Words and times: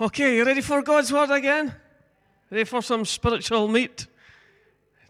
Okay, 0.00 0.34
you 0.34 0.44
ready 0.44 0.60
for 0.60 0.82
God's 0.82 1.12
word 1.12 1.30
again? 1.30 1.72
Ready 2.50 2.64
for 2.64 2.82
some 2.82 3.04
spiritual 3.04 3.68
meat? 3.68 4.08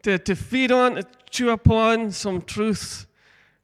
To, 0.02 0.18
to 0.18 0.36
feed 0.36 0.70
on, 0.70 0.96
to 0.96 1.06
chew 1.30 1.48
upon 1.48 2.12
some 2.12 2.42
truth, 2.42 3.06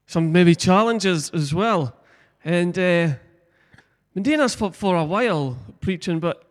some 0.07 0.33
maybe 0.33 0.55
challenges 0.55 1.29
as 1.35 1.53
well. 1.53 1.95
And 2.43 2.79
uh, 2.79 3.09
this 4.15 4.55
for, 4.55 4.73
for 4.73 4.97
a 4.97 5.05
while, 5.05 5.59
preaching, 5.83 6.21
but 6.21 6.43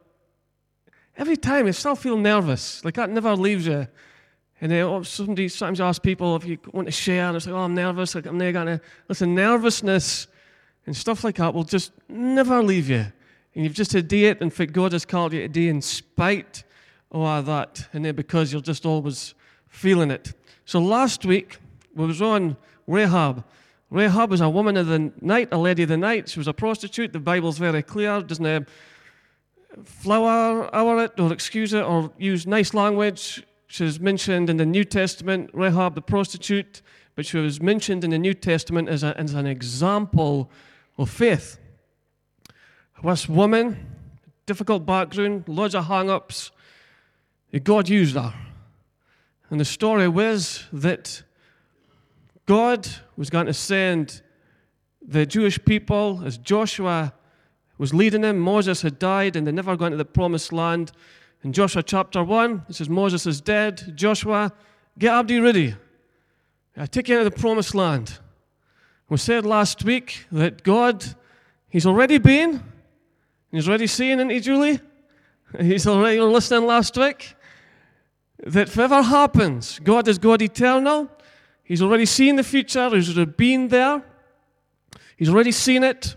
every 1.18 1.36
time 1.36 1.66
I 1.66 1.72
still 1.72 1.96
feel 1.96 2.18
nervous. 2.18 2.86
Like 2.86 2.94
that 2.94 3.10
never 3.10 3.36
leaves 3.36 3.66
you. 3.66 3.88
And 4.62 4.72
uh, 4.72 5.02
somebody 5.02 5.48
sometimes 5.48 5.82
ask 5.82 6.04
people 6.04 6.36
if 6.36 6.46
you 6.46 6.60
want 6.74 6.88
to 6.88 6.92
share, 6.92 7.26
and 7.26 7.38
it's 7.38 7.48
like, 7.48 7.56
oh, 7.56 7.64
I'm 7.64 7.74
nervous. 7.74 8.14
Like 8.14 8.28
I'm 8.28 8.38
never 8.38 8.52
gonna 8.52 8.82
listen. 9.08 9.34
Nervousness 9.34 10.28
and 10.86 10.96
stuff 10.96 11.24
like 11.24 11.38
that 11.38 11.56
will 11.56 11.64
just 11.64 11.92
never 12.08 12.62
leave 12.62 12.88
you. 12.88 13.08
And 13.56 13.64
you've 13.64 13.74
just 13.74 13.94
had 13.94 14.12
it, 14.12 14.42
and 14.42 14.74
God 14.74 14.94
has 14.94 15.06
called 15.06 15.34
you 15.34 15.42
to 15.42 15.48
do 15.48 15.70
in 15.70 15.82
spite 15.82 16.64
of 17.12 17.46
that, 17.48 17.88
and 17.94 18.06
then 18.06 18.16
because 18.16 18.54
you're 18.54 18.62
just 18.62 18.86
always 18.86 19.34
feeling 19.68 20.12
it. 20.12 20.34
So 20.66 20.80
last 20.80 21.26
week 21.26 21.58
we 21.96 22.06
was 22.06 22.22
on 22.22 22.58
Rahab. 22.88 23.44
Rahab 23.90 24.30
was 24.30 24.42
a 24.42 24.50
woman 24.50 24.78
of 24.78 24.88
the 24.88 25.12
night, 25.20 25.50
a 25.52 25.58
lady 25.58 25.84
of 25.84 25.90
the 25.90 25.98
night. 25.98 26.30
She 26.30 26.40
was 26.40 26.48
a 26.48 26.54
prostitute. 26.54 27.12
The 27.12 27.20
Bible's 27.20 27.58
very 27.58 27.82
clear. 27.82 28.22
Doesn't 28.22 28.46
have 28.46 28.68
flower 29.84 30.74
over 30.76 31.04
it 31.04 31.20
or 31.20 31.34
excuse 31.34 31.74
it 31.74 31.84
or 31.84 32.12
use 32.18 32.46
nice 32.46 32.74
language. 32.74 33.44
She's 33.68 34.00
mentioned 34.00 34.50
in 34.50 34.58
the 34.58 34.66
New 34.66 34.84
Testament, 34.84 35.50
Rahab 35.54 35.96
the 35.96 36.02
prostitute, 36.02 36.82
but 37.16 37.26
she 37.26 37.38
was 37.38 37.62
mentioned 37.62 38.04
in 38.04 38.10
the 38.10 38.20
New 38.20 38.34
Testament 38.34 38.90
as, 38.90 39.04
a, 39.04 39.20
as 39.20 39.34
an 39.34 39.46
example 39.46 40.52
of 40.98 41.10
faith. 41.10 41.60
This 43.04 43.30
woman, 43.30 43.88
difficult 44.46 44.86
background, 44.86 45.46
loads 45.48 45.74
of 45.76 45.86
hang 45.86 46.10
ups, 46.10 46.52
God 47.64 47.88
used 47.88 48.16
her. 48.16 48.34
And 49.50 49.60
the 49.60 49.66
story 49.66 50.08
was 50.08 50.66
that 50.74 51.24
God 52.46 52.88
was 53.16 53.30
going 53.30 53.46
to 53.46 53.54
send 53.54 54.22
the 55.02 55.26
Jewish 55.26 55.64
people 55.64 56.22
as 56.26 56.38
Joshua 56.38 57.14
was 57.78 57.94
leading 57.94 58.22
them. 58.22 58.40
Moses 58.40 58.82
had 58.82 59.00
died 59.00 59.36
and 59.36 59.48
they 59.48 59.52
never 59.52 59.78
got 59.78 59.88
into 59.88 59.98
the 59.98 60.06
promised 60.06 60.52
land. 60.52 60.92
In 61.44 61.54
Joshua 61.54 61.82
chapter 61.82 62.24
1, 62.24 62.66
it 62.70 62.76
says, 62.76 62.90
Moses 62.90 63.26
is 63.26 63.40
dead. 63.40 63.94
Joshua, 63.96 64.52
get 64.98 65.14
Abdi 65.14 65.40
ready. 65.40 65.76
I 66.76 66.86
take 66.86 67.08
you 67.08 67.18
into 67.18 67.30
the 67.30 67.40
promised 67.40 67.74
land. 67.74 68.20
We 69.08 69.18
said 69.18 69.46
last 69.46 69.84
week 69.84 70.26
that 70.32 70.64
God, 70.64 71.06
He's 71.70 71.86
already 71.86 72.18
been, 72.18 72.62
He's 73.52 73.68
already 73.68 73.88
seen 73.88 74.20
into 74.20 74.40
Julie. 74.40 74.80
He's 75.60 75.88
already 75.88 76.20
listening 76.20 76.68
last 76.68 76.98
week. 76.98 77.36
That 78.46 78.70
whatever 78.70 79.02
happens, 79.02 79.80
God 79.80 80.08
is 80.08 80.18
God 80.18 80.42
eternal. 80.42 81.10
He's 81.64 81.82
already 81.82 82.06
seen 82.06 82.36
the 82.36 82.44
future, 82.44 82.90
He's 82.90 83.16
already 83.16 83.32
been 83.32 83.68
there, 83.68 84.04
He's 85.18 85.30
already 85.30 85.52
seen 85.52 85.84
it. 85.84 86.16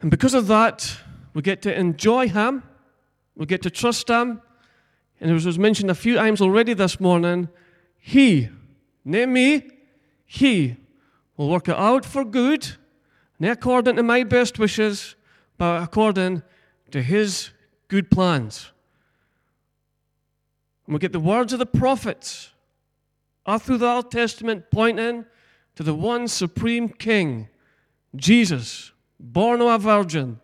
And 0.00 0.10
because 0.10 0.34
of 0.34 0.46
that, 0.46 0.98
we 1.34 1.42
get 1.42 1.62
to 1.62 1.78
enjoy 1.78 2.28
Him, 2.28 2.62
we 3.36 3.46
get 3.46 3.62
to 3.62 3.70
trust 3.70 4.08
Him. 4.08 4.40
And 5.20 5.30
as 5.30 5.46
was 5.46 5.58
mentioned 5.58 5.90
a 5.90 5.94
few 5.94 6.16
times 6.16 6.40
already 6.40 6.74
this 6.74 7.00
morning, 7.00 7.48
He, 7.98 8.48
name 9.04 9.32
me, 9.32 9.68
He 10.24 10.76
will 11.36 11.48
work 11.48 11.68
it 11.68 11.76
out 11.76 12.04
for 12.04 12.24
good, 12.24 12.76
not 13.38 13.52
according 13.52 13.96
to 13.96 14.02
my 14.02 14.24
best 14.24 14.58
wishes, 14.58 15.16
but 15.62 15.80
according 15.80 16.42
to 16.90 17.00
His 17.00 17.50
good 17.86 18.10
plans. 18.10 18.72
And 20.84 20.94
we 20.94 20.98
get 20.98 21.12
the 21.12 21.20
words 21.20 21.52
of 21.52 21.60
the 21.60 21.66
prophets 21.66 22.50
all 23.46 23.60
through 23.60 23.78
the 23.78 23.86
Old 23.86 24.10
Testament 24.10 24.72
pointing 24.72 25.24
to 25.76 25.84
the 25.84 25.94
one 25.94 26.26
supreme 26.26 26.88
King, 26.88 27.48
Jesus, 28.16 28.90
born 29.20 29.60
of 29.60 29.68
a 29.68 29.78
virgin, 29.78 30.40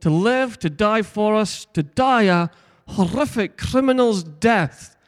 to 0.00 0.10
live, 0.10 0.58
to 0.58 0.68
die 0.68 1.00
for 1.00 1.34
us, 1.34 1.64
to 1.72 1.82
die 1.82 2.24
a 2.24 2.50
horrific 2.88 3.56
criminal's 3.56 4.22
death, 4.22 4.98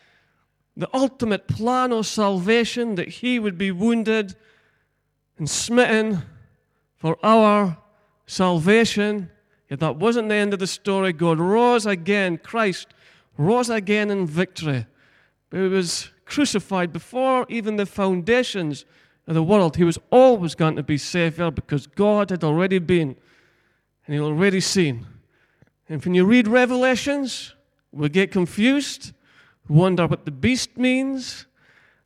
the 0.75 0.89
ultimate 0.95 1.47
plan 1.47 1.93
of 1.93 2.07
salvation 2.07 2.95
that 2.95 3.09
he 3.09 3.39
would 3.39 3.59
be 3.59 3.73
wounded 3.73 4.37
and 5.37 5.51
smitten 5.51 6.23
for 6.97 7.19
our 7.23 7.77
salvation. 8.29 9.31
Yet 9.69 9.81
that 9.81 9.97
wasn't 9.97 10.29
the 10.29 10.37
end 10.37 10.53
of 10.53 10.61
the 10.61 10.67
story. 10.67 11.13
God 11.13 11.41
rose 11.41 11.85
again, 11.85 12.39
Christ 12.39 12.89
rose 13.37 13.71
again 13.71 14.11
in 14.11 14.27
victory. 14.27 14.87
He 15.51 15.59
was 15.59 16.11
crucified 16.25 16.93
before 16.93 17.47
even 17.49 17.77
the 17.77 17.87
foundations 17.87 18.85
of 19.27 19.35
the 19.35 19.43
world. 19.43 19.77
He 19.77 19.85
was 19.85 19.99
always 20.11 20.55
going 20.55 20.77
to 20.77 20.83
be 20.83 20.99
Savior 20.99 21.51
because 21.51 21.87
God 21.87 22.31
had 22.31 22.45
already 22.45 22.79
been 22.79 23.17
and 24.07 24.15
He'd 24.15 24.21
already 24.21 24.61
seen. 24.61 25.07
And 25.89 26.05
when 26.05 26.15
you 26.15 26.25
read 26.25 26.49
Revelations, 26.49 27.55
we 27.93 28.09
get 28.11 28.31
confused, 28.31 29.13
wonder 29.69 30.07
what 30.07 30.25
the 30.27 30.31
beast 30.31 30.77
means, 30.77 31.47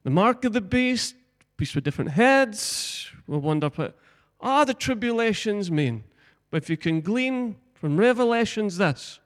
the 0.05 0.11
mark 0.11 0.45
of 0.45 0.53
the 0.53 0.61
beast, 0.61 1.17
beast 1.57 1.75
with 1.75 1.85
different 1.85 2.13
heads. 2.13 3.11
We 3.27 3.39
wonder 3.39 3.69
what 3.69 3.97
all 4.41 4.65
the 4.65 4.75
tribulations 4.75 5.71
mean. 5.71 6.05
But 6.53 6.63
if 6.63 6.71
you 6.71 6.77
can 6.77 7.01
glean 7.01 7.57
from 7.73 7.97
Revelations 7.97 8.77
this, 8.77 9.21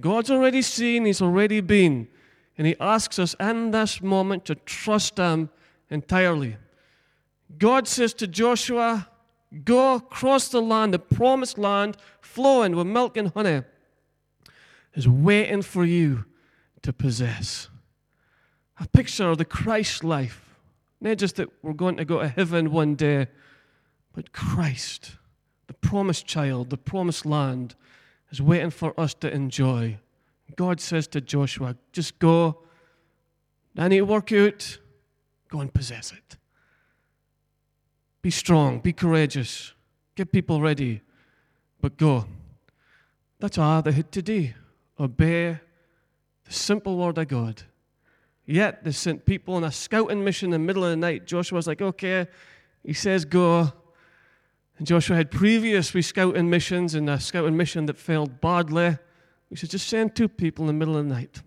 God's 0.00 0.30
already 0.30 0.62
seen, 0.62 1.04
He's 1.04 1.20
already 1.20 1.60
been. 1.60 2.08
And 2.56 2.66
He 2.66 2.74
asks 2.80 3.18
us 3.18 3.36
in 3.38 3.70
this 3.70 4.00
moment 4.00 4.46
to 4.46 4.54
trust 4.54 5.18
Him 5.18 5.50
entirely. 5.90 6.56
God 7.58 7.86
says 7.86 8.14
to 8.14 8.26
Joshua, 8.26 9.10
Go 9.62 9.96
across 9.96 10.48
the 10.48 10.62
land, 10.62 10.94
the 10.94 10.98
promised 10.98 11.58
land, 11.58 11.98
flowing 12.20 12.74
with 12.74 12.86
milk 12.86 13.18
and 13.18 13.30
honey, 13.34 13.62
is 14.94 15.06
waiting 15.06 15.62
for 15.62 15.84
you 15.84 16.24
to 16.80 16.94
possess. 16.94 17.68
A 18.80 18.88
picture 18.88 19.28
of 19.28 19.36
the 19.36 19.44
Christ 19.44 20.02
life. 20.02 20.56
Not 21.00 21.18
just 21.18 21.36
that 21.36 21.50
we're 21.62 21.74
going 21.74 21.98
to 21.98 22.06
go 22.06 22.20
to 22.20 22.28
heaven 22.28 22.72
one 22.72 22.94
day, 22.94 23.26
but 24.14 24.32
Christ, 24.32 25.16
promised 25.84 26.26
child, 26.26 26.70
the 26.70 26.76
promised 26.76 27.26
land, 27.26 27.74
is 28.30 28.40
waiting 28.40 28.70
for 28.70 28.98
us 28.98 29.14
to 29.14 29.32
enjoy. 29.32 29.98
God 30.56 30.80
says 30.80 31.06
to 31.08 31.20
Joshua, 31.20 31.76
just 31.92 32.18
go. 32.18 32.58
I 33.76 33.88
need 33.88 33.98
to 33.98 34.04
work 34.04 34.32
out. 34.32 34.78
Go 35.48 35.60
and 35.60 35.72
possess 35.72 36.12
it. 36.12 36.36
Be 38.22 38.30
strong, 38.30 38.80
be 38.80 38.92
courageous, 38.92 39.74
get 40.14 40.32
people 40.32 40.62
ready, 40.62 41.02
but 41.80 41.98
go. 41.98 42.24
That's 43.38 43.58
all 43.58 43.82
they 43.82 43.92
had 43.92 44.10
to 44.12 44.22
do. 44.22 44.50
Obey 44.98 45.58
the 46.44 46.52
simple 46.52 46.96
word 46.96 47.18
of 47.18 47.28
God. 47.28 47.62
Yet 48.46 48.84
they 48.84 48.92
sent 48.92 49.26
people 49.26 49.54
on 49.54 49.64
a 49.64 49.70
scouting 49.70 50.24
mission 50.24 50.46
in 50.46 50.52
the 50.52 50.66
middle 50.66 50.84
of 50.84 50.90
the 50.90 50.96
night. 50.96 51.26
Joshua's 51.26 51.66
like, 51.66 51.82
okay. 51.82 52.26
He 52.82 52.94
says, 52.94 53.24
go. 53.24 53.72
And 54.78 54.86
Joshua 54.86 55.16
had 55.16 55.30
previously 55.30 56.02
scouting 56.02 56.50
missions 56.50 56.94
and 56.94 57.08
a 57.08 57.20
scouting 57.20 57.56
mission 57.56 57.86
that 57.86 57.96
failed 57.96 58.40
badly. 58.40 58.98
He 59.48 59.56
said, 59.56 59.70
just 59.70 59.88
send 59.88 60.14
two 60.16 60.28
people 60.28 60.64
in 60.64 60.66
the 60.66 60.72
middle 60.72 60.96
of 60.96 61.06
the 61.06 61.14
night. 61.14 61.42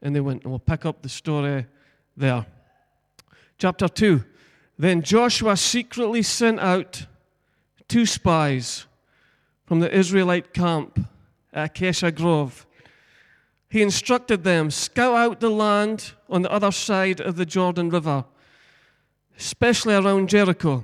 And 0.00 0.16
they 0.16 0.20
went, 0.20 0.42
and 0.42 0.50
we'll 0.50 0.58
pick 0.58 0.86
up 0.86 1.02
the 1.02 1.08
story 1.08 1.66
there. 2.16 2.46
Chapter 3.58 3.88
2. 3.88 4.24
Then 4.78 5.02
Joshua 5.02 5.56
secretly 5.56 6.22
sent 6.22 6.60
out 6.60 7.06
two 7.88 8.06
spies 8.06 8.86
from 9.66 9.80
the 9.80 9.94
Israelite 9.94 10.54
camp 10.54 10.98
at 11.52 11.66
Acacia 11.66 12.10
Grove. 12.10 12.66
He 13.68 13.82
instructed 13.82 14.44
them, 14.44 14.70
scout 14.70 15.14
out 15.14 15.40
the 15.40 15.50
land 15.50 16.12
on 16.28 16.42
the 16.42 16.50
other 16.50 16.72
side 16.72 17.20
of 17.20 17.36
the 17.36 17.46
Jordan 17.46 17.90
River, 17.90 18.24
especially 19.38 19.94
around 19.94 20.28
Jericho. 20.28 20.82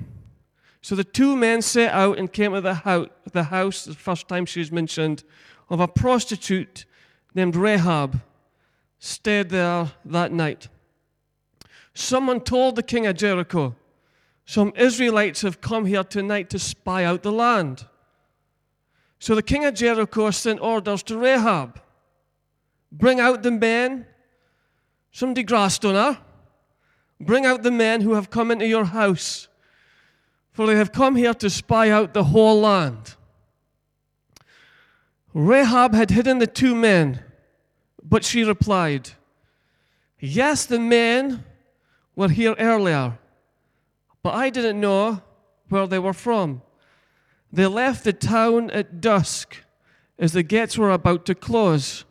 So 0.80 0.94
the 0.94 1.04
two 1.04 1.36
men 1.36 1.62
set 1.62 1.92
out 1.92 2.18
and 2.18 2.32
came 2.32 2.52
to 2.52 2.60
the 2.60 2.74
house, 2.74 3.08
the 3.32 3.44
house, 3.44 3.84
the 3.84 3.94
first 3.94 4.28
time 4.28 4.46
she 4.46 4.60
was 4.60 4.72
mentioned, 4.72 5.24
of 5.68 5.80
a 5.80 5.88
prostitute 5.88 6.84
named 7.34 7.56
Rahab, 7.56 8.20
stayed 8.98 9.50
there 9.50 9.92
that 10.04 10.32
night. 10.32 10.68
Someone 11.94 12.40
told 12.40 12.76
the 12.76 12.82
king 12.82 13.06
of 13.06 13.16
Jericho, 13.16 13.74
Some 14.46 14.72
Israelites 14.76 15.42
have 15.42 15.60
come 15.60 15.86
here 15.86 16.04
tonight 16.04 16.48
to 16.50 16.58
spy 16.58 17.04
out 17.04 17.22
the 17.22 17.32
land. 17.32 17.86
So 19.18 19.34
the 19.34 19.42
king 19.42 19.64
of 19.64 19.74
Jericho 19.74 20.30
sent 20.30 20.60
orders 20.60 21.02
to 21.04 21.18
Rahab 21.18 21.80
Bring 22.90 23.20
out 23.20 23.42
the 23.42 23.50
men, 23.50 24.06
somebody 25.12 25.42
grassed 25.42 25.84
on 25.84 25.94
her, 25.94 26.18
bring 27.20 27.44
out 27.44 27.62
the 27.62 27.70
men 27.70 28.00
who 28.00 28.14
have 28.14 28.30
come 28.30 28.50
into 28.50 28.66
your 28.66 28.86
house 28.86 29.47
for 30.58 30.66
they 30.66 30.74
have 30.74 30.90
come 30.90 31.14
here 31.14 31.34
to 31.34 31.48
spy 31.48 31.88
out 31.88 32.14
the 32.14 32.24
whole 32.24 32.62
land. 32.62 33.14
Rahab 35.32 35.94
had 35.94 36.10
hidden 36.10 36.40
the 36.40 36.48
two 36.48 36.74
men, 36.74 37.22
but 38.02 38.24
she 38.24 38.42
replied, 38.42 39.10
Yes, 40.18 40.66
the 40.66 40.80
men 40.80 41.44
were 42.16 42.28
here 42.28 42.56
earlier, 42.58 43.16
but 44.20 44.34
I 44.34 44.50
didn't 44.50 44.80
know 44.80 45.22
where 45.68 45.86
they 45.86 46.00
were 46.00 46.12
from. 46.12 46.62
They 47.52 47.68
left 47.68 48.02
the 48.02 48.12
town 48.12 48.72
at 48.72 49.00
dusk 49.00 49.58
as 50.18 50.32
the 50.32 50.42
gates 50.42 50.76
were 50.76 50.90
about 50.90 51.24
to 51.26 51.36
close. 51.36 52.04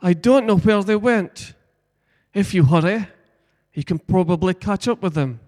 I 0.00 0.12
don't 0.12 0.46
know 0.46 0.58
where 0.58 0.84
they 0.84 0.94
went. 0.94 1.54
If 2.32 2.54
you 2.54 2.66
hurry, 2.66 3.08
you 3.74 3.82
can 3.82 3.98
probably 3.98 4.54
catch 4.54 4.86
up 4.86 5.02
with 5.02 5.14
them. 5.14 5.40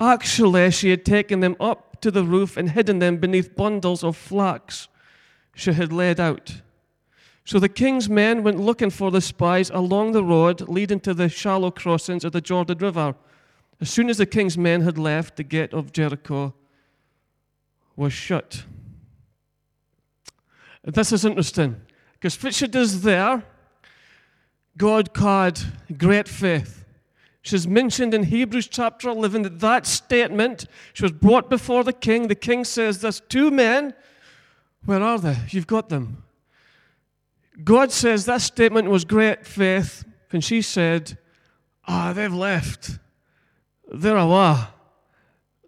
Actually, 0.00 0.70
she 0.70 0.90
had 0.90 1.04
taken 1.04 1.40
them 1.40 1.56
up 1.58 2.00
to 2.00 2.10
the 2.10 2.24
roof 2.24 2.56
and 2.56 2.70
hidden 2.70 3.00
them 3.00 3.16
beneath 3.16 3.56
bundles 3.56 4.04
of 4.04 4.16
flax 4.16 4.88
she 5.54 5.72
had 5.72 5.92
laid 5.92 6.20
out. 6.20 6.62
So 7.44 7.58
the 7.58 7.68
king's 7.68 8.08
men 8.08 8.42
went 8.42 8.60
looking 8.60 8.90
for 8.90 9.10
the 9.10 9.20
spies 9.20 9.70
along 9.70 10.12
the 10.12 10.22
road 10.22 10.68
leading 10.68 11.00
to 11.00 11.14
the 11.14 11.28
shallow 11.28 11.70
crossings 11.70 12.24
of 12.24 12.32
the 12.32 12.40
Jordan 12.40 12.78
River. 12.78 13.14
As 13.80 13.90
soon 13.90 14.10
as 14.10 14.18
the 14.18 14.26
king's 14.26 14.58
men 14.58 14.82
had 14.82 14.98
left, 14.98 15.36
the 15.36 15.44
gate 15.44 15.72
of 15.72 15.92
Jericho 15.92 16.54
was 17.96 18.12
shut. 18.12 18.64
This 20.84 21.10
is 21.10 21.24
interesting 21.24 21.80
because 22.20 22.54
she 22.54 22.66
does 22.66 23.02
there, 23.02 23.42
God 24.76 25.12
called 25.12 25.66
great 25.96 26.28
faith. 26.28 26.77
She's 27.48 27.66
mentioned 27.66 28.12
in 28.12 28.24
Hebrews 28.24 28.68
chapter 28.68 29.08
11 29.08 29.40
that 29.40 29.60
that 29.60 29.86
statement, 29.86 30.66
she 30.92 31.02
was 31.02 31.12
brought 31.12 31.48
before 31.48 31.82
the 31.82 31.94
king. 31.94 32.28
The 32.28 32.34
king 32.34 32.62
says, 32.62 33.00
There's 33.00 33.20
two 33.20 33.50
men. 33.50 33.94
Where 34.84 35.00
are 35.00 35.18
they? 35.18 35.34
You've 35.48 35.66
got 35.66 35.88
them. 35.88 36.24
God 37.64 37.90
says 37.90 38.26
that 38.26 38.42
statement 38.42 38.90
was 38.90 39.06
great 39.06 39.46
faith 39.46 40.04
when 40.28 40.42
she 40.42 40.60
said, 40.60 41.16
Ah, 41.86 42.12
they've 42.12 42.34
left. 42.34 42.98
They're 43.90 44.18
away. 44.18 44.56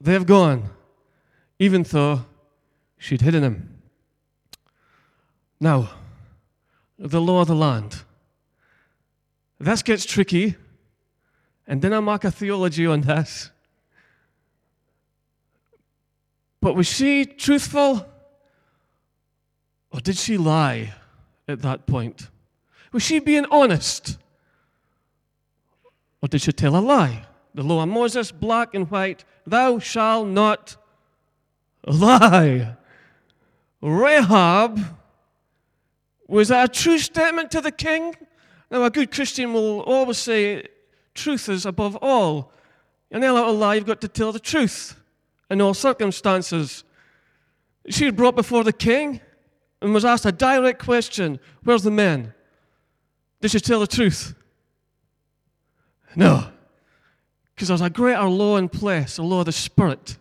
They've 0.02 0.26
gone. 0.26 0.68
Even 1.58 1.84
though 1.84 2.26
she'd 2.98 3.22
hidden 3.22 3.42
him. 3.42 3.82
Now, 5.58 5.88
the 6.98 7.22
law 7.22 7.40
of 7.40 7.48
the 7.48 7.54
land. 7.54 8.02
This 9.58 9.82
gets 9.82 10.04
tricky, 10.04 10.56
and 11.70 11.80
then 11.80 11.92
I 11.92 12.00
make 12.00 12.24
a 12.24 12.32
theology 12.32 12.84
on 12.84 13.02
this. 13.02 13.52
But 16.60 16.74
was 16.74 16.88
she 16.88 17.24
truthful? 17.24 18.04
Or 19.92 20.00
did 20.00 20.16
she 20.16 20.36
lie 20.36 20.94
at 21.46 21.62
that 21.62 21.86
point? 21.86 22.28
Was 22.92 23.04
she 23.04 23.20
being 23.20 23.46
honest? 23.52 24.18
Or 26.20 26.28
did 26.28 26.42
she 26.42 26.50
tell 26.50 26.76
a 26.76 26.80
lie? 26.82 27.26
The 27.54 27.62
law 27.62 27.84
of 27.84 27.88
Moses, 27.88 28.32
black 28.32 28.74
and 28.74 28.90
white, 28.90 29.24
thou 29.46 29.78
shalt 29.78 30.26
not 30.26 30.76
lie. 31.86 32.74
Rahab 33.80 34.80
was 36.26 36.48
that 36.48 36.70
a 36.70 36.72
true 36.72 36.98
statement 36.98 37.52
to 37.52 37.60
the 37.60 37.72
king? 37.72 38.16
Now, 38.72 38.82
a 38.82 38.90
good 38.90 39.12
Christian 39.12 39.52
will 39.52 39.82
always 39.82 40.18
say 40.18 40.66
truth 41.14 41.48
is 41.48 41.66
above 41.66 41.96
all. 41.96 42.52
In 43.10 43.24
a 43.24 43.32
little 43.32 43.54
lie, 43.54 43.74
you've 43.74 43.86
got 43.86 44.00
to 44.02 44.08
tell 44.08 44.32
the 44.32 44.38
truth 44.38 44.96
in 45.50 45.60
all 45.60 45.74
circumstances. 45.74 46.84
She 47.88 48.04
was 48.04 48.14
brought 48.14 48.36
before 48.36 48.64
the 48.64 48.72
king 48.72 49.20
and 49.82 49.92
was 49.92 50.04
asked 50.04 50.26
a 50.26 50.32
direct 50.32 50.82
question 50.82 51.40
Where's 51.64 51.82
the 51.82 51.90
men? 51.90 52.34
Did 53.40 53.50
she 53.50 53.60
tell 53.60 53.80
the 53.80 53.86
truth? 53.86 54.34
No. 56.14 56.46
Because 57.54 57.68
there's 57.68 57.80
a 57.80 57.90
greater 57.90 58.28
law 58.28 58.56
in 58.56 58.68
place, 58.68 59.18
a 59.18 59.22
law 59.22 59.40
of 59.40 59.46
the 59.46 59.52
Spirit. 59.52 60.16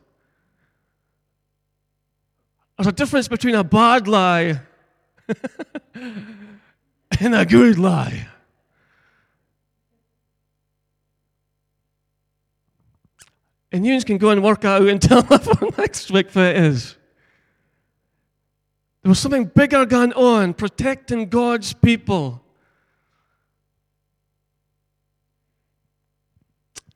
There's 2.78 2.88
a 2.88 2.92
difference 2.92 3.28
between 3.28 3.56
a 3.56 3.64
bad 3.64 4.08
lie 4.08 4.62
and 5.94 7.36
a 7.36 7.46
good 7.46 7.78
lie. 7.78 8.28
And 13.72 13.86
you 13.86 14.02
can 14.02 14.18
go 14.18 14.30
and 14.32 14.44
work 14.44 14.66
out 14.66 14.88
and 14.88 15.02
tell 15.02 15.22
me 15.24 15.38
for 15.38 15.70
next 15.78 16.12
week 16.12 16.32
what 16.34 16.46
it 16.46 16.58
is. 16.58 16.96
There 19.04 19.10
was 19.10 19.20
something 19.20 19.46
bigger 19.46 19.86
going 19.86 20.14
on, 20.14 20.54
protecting 20.54 21.30
God's 21.30 21.74
people. 21.74 22.44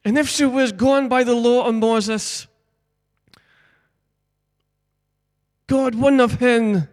And 0.03 0.17
if 0.17 0.27
she 0.27 0.45
was 0.45 0.71
gone 0.71 1.07
by 1.07 1.23
the 1.23 1.35
law 1.35 1.65
of 1.65 1.75
Moses, 1.75 2.47
God 5.67 5.95
wouldn't 5.95 6.21
have 6.21 6.39
hidden 6.39 6.89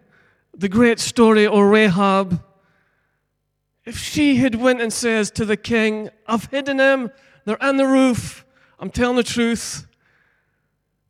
the 0.55 0.69
great 0.69 0.99
story 0.99 1.45
of 1.45 1.59
Rahab. 1.59 2.41
If 3.83 3.97
she 3.97 4.37
had 4.37 4.55
went 4.55 4.81
and 4.81 4.93
says 4.93 5.31
to 5.31 5.45
the 5.45 5.57
king, 5.57 6.09
I've 6.27 6.45
hidden 6.45 6.79
him, 6.79 7.11
they're 7.45 7.61
on 7.61 7.77
the 7.77 7.87
roof, 7.87 8.45
I'm 8.81 8.89
telling 8.89 9.15
the 9.15 9.23
truth. 9.23 9.85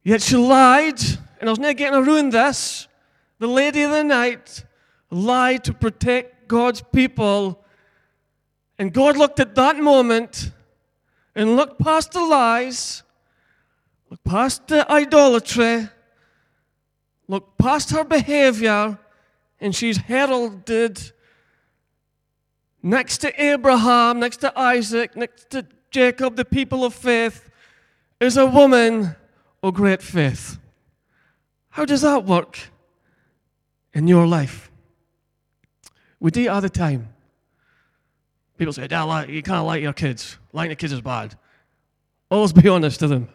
Yet 0.03 0.21
she 0.21 0.35
lied, 0.35 0.99
and 1.39 1.49
I 1.49 1.51
was 1.51 1.59
not 1.59 1.77
getting 1.77 1.93
to 1.93 2.05
ruin 2.05 2.29
this 2.29 2.87
the 3.39 3.47
lady 3.47 3.81
of 3.81 3.89
the 3.89 4.03
night, 4.03 4.65
lied 5.09 5.63
to 5.63 5.73
protect 5.73 6.47
God's 6.47 6.81
people. 6.93 7.63
And 8.77 8.93
God 8.93 9.17
looked 9.17 9.39
at 9.39 9.55
that 9.55 9.77
moment 9.77 10.51
and 11.33 11.55
looked 11.55 11.79
past 11.79 12.11
the 12.11 12.23
lies, 12.23 13.01
looked 14.11 14.23
past 14.23 14.67
the 14.67 14.91
idolatry, 14.91 15.89
looked 17.27 17.57
past 17.57 17.89
her 17.91 18.03
behavior, 18.03 18.99
and 19.59 19.73
she's 19.73 19.97
heralded 19.97 21.11
next 22.83 23.19
to 23.19 23.43
Abraham, 23.43 24.19
next 24.19 24.37
to 24.37 24.59
Isaac, 24.59 25.15
next 25.15 25.49
to 25.51 25.65
Jacob, 25.89 26.35
the 26.35 26.45
people 26.45 26.85
of 26.85 26.93
faith, 26.93 27.50
is 28.21 28.37
a 28.37 28.45
woman 28.45 29.15
of 29.61 29.73
great 29.73 30.01
faith. 30.01 30.57
How 31.71 31.83
does 31.83 32.01
that 32.01 32.23
work? 32.23 32.71
in 33.93 34.07
your 34.07 34.27
life. 34.27 34.71
We 36.19 36.31
do 36.31 36.49
all 36.49 36.61
the 36.61 36.69
time. 36.69 37.09
People 38.57 38.73
say, 38.73 38.87
Dad, 38.87 39.29
you 39.29 39.41
can't 39.41 39.65
like 39.65 39.81
your 39.81 39.93
kids. 39.93 40.37
Liking 40.53 40.69
the 40.69 40.75
kids 40.75 40.93
is 40.93 41.01
bad. 41.01 41.35
Always 42.29 42.53
be 42.53 42.69
honest 42.69 42.99
to 42.99 43.07
them. 43.07 43.27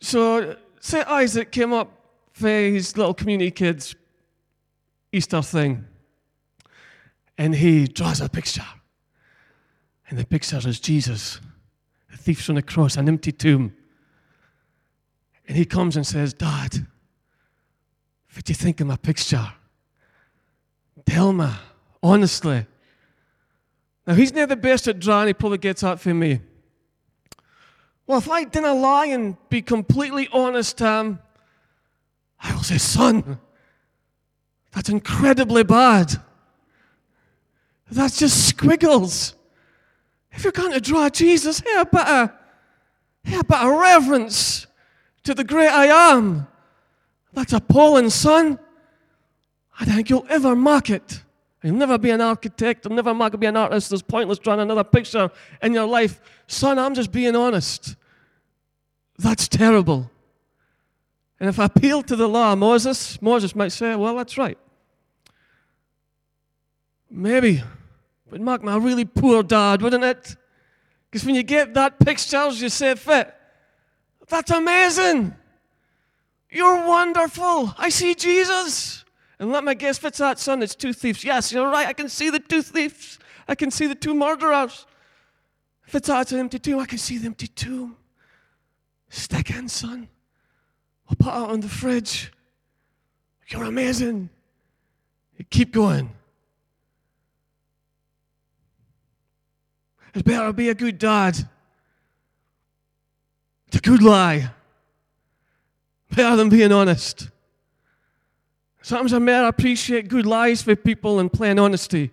So, 0.00 0.56
say 0.80 1.02
Isaac 1.02 1.50
came 1.50 1.72
up 1.72 1.90
for 2.32 2.48
his 2.48 2.96
little 2.96 3.14
community 3.14 3.50
kids' 3.50 3.96
Easter 5.12 5.42
thing, 5.42 5.84
and 7.36 7.54
he 7.54 7.88
draws 7.88 8.20
a 8.20 8.28
picture. 8.28 8.64
And 10.08 10.18
the 10.18 10.24
picture 10.24 10.60
is 10.64 10.78
Jesus, 10.78 11.40
the 12.10 12.16
thief's 12.16 12.48
on 12.48 12.56
the 12.56 12.62
cross, 12.62 12.96
an 12.96 13.08
empty 13.08 13.32
tomb. 13.32 13.74
And 15.46 15.56
he 15.56 15.64
comes 15.64 15.96
and 15.96 16.06
says, 16.06 16.34
Dad, 16.34 16.86
what 18.34 18.44
do 18.44 18.50
you 18.50 18.54
think 18.54 18.80
of 18.80 18.86
my 18.86 18.96
picture? 18.96 19.52
Tell 21.06 21.32
me, 21.32 21.48
honestly. 22.02 22.66
Now, 24.06 24.14
he's 24.14 24.32
near 24.32 24.46
the 24.46 24.56
best 24.56 24.88
at 24.88 24.98
drawing, 24.98 25.28
he 25.28 25.34
probably 25.34 25.58
gets 25.58 25.80
that 25.80 26.00
for 26.00 26.14
me. 26.14 26.40
Well, 28.06 28.18
if 28.18 28.30
I 28.30 28.44
didn't 28.44 28.80
lie 28.80 29.06
and 29.06 29.36
be 29.50 29.60
completely 29.60 30.28
honest, 30.32 30.78
Tom, 30.78 31.18
I 32.40 32.54
will 32.54 32.62
say, 32.62 32.78
son, 32.78 33.38
that's 34.72 34.88
incredibly 34.88 35.64
bad. 35.64 36.12
That's 37.90 38.18
just 38.18 38.48
squiggles. 38.48 39.34
If 40.32 40.44
you're 40.44 40.52
going 40.52 40.72
to 40.72 40.80
draw 40.80 41.08
Jesus, 41.08 41.60
hey, 41.60 41.80
a 41.80 41.84
of, 41.84 42.30
a 43.50 43.78
reverence 43.78 44.66
to 45.24 45.34
the 45.34 45.44
great 45.44 45.68
I 45.68 45.86
am. 46.14 46.46
That's 47.32 47.52
appalling, 47.52 48.10
son. 48.10 48.58
I 49.78 49.84
don't 49.84 49.94
think 49.94 50.10
you'll 50.10 50.26
ever 50.28 50.56
mark 50.56 50.90
it. 50.90 51.22
You'll 51.62 51.76
never 51.76 51.98
be 51.98 52.10
an 52.10 52.20
architect. 52.20 52.84
You'll 52.84 52.94
never 52.94 53.12
mark 53.12 53.38
be 53.38 53.46
an 53.46 53.56
artist. 53.56 53.92
It's 53.92 54.02
pointless 54.02 54.38
drawing 54.38 54.60
another 54.60 54.84
picture 54.84 55.30
in 55.62 55.72
your 55.72 55.86
life. 55.86 56.20
Son, 56.46 56.78
I'm 56.78 56.94
just 56.94 57.10
being 57.10 57.34
honest. 57.34 57.96
That's 59.18 59.48
terrible. 59.48 60.10
And 61.40 61.48
if 61.48 61.58
I 61.58 61.66
appeal 61.66 62.02
to 62.04 62.16
the 62.16 62.28
law 62.28 62.52
of 62.52 62.58
Moses, 62.58 63.20
Moses 63.20 63.54
might 63.54 63.72
say, 63.72 63.94
well, 63.94 64.16
that's 64.16 64.38
right. 64.38 64.58
Maybe. 67.10 67.62
But 68.30 68.40
mark 68.40 68.62
my 68.62 68.76
really 68.76 69.04
poor 69.04 69.42
dad, 69.42 69.82
wouldn't 69.82 70.04
it? 70.04 70.36
Because 71.10 71.24
when 71.24 71.34
you 71.34 71.42
get 71.42 71.74
that 71.74 71.98
picture, 71.98 72.48
you 72.48 72.68
say, 72.68 72.94
fit. 72.94 73.34
That's 74.28 74.50
amazing. 74.50 75.34
You're 76.50 76.86
wonderful. 76.86 77.74
I 77.78 77.88
see 77.88 78.14
Jesus. 78.14 79.04
And 79.38 79.52
let 79.52 79.64
my 79.64 79.74
guess, 79.74 80.02
what's 80.02 80.18
that, 80.18 80.38
son? 80.38 80.62
It's 80.62 80.74
two 80.74 80.92
thieves. 80.92 81.24
Yes, 81.24 81.52
you're 81.52 81.70
right. 81.70 81.86
I 81.86 81.92
can 81.92 82.08
see 82.08 82.28
the 82.28 82.40
two 82.40 82.60
thieves. 82.60 83.18
I 83.46 83.54
can 83.54 83.70
see 83.70 83.86
the 83.86 83.94
two 83.94 84.14
murderers. 84.14 84.86
If 85.86 85.94
it's 85.94 86.10
out 86.10 86.32
an 86.32 86.40
empty 86.40 86.58
tomb, 86.58 86.80
I 86.80 86.84
can 86.84 86.98
see 86.98 87.16
the 87.16 87.26
empty 87.26 87.46
tomb. 87.46 87.96
Stick 89.08 89.50
in, 89.50 89.68
son. 89.68 90.08
We'll 91.08 91.16
put 91.16 91.28
it 91.28 91.50
on 91.50 91.60
the 91.60 91.68
fridge. 91.68 92.30
You're 93.48 93.64
amazing. 93.64 94.28
Keep 95.48 95.72
going. 95.72 96.10
It's 100.14 100.22
better 100.22 100.46
to 100.46 100.52
be 100.52 100.68
a 100.68 100.74
good 100.74 100.98
dad. 100.98 101.38
It's 103.68 103.76
a 103.76 103.80
good 103.80 104.02
lie. 104.02 104.50
Better 106.14 106.36
than 106.36 106.48
being 106.48 106.72
honest. 106.72 107.28
Sometimes 108.82 109.12
I 109.12 109.18
may 109.18 109.46
appreciate 109.46 110.08
good 110.08 110.24
lies 110.24 110.62
for 110.62 110.74
people 110.74 111.18
and 111.18 111.30
plain 111.30 111.58
honesty. 111.58 112.10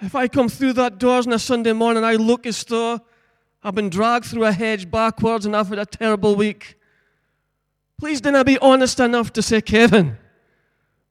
If 0.00 0.14
I 0.14 0.28
come 0.28 0.48
through 0.48 0.72
that 0.74 0.98
doors 0.98 1.26
on 1.26 1.34
a 1.34 1.38
Sunday 1.38 1.74
morning, 1.74 2.04
I 2.04 2.14
look 2.14 2.46
as 2.46 2.64
though 2.64 3.00
I've 3.62 3.74
been 3.74 3.90
dragged 3.90 4.26
through 4.26 4.44
a 4.44 4.52
hedge 4.52 4.90
backwards 4.90 5.44
and 5.44 5.54
I've 5.54 5.68
had 5.68 5.78
a 5.78 5.84
terrible 5.84 6.34
week. 6.34 6.78
Please 7.98 8.22
didn't 8.22 8.36
I 8.36 8.42
be 8.44 8.58
honest 8.58 8.98
enough 8.98 9.30
to 9.34 9.42
say, 9.42 9.60
Kevin, 9.60 10.16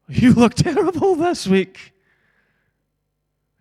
you 0.07 0.33
look 0.33 0.53
terrible 0.55 1.13
this 1.15 1.45
week. 1.45 1.93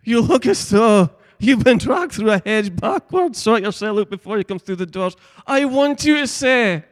You 0.03 0.21
look 0.21 0.47
as 0.47 0.67
though 0.69 1.11
you've 1.39 1.63
been 1.63 1.77
dragged 1.77 2.13
through 2.13 2.31
a 2.31 2.41
hedge 2.45 2.75
backwards. 2.75 3.39
Sort 3.39 3.63
yourself 3.63 3.97
out 3.97 4.09
before 4.09 4.37
you 4.37 4.43
come 4.43 4.59
through 4.59 4.75
the 4.77 4.85
doors. 4.85 5.15
I 5.47 5.65
want 5.65 6.03
you 6.03 6.17
to 6.17 6.27
say, 6.27 6.83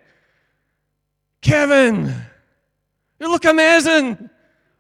Kevin, 1.42 2.13
you 3.20 3.30
look 3.30 3.46
amazing. 3.46 4.30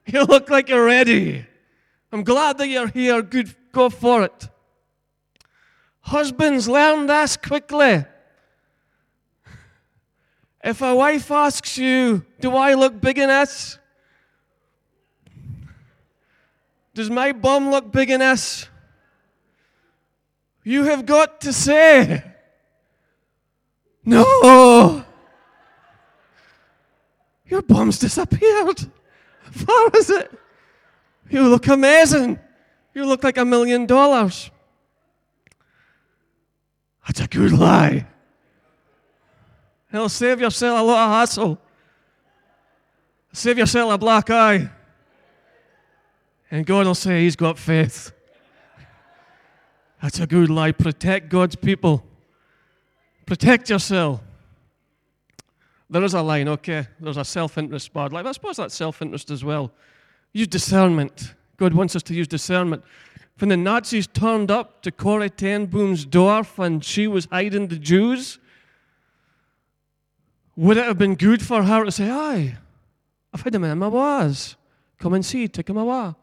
You 0.05 0.23
look 0.23 0.49
like 0.49 0.69
you're 0.69 0.85
ready. 0.85 1.45
I'm 2.11 2.23
glad 2.23 2.57
that 2.59 2.67
you're 2.69 2.87
here. 2.87 3.21
Good, 3.21 3.53
go 3.73 3.89
for 3.89 4.23
it. 4.23 4.47
Husbands, 5.99 6.69
learn 6.69 7.07
this 7.07 7.35
quickly. 7.35 8.05
If 10.63 10.81
a 10.81 10.95
wife 10.95 11.29
asks 11.29 11.77
you, 11.77 12.25
Do 12.39 12.55
I 12.55 12.73
look 12.73 12.99
big 13.01 13.17
in 13.17 13.27
this? 13.27 13.77
Does 16.93 17.09
my 17.09 17.31
bum 17.31 17.69
look 17.69 17.91
big 17.91 18.09
in 18.09 18.21
this? 18.21 18.67
You 20.67 20.83
have 20.83 21.05
got 21.05 21.39
to 21.41 21.53
say, 21.53 22.21
No. 24.03 25.05
Your 27.45 27.61
bum's 27.61 27.99
disappeared. 27.99 28.91
How 29.65 29.87
is 29.95 30.09
it? 30.09 30.29
You 31.29 31.47
look 31.47 31.67
amazing. 31.67 32.37
You 32.93 33.05
look 33.05 33.23
like 33.23 33.37
a 33.37 33.45
million 33.45 33.85
dollars. 33.85 34.51
That's 37.05 37.21
a 37.21 37.27
good 37.27 37.53
lie. 37.53 38.05
It'll 39.93 40.09
save 40.09 40.41
yourself 40.41 40.81
a 40.81 40.83
lot 40.83 41.05
of 41.05 41.11
hassle. 41.11 41.61
Save 43.31 43.59
yourself 43.59 43.93
a 43.93 43.97
black 43.97 44.29
eye. 44.29 44.69
And 46.51 46.65
God 46.65 46.87
will 46.87 46.93
say, 46.93 47.23
He's 47.23 47.37
got 47.37 47.57
faith. 47.57 48.11
That's 50.01 50.19
a 50.19 50.27
good 50.27 50.49
lie. 50.49 50.71
Protect 50.71 51.29
God's 51.29 51.55
people. 51.55 52.03
Protect 53.25 53.69
yourself. 53.69 54.21
There 55.89 56.03
is 56.03 56.13
a 56.13 56.21
line, 56.21 56.47
okay? 56.49 56.87
There's 56.99 57.17
a 57.17 57.25
self 57.25 57.57
interest 57.57 57.95
line. 57.95 58.27
I 58.27 58.31
suppose 58.31 58.57
that's 58.57 58.75
self 58.75 59.01
interest 59.01 59.31
as 59.31 59.43
well. 59.43 59.71
Use 60.33 60.47
discernment. 60.47 61.33
God 61.57 61.73
wants 61.73 61.95
us 61.95 62.03
to 62.03 62.13
use 62.13 62.27
discernment. 62.27 62.83
When 63.39 63.49
the 63.49 63.57
Nazis 63.57 64.07
turned 64.07 64.51
up 64.51 64.81
to 64.81 64.91
Corrie 64.91 65.29
ten 65.29 65.65
Boom's 65.67 66.05
and 66.57 66.83
she 66.83 67.07
was 67.07 67.27
hiding 67.31 67.67
the 67.67 67.77
Jews, 67.77 68.39
would 70.55 70.77
it 70.77 70.85
have 70.85 70.97
been 70.97 71.15
good 71.15 71.41
for 71.41 71.63
her 71.63 71.85
to 71.85 71.91
say, 71.91 72.09
Aye, 72.09 72.57
I've 73.33 73.41
hid 73.41 73.55
him 73.55 73.63
in 73.63 73.77
my 73.77 73.87
was. 73.87 74.55
Come 74.97 75.13
and 75.13 75.25
see, 75.25 75.47
take 75.47 75.69
him 75.69 75.77
away. 75.77 76.13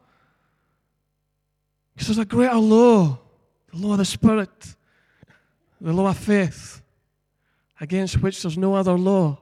Because 1.94 2.08
there's 2.08 2.18
a 2.18 2.24
greater 2.24 2.56
law, 2.56 3.18
the 3.74 3.86
law 3.86 3.92
of 3.92 3.98
the 3.98 4.04
Spirit, 4.04 4.76
the 5.80 5.92
law 5.92 6.08
of 6.08 6.16
faith, 6.18 6.80
against 7.80 8.22
which 8.22 8.42
there's 8.42 8.56
no 8.56 8.74
other 8.74 8.96
law. 8.96 9.38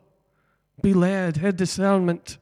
Be 0.81 0.95
led, 0.95 1.37
head 1.37 1.57
discernment. 1.57 2.39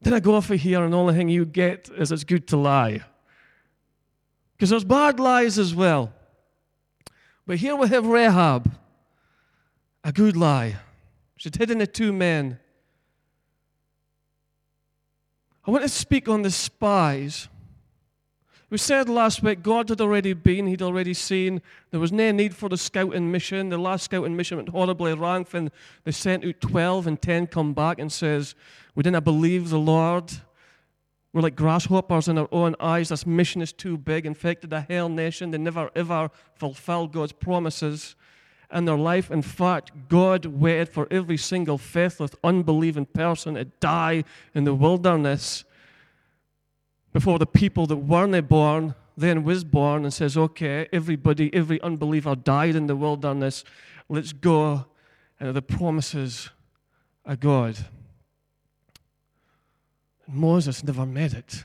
Then 0.00 0.14
I 0.14 0.20
go 0.20 0.34
off 0.34 0.50
of 0.50 0.60
here, 0.60 0.84
and 0.84 0.92
the 0.92 0.96
only 0.96 1.14
thing 1.14 1.28
you 1.28 1.44
get 1.44 1.90
is 1.96 2.12
it's 2.12 2.24
good 2.24 2.46
to 2.48 2.56
lie. 2.56 3.02
Because 4.56 4.70
there's 4.70 4.84
bad 4.84 5.18
lies 5.18 5.58
as 5.58 5.74
well. 5.74 6.12
But 7.46 7.56
here 7.58 7.76
we 7.76 7.88
have 7.88 8.06
Rahab, 8.06 8.72
a 10.04 10.12
good 10.12 10.36
lie. 10.36 10.76
She'd 11.36 11.56
hidden 11.56 11.78
the 11.78 11.86
two 11.86 12.12
men. 12.12 12.58
I 15.66 15.70
want 15.72 15.82
to 15.82 15.88
speak 15.88 16.28
on 16.28 16.42
the 16.42 16.50
spies. 16.50 17.48
We 18.68 18.78
said 18.78 19.08
last 19.08 19.44
week 19.44 19.62
God 19.62 19.88
had 19.90 20.00
already 20.00 20.32
been, 20.32 20.66
He'd 20.66 20.82
already 20.82 21.14
seen. 21.14 21.62
There 21.92 22.00
was 22.00 22.10
no 22.10 22.32
need 22.32 22.54
for 22.54 22.68
the 22.68 22.76
scouting 22.76 23.30
mission. 23.30 23.68
The 23.68 23.78
last 23.78 24.04
scouting 24.04 24.34
mission 24.34 24.56
went 24.56 24.70
horribly 24.70 25.14
wrong 25.14 25.46
when 25.50 25.70
they 26.02 26.10
sent 26.10 26.44
out 26.44 26.60
12 26.60 27.06
and 27.06 27.22
10 27.22 27.46
come 27.46 27.74
back 27.74 28.00
and 28.00 28.10
says, 28.10 28.56
We 28.96 29.04
didn't 29.04 29.22
believe 29.22 29.70
the 29.70 29.78
Lord. 29.78 30.32
We're 31.32 31.42
like 31.42 31.54
grasshoppers 31.54 32.26
in 32.26 32.38
our 32.38 32.48
own 32.50 32.74
eyes. 32.80 33.10
This 33.10 33.24
mission 33.24 33.62
is 33.62 33.72
too 33.72 33.96
big. 33.96 34.26
Infected 34.26 34.72
a 34.72 34.80
hell 34.80 35.08
nation. 35.08 35.52
They 35.52 35.58
never 35.58 35.90
ever 35.94 36.30
fulfilled 36.54 37.12
God's 37.12 37.32
promises 37.32 38.16
in 38.72 38.84
their 38.84 38.98
life. 38.98 39.30
In 39.30 39.42
fact, 39.42 39.92
God 40.08 40.44
waited 40.44 40.88
for 40.88 41.06
every 41.08 41.36
single 41.36 41.78
faithless, 41.78 42.32
unbelieving 42.42 43.06
person 43.06 43.54
to 43.54 43.66
die 43.66 44.24
in 44.54 44.64
the 44.64 44.74
wilderness 44.74 45.64
before 47.16 47.38
the 47.38 47.46
people 47.46 47.86
that 47.86 47.96
weren't 47.96 48.46
born 48.46 48.94
then 49.16 49.42
was 49.42 49.64
born 49.64 50.04
and 50.04 50.12
says, 50.12 50.36
okay, 50.36 50.86
everybody, 50.92 51.48
every 51.54 51.80
unbeliever 51.80 52.36
died 52.36 52.76
in 52.76 52.88
the 52.88 52.94
wilderness. 52.94 53.64
Let's 54.06 54.34
go. 54.34 54.84
And 55.40 55.56
the 55.56 55.62
promises 55.62 56.50
of 57.24 57.40
God. 57.40 57.78
And 60.26 60.36
Moses 60.36 60.84
never 60.84 61.06
made 61.06 61.32
it. 61.32 61.64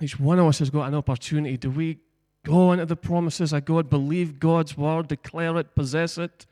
Each 0.00 0.18
one 0.18 0.38
of 0.38 0.46
us 0.46 0.60
has 0.60 0.70
got 0.70 0.88
an 0.88 0.94
opportunity. 0.94 1.58
Do 1.58 1.68
we 1.68 1.98
go 2.46 2.72
into 2.72 2.86
the 2.86 2.96
promises 2.96 3.52
of 3.52 3.66
God, 3.66 3.90
believe 3.90 4.40
God's 4.40 4.74
word, 4.74 5.08
declare 5.08 5.58
it, 5.58 5.74
possess 5.74 6.16
it? 6.16 6.46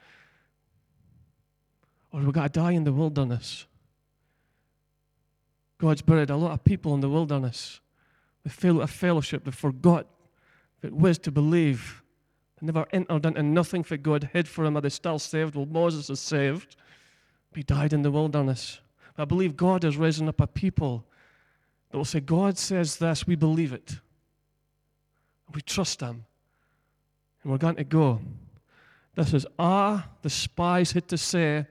Or 2.12 2.20
we 2.20 2.32
got 2.32 2.52
to 2.52 2.60
die 2.60 2.72
in 2.72 2.84
the 2.84 2.92
wilderness? 2.92 3.64
God's 5.78 6.02
buried 6.02 6.30
a 6.30 6.36
lot 6.36 6.52
of 6.52 6.64
people 6.64 6.94
in 6.94 7.00
the 7.00 7.08
wilderness. 7.08 7.80
They 8.44 8.50
failed 8.50 8.82
a 8.82 8.86
fellowship. 8.86 9.44
They 9.44 9.50
forgot 9.50 10.06
it 10.82 10.92
was 10.92 11.18
to 11.18 11.30
believe. 11.30 12.02
They 12.60 12.66
never 12.66 12.86
entered 12.92 13.26
into 13.26 13.42
nothing 13.42 13.84
for 13.84 13.96
God 13.96 14.30
hid 14.32 14.48
for 14.48 14.64
them. 14.64 14.76
Are 14.76 14.80
they 14.80 14.88
still 14.88 15.18
saved? 15.18 15.54
Well, 15.54 15.66
Moses 15.66 16.10
is 16.10 16.20
saved. 16.20 16.76
He 17.54 17.62
died 17.62 17.92
in 17.92 18.02
the 18.02 18.10
wilderness. 18.10 18.80
I 19.16 19.24
believe 19.24 19.56
God 19.56 19.82
has 19.82 19.96
risen 19.96 20.28
up 20.28 20.40
a 20.40 20.46
people 20.46 21.04
that 21.90 21.96
will 21.96 22.04
say, 22.04 22.20
God 22.20 22.56
says 22.56 22.96
this, 22.96 23.26
we 23.26 23.34
believe 23.34 23.72
it. 23.72 23.98
We 25.52 25.60
trust 25.60 26.00
Him. 26.00 26.24
And 27.42 27.52
we're 27.52 27.58
going 27.58 27.76
to 27.76 27.84
go. 27.84 28.20
This 29.14 29.34
is 29.34 29.46
ah, 29.58 30.08
the 30.22 30.30
spies 30.30 30.92
had 30.92 31.08
to 31.08 31.18
say 31.18 31.66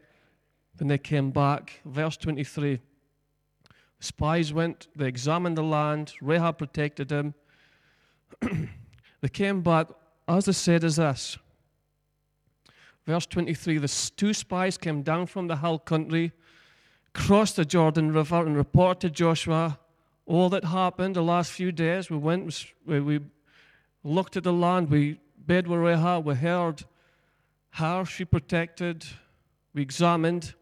when 0.77 0.89
they 0.89 0.97
came 0.97 1.31
back. 1.31 1.79
Verse 1.85 2.17
23. 2.17 2.81
Spies 3.99 4.53
went, 4.53 4.87
they 4.95 5.07
examined 5.07 5.57
the 5.57 5.63
land, 5.63 6.13
Rahab 6.21 6.59
protected 6.59 7.11
him. 7.11 7.33
they 8.41 9.29
came 9.31 9.61
back, 9.61 9.87
as 10.27 10.45
they 10.45 10.51
said, 10.51 10.83
as 10.83 10.97
this. 10.97 11.37
Verse 13.05 13.25
23 13.25 13.77
The 13.79 14.11
two 14.15 14.33
spies 14.33 14.77
came 14.77 15.01
down 15.01 15.25
from 15.25 15.47
the 15.47 15.55
hill 15.57 15.79
country, 15.79 16.33
crossed 17.13 17.55
the 17.55 17.65
Jordan 17.65 18.11
River, 18.11 18.45
and 18.45 18.55
reported 18.55 18.99
to 19.01 19.09
Joshua 19.09 19.79
all 20.25 20.49
that 20.49 20.65
happened 20.65 21.15
the 21.15 21.23
last 21.23 21.51
few 21.51 21.71
days. 21.71 22.09
We 22.09 22.17
went, 22.17 22.65
we 22.85 23.21
looked 24.03 24.37
at 24.37 24.43
the 24.43 24.53
land, 24.53 24.89
we 24.89 25.19
bed 25.37 25.67
with 25.67 25.79
Rahab, 25.79 26.25
we 26.25 26.35
heard 26.35 26.83
how 27.69 28.03
she 28.03 28.25
protected, 28.25 29.05
we 29.73 29.81
examined. 29.81 30.53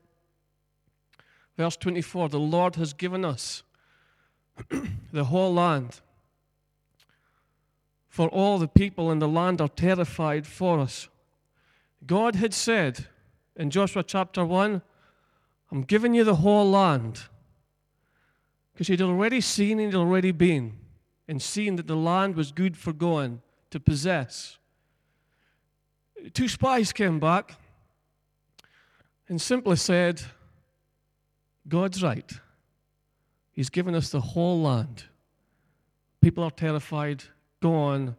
Verse 1.58 1.78
24 1.78 2.30
The 2.30 2.40
Lord 2.40 2.76
has 2.76 2.94
given 2.94 3.24
us 3.26 3.64
the 5.12 5.26
whole 5.26 5.54
land. 5.54 6.02
For 8.08 8.30
all 8.30 8.58
the 8.58 8.68
people 8.68 9.12
in 9.12 9.20
the 9.20 9.28
land 9.28 9.60
are 9.60 9.68
terrified 9.68 10.48
for 10.48 10.80
us. 10.80 11.10
God 12.06 12.36
had 12.36 12.54
said 12.54 13.08
in 13.56 13.70
Joshua 13.70 14.04
chapter 14.04 14.46
1, 14.46 14.82
I'm 15.72 15.82
giving 15.82 16.14
you 16.14 16.24
the 16.24 16.36
whole 16.36 16.70
land. 16.70 17.24
Because 18.74 18.88
he'd 18.88 19.02
already 19.02 19.42
seen 19.42 19.80
and 19.80 19.92
he'd 19.92 19.98
already 19.98 20.32
been 20.32 20.78
and 21.28 21.42
seen 21.42 21.76
that 21.78 21.88
the 21.88 21.96
land 21.96 22.36
was 22.36 22.52
good 22.52 22.78
for 22.78 22.94
going 22.94 23.42
to 23.72 23.80
possess. 23.80 24.58
Two 26.34 26.48
spies 26.48 26.94
came 26.94 27.20
back 27.20 27.56
and 29.28 29.42
simply 29.42 29.76
said, 29.76 30.22
God's 31.68 32.04
right. 32.04 32.32
He's 33.52 33.70
given 33.70 33.96
us 33.96 34.10
the 34.10 34.22
whole 34.22 34.62
land. 34.62 35.06
People 36.22 36.44
are 36.44 36.52
terrified. 36.52 37.24
Go 37.62 37.74
on. 37.74 38.16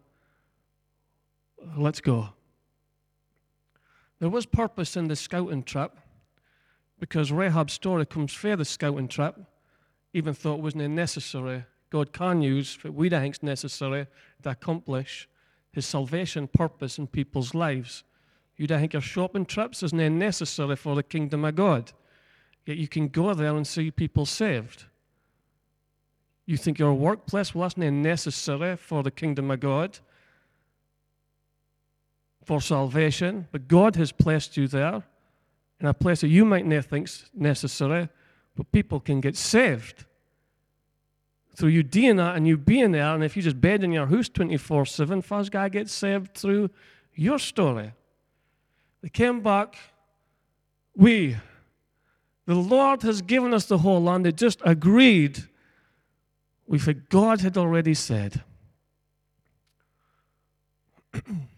Let's 1.76 2.00
go. 2.00 2.30
There 4.18 4.30
was 4.30 4.46
purpose 4.46 4.96
in 4.96 5.08
the 5.08 5.16
scouting 5.16 5.62
trip 5.62 5.92
because 6.98 7.30
Rahab's 7.30 7.74
story 7.74 8.06
comes 8.06 8.32
from 8.32 8.56
the 8.56 8.64
scouting 8.64 9.08
trip, 9.08 9.36
even 10.14 10.34
though 10.40 10.54
it 10.54 10.60
wasn't 10.60 10.90
necessary. 10.90 11.64
God 11.90 12.12
can 12.12 12.42
use 12.42 12.78
what 12.82 12.94
we 12.94 13.10
think 13.10 13.36
is 13.36 13.42
necessary 13.42 14.06
to 14.42 14.50
accomplish 14.50 15.28
his 15.70 15.84
salvation 15.86 16.48
purpose 16.48 16.98
in 16.98 17.06
people's 17.06 17.54
lives. 17.54 18.02
You 18.56 18.66
don't 18.66 18.80
think 18.80 18.94
your 18.94 19.02
shopping 19.02 19.44
trips 19.44 19.82
isn't 19.82 20.18
necessary 20.18 20.76
for 20.76 20.94
the 20.94 21.02
kingdom 21.02 21.44
of 21.44 21.54
God. 21.54 21.92
Yet 22.66 22.76
you 22.76 22.88
can 22.88 23.08
go 23.08 23.32
there 23.32 23.56
and 23.56 23.66
see 23.66 23.90
people 23.90 24.26
saved. 24.26 24.84
You 26.44 26.56
think 26.56 26.78
your 26.78 26.94
workplace, 26.94 27.54
not 27.54 27.78
necessary 27.78 28.76
for 28.76 29.02
the 29.02 29.10
kingdom 29.10 29.50
of 29.50 29.60
God, 29.60 29.98
for 32.44 32.60
salvation, 32.60 33.48
but 33.50 33.66
God 33.66 33.96
has 33.96 34.12
placed 34.12 34.56
you 34.56 34.68
there 34.68 35.02
in 35.80 35.86
a 35.86 35.94
place 35.94 36.20
that 36.20 36.28
you 36.28 36.44
might 36.44 36.66
not 36.66 36.84
think 36.84 37.08
necessary, 37.34 38.08
but 38.54 38.70
people 38.72 39.00
can 39.00 39.20
get 39.20 39.36
saved 39.36 40.04
through 41.56 41.70
you 41.70 41.82
doing 41.82 42.16
that 42.16 42.36
and 42.36 42.46
you 42.46 42.56
being 42.56 42.92
there. 42.92 43.14
And 43.14 43.24
if 43.24 43.36
you 43.36 43.42
just 43.42 43.60
bed 43.60 43.82
in 43.82 43.90
your 43.90 44.06
house 44.06 44.28
24 44.28 44.86
7, 44.86 45.22
first 45.22 45.50
guy 45.50 45.68
gets 45.68 45.92
saved 45.92 46.34
through 46.34 46.70
your 47.14 47.38
story. 47.38 47.92
They 49.02 49.08
came 49.08 49.40
back. 49.40 49.76
We, 50.94 51.36
the 52.46 52.54
Lord 52.54 53.02
has 53.02 53.20
given 53.22 53.52
us 53.52 53.66
the 53.66 53.78
whole 53.78 54.02
land. 54.02 54.24
They 54.24 54.32
just 54.32 54.62
agreed 54.64 55.44
with 56.66 56.86
what 56.86 57.08
God 57.08 57.40
had 57.40 57.56
already 57.56 57.94
said. 57.94 58.42
and 61.12 61.48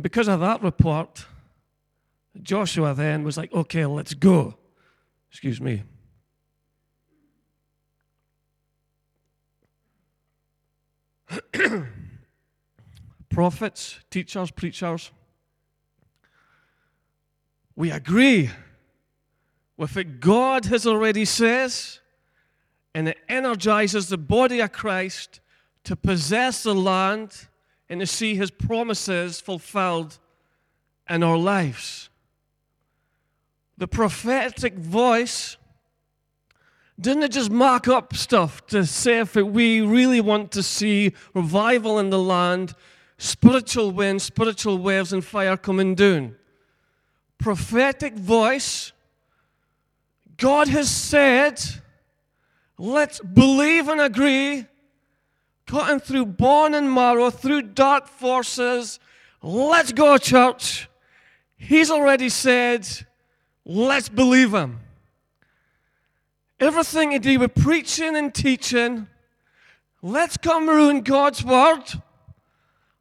because 0.00 0.26
of 0.28 0.40
that 0.40 0.62
report, 0.62 1.26
Joshua 2.42 2.94
then 2.94 3.22
was 3.22 3.36
like, 3.36 3.52
okay, 3.52 3.86
let's 3.86 4.14
go. 4.14 4.56
Excuse 5.30 5.60
me. 5.60 5.84
Prophets, 13.28 14.00
teachers, 14.10 14.50
preachers, 14.50 15.12
we 17.80 17.90
agree 17.90 18.50
with 19.78 19.96
what 19.96 20.20
God 20.20 20.66
has 20.66 20.86
already 20.86 21.24
says, 21.24 22.00
and 22.94 23.08
it 23.08 23.16
energizes 23.26 24.10
the 24.10 24.18
body 24.18 24.60
of 24.60 24.70
Christ 24.70 25.40
to 25.84 25.96
possess 25.96 26.62
the 26.62 26.74
land 26.74 27.48
and 27.88 28.00
to 28.00 28.06
see 28.06 28.34
his 28.34 28.50
promises 28.50 29.40
fulfilled 29.40 30.18
in 31.08 31.22
our 31.22 31.38
lives. 31.38 32.10
The 33.78 33.88
prophetic 33.88 34.74
voice 34.74 35.56
didn't 37.00 37.22
it 37.22 37.32
just 37.32 37.50
mark 37.50 37.88
up 37.88 38.14
stuff 38.14 38.66
to 38.66 38.84
say 38.84 39.20
if 39.20 39.36
we 39.36 39.80
really 39.80 40.20
want 40.20 40.52
to 40.52 40.62
see 40.62 41.14
revival 41.32 41.98
in 41.98 42.10
the 42.10 42.18
land, 42.18 42.74
spiritual 43.16 43.90
wind, 43.90 44.20
spiritual 44.20 44.76
waves, 44.76 45.14
and 45.14 45.24
fire 45.24 45.56
coming 45.56 45.94
down? 45.94 46.36
Prophetic 47.40 48.14
voice, 48.14 48.92
God 50.36 50.68
has 50.68 50.90
said, 50.90 51.58
let's 52.76 53.18
believe 53.20 53.88
and 53.88 54.00
agree, 54.00 54.66
cutting 55.66 56.00
through 56.00 56.26
bone 56.26 56.74
and 56.74 56.92
marrow, 56.92 57.30
through 57.30 57.62
dark 57.62 58.08
forces. 58.08 59.00
Let's 59.42 59.90
go, 59.92 60.18
church. 60.18 60.88
He's 61.56 61.90
already 61.90 62.28
said, 62.28 62.86
let's 63.64 64.10
believe 64.10 64.52
him. 64.52 64.80
Everything 66.58 67.12
to 67.12 67.18
do 67.18 67.38
with 67.38 67.54
preaching 67.54 68.16
and 68.16 68.34
teaching. 68.34 69.06
Let's 70.02 70.36
come 70.36 70.68
ruin 70.68 71.00
God's 71.00 71.42
word. 71.42 71.84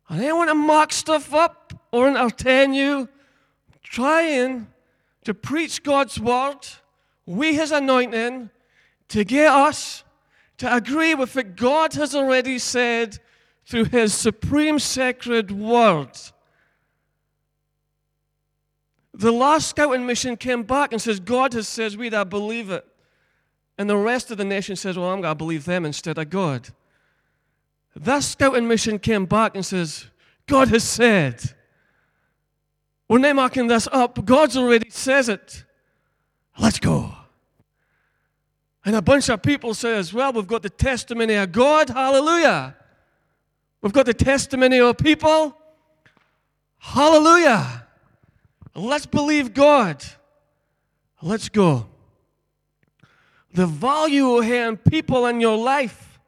I 0.09 0.17
don't 0.17 0.37
want 0.37 0.49
to 0.49 0.55
mock 0.55 0.93
stuff 0.93 1.33
up 1.33 1.73
or 1.91 2.07
entertain 2.07 2.73
you. 2.73 3.09
Trying 3.89 4.67
to 5.23 5.33
preach 5.33 5.81
God's 5.81 6.19
word, 6.19 6.59
we 7.25 7.55
his 7.55 7.71
anointing, 7.71 8.51
to 9.09 9.23
get 9.23 9.51
us 9.51 10.03
to 10.57 10.73
agree 10.73 11.15
with 11.15 11.35
what 11.35 11.55
God 11.55 11.93
has 11.93 12.13
already 12.13 12.59
said 12.59 13.17
through 13.65 13.85
his 13.85 14.13
supreme 14.13 14.77
sacred 14.77 15.49
word. 15.49 16.11
The 19.15 19.31
last 19.31 19.69
scouting 19.69 20.05
mission 20.05 20.37
came 20.37 20.61
back 20.63 20.91
and 20.91 21.01
says, 21.01 21.19
God 21.19 21.53
has 21.53 21.67
says 21.67 21.97
we 21.97 22.09
that 22.09 22.29
believe 22.29 22.69
it. 22.69 22.85
And 23.79 23.89
the 23.89 23.97
rest 23.97 24.29
of 24.29 24.37
the 24.37 24.45
nation 24.45 24.75
says, 24.75 24.97
Well, 24.97 25.09
I'm 25.09 25.21
going 25.21 25.31
to 25.31 25.35
believe 25.35 25.65
them 25.65 25.85
instead 25.85 26.17
of 26.19 26.29
God. 26.29 26.69
That 27.95 28.23
scouting 28.23 28.67
mission 28.67 28.99
came 28.99 29.25
back 29.25 29.55
and 29.55 29.65
says, 29.65 30.05
God 30.45 30.67
has 30.67 30.83
said. 30.83 31.55
We're 33.09 33.17
not 33.17 33.35
marking 33.35 33.67
this 33.67 33.87
up. 33.91 34.23
God's 34.23 34.55
already 34.55 34.89
says 34.89 35.27
it. 35.27 35.65
Let's 36.57 36.79
go. 36.79 37.13
And 38.85 38.95
a 38.95 39.01
bunch 39.01 39.29
of 39.29 39.41
people 39.41 39.73
says, 39.73 40.13
Well, 40.13 40.31
we've 40.31 40.47
got 40.47 40.61
the 40.61 40.69
testimony 40.69 41.33
of 41.33 41.51
God. 41.51 41.89
Hallelujah. 41.89 42.75
We've 43.81 43.91
got 43.91 44.05
the 44.05 44.13
testimony 44.13 44.79
of 44.79 44.97
people. 44.97 45.57
Hallelujah. 46.77 47.87
Let's 48.75 49.05
believe 49.05 49.53
God. 49.53 50.01
Let's 51.21 51.49
go 51.49 51.89
the 53.53 53.65
value 53.65 54.39
here 54.41 54.67
and 54.67 54.83
people 54.83 55.25
in 55.25 55.41
your 55.41 55.57
life 55.57 56.19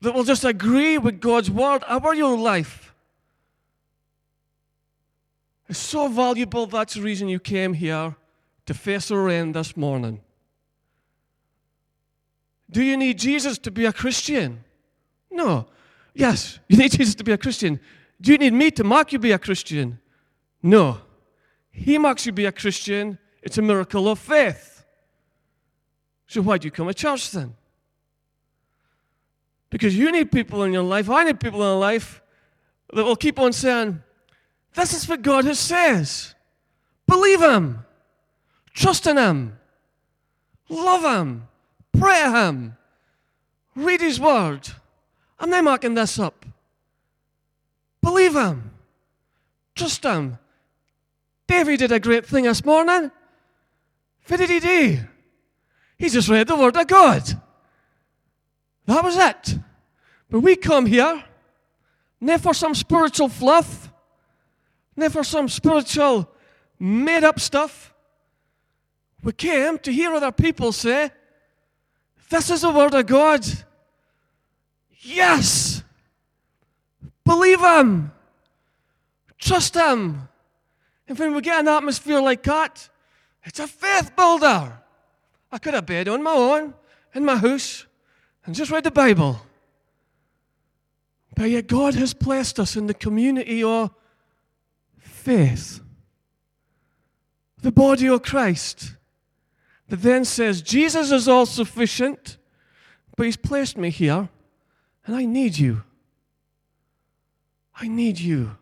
that 0.00 0.12
will 0.12 0.24
just 0.24 0.44
agree 0.44 0.98
with 0.98 1.20
God's 1.20 1.50
word 1.50 1.82
about 1.88 2.16
your 2.16 2.36
life. 2.36 2.85
It's 5.68 5.78
so 5.78 6.08
valuable. 6.08 6.66
That's 6.66 6.94
the 6.94 7.02
reason 7.02 7.28
you 7.28 7.40
came 7.40 7.74
here 7.74 8.14
to 8.66 8.74
face 8.74 9.08
the 9.08 9.16
rain 9.16 9.52
this 9.52 9.76
morning. 9.76 10.20
Do 12.70 12.82
you 12.82 12.96
need 12.96 13.18
Jesus 13.18 13.58
to 13.58 13.70
be 13.70 13.84
a 13.84 13.92
Christian? 13.92 14.64
No. 15.30 15.66
Yes, 16.14 16.58
you 16.68 16.76
need 16.78 16.92
Jesus 16.92 17.14
to 17.16 17.24
be 17.24 17.32
a 17.32 17.38
Christian. 17.38 17.80
Do 18.20 18.32
you 18.32 18.38
need 18.38 18.52
me 18.52 18.70
to 18.72 18.84
mark 18.84 19.12
you 19.12 19.18
be 19.18 19.32
a 19.32 19.38
Christian? 19.38 19.98
No. 20.62 20.98
He 21.70 21.98
marks 21.98 22.26
you 22.26 22.32
be 22.32 22.46
a 22.46 22.52
Christian. 22.52 23.18
It's 23.42 23.58
a 23.58 23.62
miracle 23.62 24.08
of 24.08 24.18
faith. 24.18 24.84
So 26.26 26.42
why 26.42 26.58
do 26.58 26.66
you 26.66 26.72
come 26.72 26.88
to 26.88 26.94
church 26.94 27.30
then? 27.30 27.54
Because 29.70 29.96
you 29.96 30.10
need 30.10 30.32
people 30.32 30.62
in 30.62 30.72
your 30.72 30.82
life, 30.82 31.10
I 31.10 31.24
need 31.24 31.38
people 31.38 31.60
in 31.62 31.68
my 31.68 31.86
life 31.86 32.22
that 32.92 33.04
will 33.04 33.16
keep 33.16 33.38
on 33.38 33.52
saying, 33.52 34.02
This 34.76 34.92
is 34.92 35.08
what 35.08 35.22
God 35.22 35.46
has 35.46 35.58
says. 35.58 36.34
Believe 37.08 37.40
Him. 37.40 37.84
Trust 38.74 39.06
in 39.06 39.16
Him. 39.16 39.58
Love 40.68 41.02
Him. 41.02 41.48
Pray 41.98 42.20
Him. 42.20 42.76
Read 43.74 44.02
His 44.02 44.20
Word. 44.20 44.68
I'm 45.40 45.50
not 45.50 45.64
marking 45.64 45.94
this 45.94 46.18
up. 46.18 46.44
Believe 48.02 48.36
Him. 48.36 48.70
Trust 49.74 50.04
Him. 50.04 50.38
David 51.46 51.78
did 51.78 51.92
a 51.92 52.00
great 52.00 52.26
thing 52.26 52.44
this 52.44 52.64
morning. 52.64 53.10
What 54.26 54.36
did 54.38 54.50
he 54.50 54.60
do? 54.60 54.98
He 55.98 56.08
just 56.08 56.28
read 56.28 56.48
the 56.48 56.56
Word 56.56 56.76
of 56.76 56.86
God. 56.86 57.22
That 58.86 59.02
was 59.04 59.16
it. 59.16 59.58
But 60.28 60.40
we 60.40 60.56
come 60.56 60.86
here, 60.86 61.24
not 62.20 62.40
for 62.40 62.52
some 62.52 62.74
spiritual 62.74 63.28
fluff, 63.28 63.90
for 65.10 65.22
some 65.22 65.48
spiritual 65.48 66.28
made 66.78 67.24
up 67.24 67.38
stuff. 67.38 67.94
We 69.22 69.32
came 69.32 69.78
to 69.80 69.92
hear 69.92 70.12
other 70.12 70.32
people 70.32 70.72
say, 70.72 71.10
This 72.30 72.50
is 72.50 72.62
the 72.62 72.70
Word 72.70 72.94
of 72.94 73.06
God. 73.06 73.46
Yes. 75.00 75.82
Believe 77.24 77.60
Him. 77.60 78.12
Trust 79.38 79.74
Him. 79.74 80.28
And 81.08 81.18
when 81.18 81.34
we 81.34 81.40
get 81.40 81.60
an 81.60 81.68
atmosphere 81.68 82.20
like 82.20 82.42
that, 82.44 82.88
it's 83.44 83.60
a 83.60 83.66
faith 83.66 84.14
builder. 84.16 84.72
I 85.52 85.58
could 85.58 85.74
have 85.74 85.86
bed 85.86 86.08
on 86.08 86.22
my 86.22 86.32
own 86.32 86.74
in 87.14 87.24
my 87.24 87.36
house 87.36 87.86
and 88.44 88.54
just 88.54 88.70
read 88.70 88.84
the 88.84 88.90
Bible. 88.90 89.40
But 91.34 91.50
yet, 91.50 91.66
God 91.66 91.94
has 91.94 92.14
blessed 92.14 92.58
us 92.58 92.76
in 92.76 92.86
the 92.86 92.94
community 92.94 93.62
of 93.62 93.90
faith, 95.26 95.80
the 97.60 97.72
body 97.72 98.08
of 98.08 98.22
Christ, 98.22 98.92
that 99.88 100.02
then 100.02 100.24
says, 100.24 100.62
Jesus 100.62 101.10
is 101.10 101.26
all 101.26 101.46
sufficient, 101.46 102.36
but 103.16 103.26
He's 103.26 103.36
placed 103.36 103.76
me 103.76 103.90
here, 103.90 104.28
and 105.04 105.16
I 105.16 105.24
need 105.24 105.58
you. 105.58 105.82
I 107.74 107.88
need 107.88 108.20
you. 108.20 108.56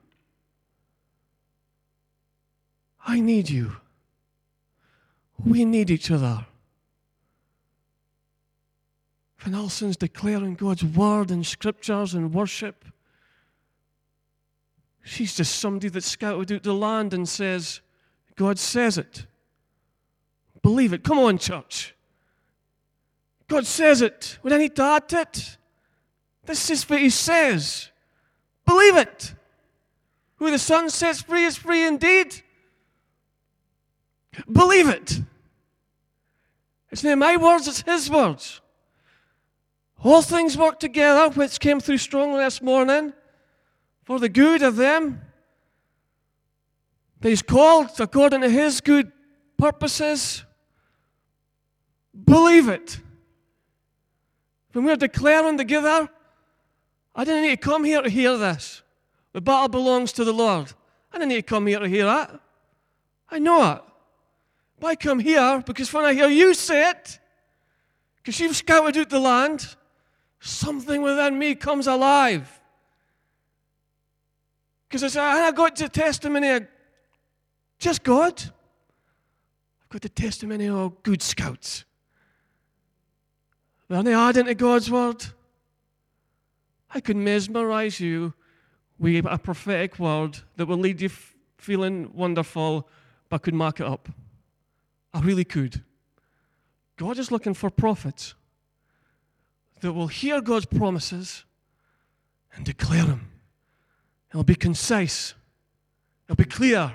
I 3.06 3.20
need 3.20 3.50
you. 3.50 3.76
We 5.44 5.66
need 5.66 5.90
each 5.90 6.10
other. 6.10 6.46
Van 9.36 9.54
Alson's 9.54 9.98
declaring 9.98 10.54
God's 10.54 10.82
word 10.82 11.30
and 11.30 11.44
scriptures 11.44 12.14
and 12.14 12.32
worship. 12.32 12.86
She's 15.04 15.34
just 15.34 15.56
somebody 15.56 15.90
that 15.90 16.02
scouted 16.02 16.50
out 16.50 16.62
the 16.62 16.72
land 16.72 17.12
and 17.12 17.28
says, 17.28 17.82
God 18.36 18.58
says 18.58 18.96
it. 18.96 19.26
Believe 20.62 20.94
it. 20.94 21.04
Come 21.04 21.18
on, 21.18 21.36
church. 21.36 21.94
God 23.46 23.66
says 23.66 24.00
it. 24.00 24.38
Need 24.42 24.74
to 24.76 24.82
add 24.82 25.12
it. 25.12 25.58
This 26.46 26.70
is 26.70 26.88
what 26.88 27.00
He 27.00 27.10
says. 27.10 27.90
Believe 28.64 28.96
it. 28.96 29.34
Who 30.36 30.50
the 30.50 30.58
Son 30.58 30.88
sets 30.88 31.20
free 31.20 31.44
is 31.44 31.56
free 31.56 31.86
indeed. 31.86 32.42
Believe 34.50 34.88
it. 34.88 35.20
It's 36.90 37.04
not 37.04 37.18
my 37.18 37.36
words, 37.36 37.68
it's 37.68 37.82
His 37.82 38.10
words. 38.10 38.62
All 40.02 40.22
things 40.22 40.56
work 40.56 40.80
together, 40.80 41.28
which 41.30 41.60
came 41.60 41.78
through 41.78 41.98
strongly 41.98 42.42
this 42.42 42.62
morning, 42.62 43.12
for 44.04 44.18
the 44.18 44.28
good 44.28 44.62
of 44.62 44.76
them 44.76 45.22
that 47.20 47.28
He's 47.28 47.42
called 47.42 47.90
according 47.98 48.42
to 48.42 48.50
His 48.50 48.80
good 48.80 49.10
purposes. 49.58 50.44
Believe 52.24 52.68
it. 52.68 53.00
When 54.72 54.84
we're 54.84 54.96
declaring 54.96 55.56
together, 55.56 56.08
I 57.14 57.24
didn't 57.24 57.42
need 57.42 57.60
to 57.60 57.68
come 57.68 57.84
here 57.84 58.02
to 58.02 58.10
hear 58.10 58.36
this. 58.36 58.82
The 59.32 59.40
battle 59.40 59.68
belongs 59.68 60.12
to 60.12 60.24
the 60.24 60.32
Lord. 60.32 60.72
I 61.12 61.18
didn't 61.18 61.30
need 61.30 61.36
to 61.36 61.42
come 61.42 61.66
here 61.66 61.78
to 61.78 61.88
hear 61.88 62.04
that. 62.04 62.40
I 63.30 63.38
know 63.38 63.72
it. 63.72 63.82
But 64.80 64.86
I 64.88 64.94
come 64.96 65.20
here 65.20 65.62
because 65.64 65.92
when 65.92 66.04
I 66.04 66.12
hear 66.12 66.28
you 66.28 66.54
say 66.54 66.90
it, 66.90 67.18
because 68.16 68.38
you've 68.40 68.56
scouted 68.56 68.96
out 68.96 69.10
the 69.10 69.20
land, 69.20 69.76
something 70.40 71.02
within 71.02 71.38
me 71.38 71.54
comes 71.54 71.86
alive. 71.86 72.60
Because 74.94 75.16
I, 75.16 75.48
I 75.48 75.50
got 75.50 75.74
the 75.74 75.88
testimony 75.88 76.50
of 76.50 76.68
just 77.80 78.04
God. 78.04 78.40
I've 79.82 79.88
got 79.88 80.02
the 80.02 80.08
testimony 80.08 80.68
of 80.68 81.02
good 81.02 81.20
scouts. 81.20 81.84
They're 83.88 84.00
not 84.04 84.28
adding 84.28 84.46
to 84.46 84.54
God's 84.54 84.88
word. 84.88 85.26
I 86.94 87.00
could 87.00 87.16
mesmerize 87.16 87.98
you 87.98 88.34
with 88.96 89.26
a 89.28 89.36
prophetic 89.36 89.98
word 89.98 90.38
that 90.54 90.66
will 90.66 90.78
lead 90.78 91.00
you 91.00 91.08
f- 91.08 91.34
feeling 91.58 92.12
wonderful, 92.14 92.88
but 93.28 93.42
could 93.42 93.54
mark 93.54 93.80
it 93.80 93.86
up. 93.86 94.08
I 95.12 95.22
really 95.22 95.44
could. 95.44 95.82
God 96.96 97.18
is 97.18 97.32
looking 97.32 97.54
for 97.54 97.68
prophets 97.68 98.36
that 99.80 99.92
will 99.92 100.06
hear 100.06 100.40
God's 100.40 100.66
promises 100.66 101.44
and 102.54 102.64
declare 102.64 103.06
them. 103.06 103.33
It'll 104.34 104.42
be 104.42 104.56
concise, 104.56 105.32
it'll 106.26 106.34
be 106.34 106.44
clear. 106.44 106.92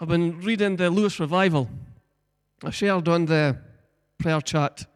I've 0.00 0.06
been 0.06 0.38
reading 0.38 0.76
the 0.76 0.88
Lewis 0.88 1.18
Revival. 1.18 1.68
I 2.62 2.70
shared 2.70 3.08
on 3.08 3.26
the 3.26 3.58
prayer 4.18 4.40
chat. 4.40 4.86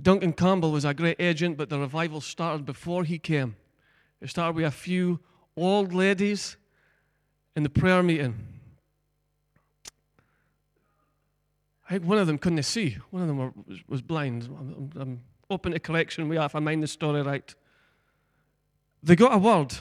Duncan 0.00 0.32
Campbell 0.32 0.70
was 0.70 0.84
a 0.84 0.94
great 0.94 1.16
agent, 1.18 1.56
but 1.56 1.68
the 1.68 1.80
revival 1.80 2.20
started 2.20 2.64
before 2.64 3.02
he 3.02 3.18
came. 3.18 3.56
It 4.20 4.30
started 4.30 4.54
with 4.54 4.66
a 4.66 4.70
few 4.70 5.18
old 5.56 5.92
ladies 5.92 6.56
in 7.56 7.64
the 7.64 7.70
prayer 7.70 8.04
meeting. 8.04 8.36
I 11.88 11.94
think 11.94 12.04
one 12.04 12.18
of 12.18 12.28
them 12.28 12.38
couldn't 12.38 12.62
see. 12.62 12.98
One 13.10 13.22
of 13.22 13.26
them 13.26 13.38
were, 13.38 13.52
was 13.88 14.00
blind. 14.00 14.44
I'm, 14.44 14.92
I'm 14.94 15.20
open 15.50 15.72
to 15.72 15.80
correction 15.80 16.28
we 16.28 16.38
if 16.38 16.54
I 16.54 16.60
mind 16.60 16.84
the 16.84 16.86
story 16.86 17.22
right. 17.22 17.52
They 19.02 19.16
got 19.16 19.32
a 19.32 19.38
word. 19.38 19.74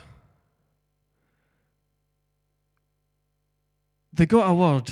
They 4.14 4.26
got 4.26 4.50
a 4.50 4.54
word. 4.54 4.92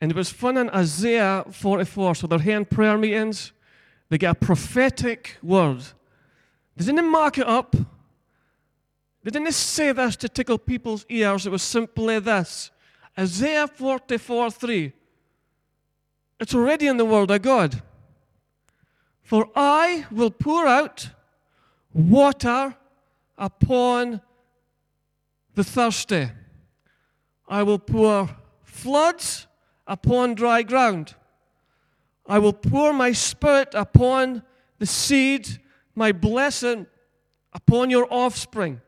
And 0.00 0.10
it 0.10 0.16
was 0.16 0.30
fun 0.30 0.56
in 0.56 0.68
Isaiah 0.70 1.44
44. 1.50 2.16
So 2.16 2.26
they're 2.26 2.38
here 2.38 2.56
in 2.56 2.64
prayer 2.64 2.98
meetings. 2.98 3.52
They 4.08 4.18
get 4.18 4.32
a 4.32 4.34
prophetic 4.34 5.36
word. 5.42 5.82
They 6.76 6.84
didn't 6.84 7.08
mark 7.08 7.38
it 7.38 7.46
up. 7.46 7.76
They 9.22 9.30
didn't 9.30 9.52
say 9.52 9.92
this 9.92 10.16
to 10.16 10.28
tickle 10.28 10.58
people's 10.58 11.06
ears. 11.08 11.46
It 11.46 11.50
was 11.50 11.62
simply 11.62 12.18
this 12.18 12.70
Isaiah 13.18 13.68
44 13.68 14.50
3. 14.50 14.92
It's 16.40 16.54
already 16.54 16.88
in 16.88 16.96
the 16.96 17.04
Word 17.04 17.30
of 17.30 17.40
God. 17.40 17.82
For 19.22 19.48
I 19.54 20.06
will 20.10 20.30
pour 20.30 20.66
out 20.66 21.10
water 21.94 22.74
upon 23.36 24.20
the 25.54 25.64
thirsty. 25.64 26.30
I 27.48 27.62
will 27.62 27.78
pour 27.78 28.30
floods 28.62 29.46
upon 29.86 30.34
dry 30.34 30.62
ground. 30.62 31.14
I 32.26 32.38
will 32.38 32.52
pour 32.52 32.92
my 32.92 33.12
spirit 33.12 33.74
upon 33.74 34.42
the 34.78 34.86
seed, 34.86 35.60
my 35.94 36.12
blessing 36.12 36.86
upon 37.52 37.90
your 37.90 38.06
offspring. 38.10 38.80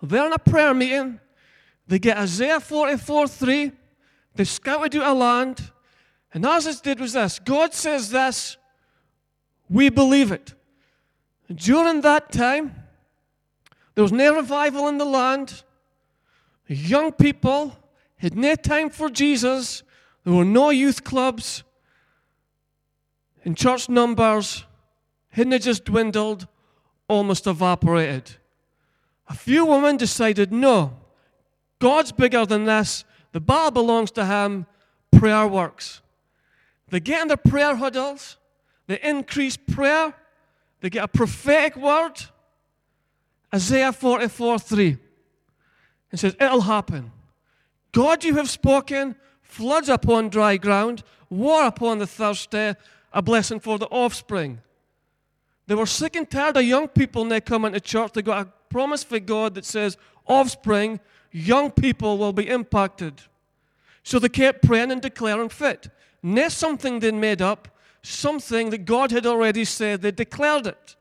They're 0.00 0.26
in 0.26 0.32
a 0.32 0.38
prayer 0.38 0.74
meeting. 0.74 1.20
They 1.86 1.98
get 1.98 2.16
Isaiah 2.16 2.60
44 2.60 3.28
3. 3.28 3.72
They 4.34 4.44
scouted 4.44 4.96
out 4.96 5.14
a 5.14 5.18
land. 5.18 5.72
And 6.34 6.46
all 6.46 6.66
it 6.66 6.80
did 6.82 6.98
was 6.98 7.12
this 7.12 7.38
God 7.38 7.74
says 7.74 8.10
this, 8.10 8.56
we 9.68 9.90
believe 9.90 10.32
it. 10.32 10.54
During 11.54 12.00
that 12.02 12.32
time, 12.32 12.74
there 13.94 14.02
was 14.02 14.12
no 14.12 14.36
revival 14.36 14.88
in 14.88 14.98
the 14.98 15.04
land. 15.04 15.62
Young 16.66 17.12
people 17.12 17.76
had 18.16 18.36
no 18.36 18.54
time 18.54 18.90
for 18.90 19.10
Jesus. 19.10 19.82
There 20.24 20.32
were 20.32 20.44
no 20.44 20.70
youth 20.70 21.04
clubs. 21.04 21.64
And 23.44 23.56
church 23.56 23.88
numbers 23.88 24.64
hadn't 25.30 25.62
just 25.62 25.84
dwindled, 25.84 26.46
almost 27.08 27.46
evaporated. 27.46 28.36
A 29.28 29.34
few 29.34 29.66
women 29.66 29.96
decided, 29.96 30.52
no, 30.52 30.94
God's 31.78 32.12
bigger 32.12 32.46
than 32.46 32.64
this. 32.64 33.04
The 33.32 33.40
battle 33.40 33.72
belongs 33.72 34.10
to 34.12 34.24
Him. 34.24 34.66
Prayer 35.10 35.46
works. 35.46 36.00
They 36.90 37.00
get 37.00 37.22
in 37.22 37.28
their 37.28 37.36
prayer 37.36 37.74
huddles, 37.74 38.36
they 38.86 39.00
increase 39.00 39.56
prayer, 39.56 40.14
they 40.82 40.90
get 40.90 41.04
a 41.04 41.08
prophetic 41.08 41.76
word. 41.76 42.20
Isaiah 43.54 43.92
44 43.92 44.58
3. 44.58 44.98
It 46.10 46.18
says, 46.18 46.36
It'll 46.38 46.60
happen. 46.60 47.12
God, 47.92 48.24
you 48.24 48.34
have 48.36 48.50
spoken, 48.50 49.14
floods 49.42 49.88
upon 49.88 50.28
dry 50.28 50.56
ground, 50.56 51.04
war 51.30 51.66
upon 51.66 51.98
the 51.98 52.06
thirsty, 52.06 52.74
a 53.12 53.22
blessing 53.22 53.60
for 53.60 53.78
the 53.78 53.86
offspring. 53.86 54.60
They 55.66 55.76
were 55.76 55.86
sick 55.86 56.16
and 56.16 56.28
tired 56.28 56.56
of 56.56 56.64
young 56.64 56.88
people 56.88 57.24
now 57.24 57.38
coming 57.40 57.72
to 57.72 57.80
church. 57.80 58.12
They 58.12 58.22
got 58.22 58.46
a 58.46 58.52
promise 58.68 59.04
for 59.04 59.20
God 59.20 59.54
that 59.54 59.64
says, 59.64 59.96
offspring, 60.26 60.98
young 61.30 61.70
people 61.70 62.18
will 62.18 62.32
be 62.32 62.48
impacted. 62.48 63.22
So 64.02 64.18
they 64.18 64.28
kept 64.28 64.66
praying 64.66 64.90
and 64.90 65.00
declaring 65.00 65.48
fit. 65.48 65.88
Not 66.22 66.50
something 66.50 66.98
they 66.98 67.12
made 67.12 67.40
up, 67.40 67.68
something 68.02 68.70
that 68.70 68.84
God 68.84 69.10
had 69.10 69.26
already 69.26 69.64
said. 69.64 70.02
They 70.02 70.10
declared 70.10 70.66
it. 70.66 70.96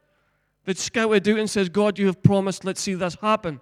They'd 0.65 0.77
scouted 0.77 1.27
out 1.27 1.39
and 1.39 1.49
said, 1.49 1.73
God, 1.73 1.97
you 1.97 2.05
have 2.05 2.21
promised, 2.21 2.63
let's 2.63 2.81
see 2.81 2.93
this 2.93 3.15
happen. 3.15 3.59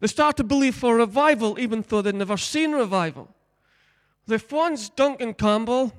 They 0.00 0.06
start 0.06 0.36
to 0.38 0.44
believe 0.44 0.74
for 0.74 0.96
revival, 0.96 1.58
even 1.58 1.84
though 1.86 2.02
they'd 2.02 2.14
never 2.14 2.36
seen 2.36 2.72
revival. 2.72 3.28
They 4.26 4.38
phones 4.38 4.88
Duncan 4.88 5.34
Campbell 5.34 5.92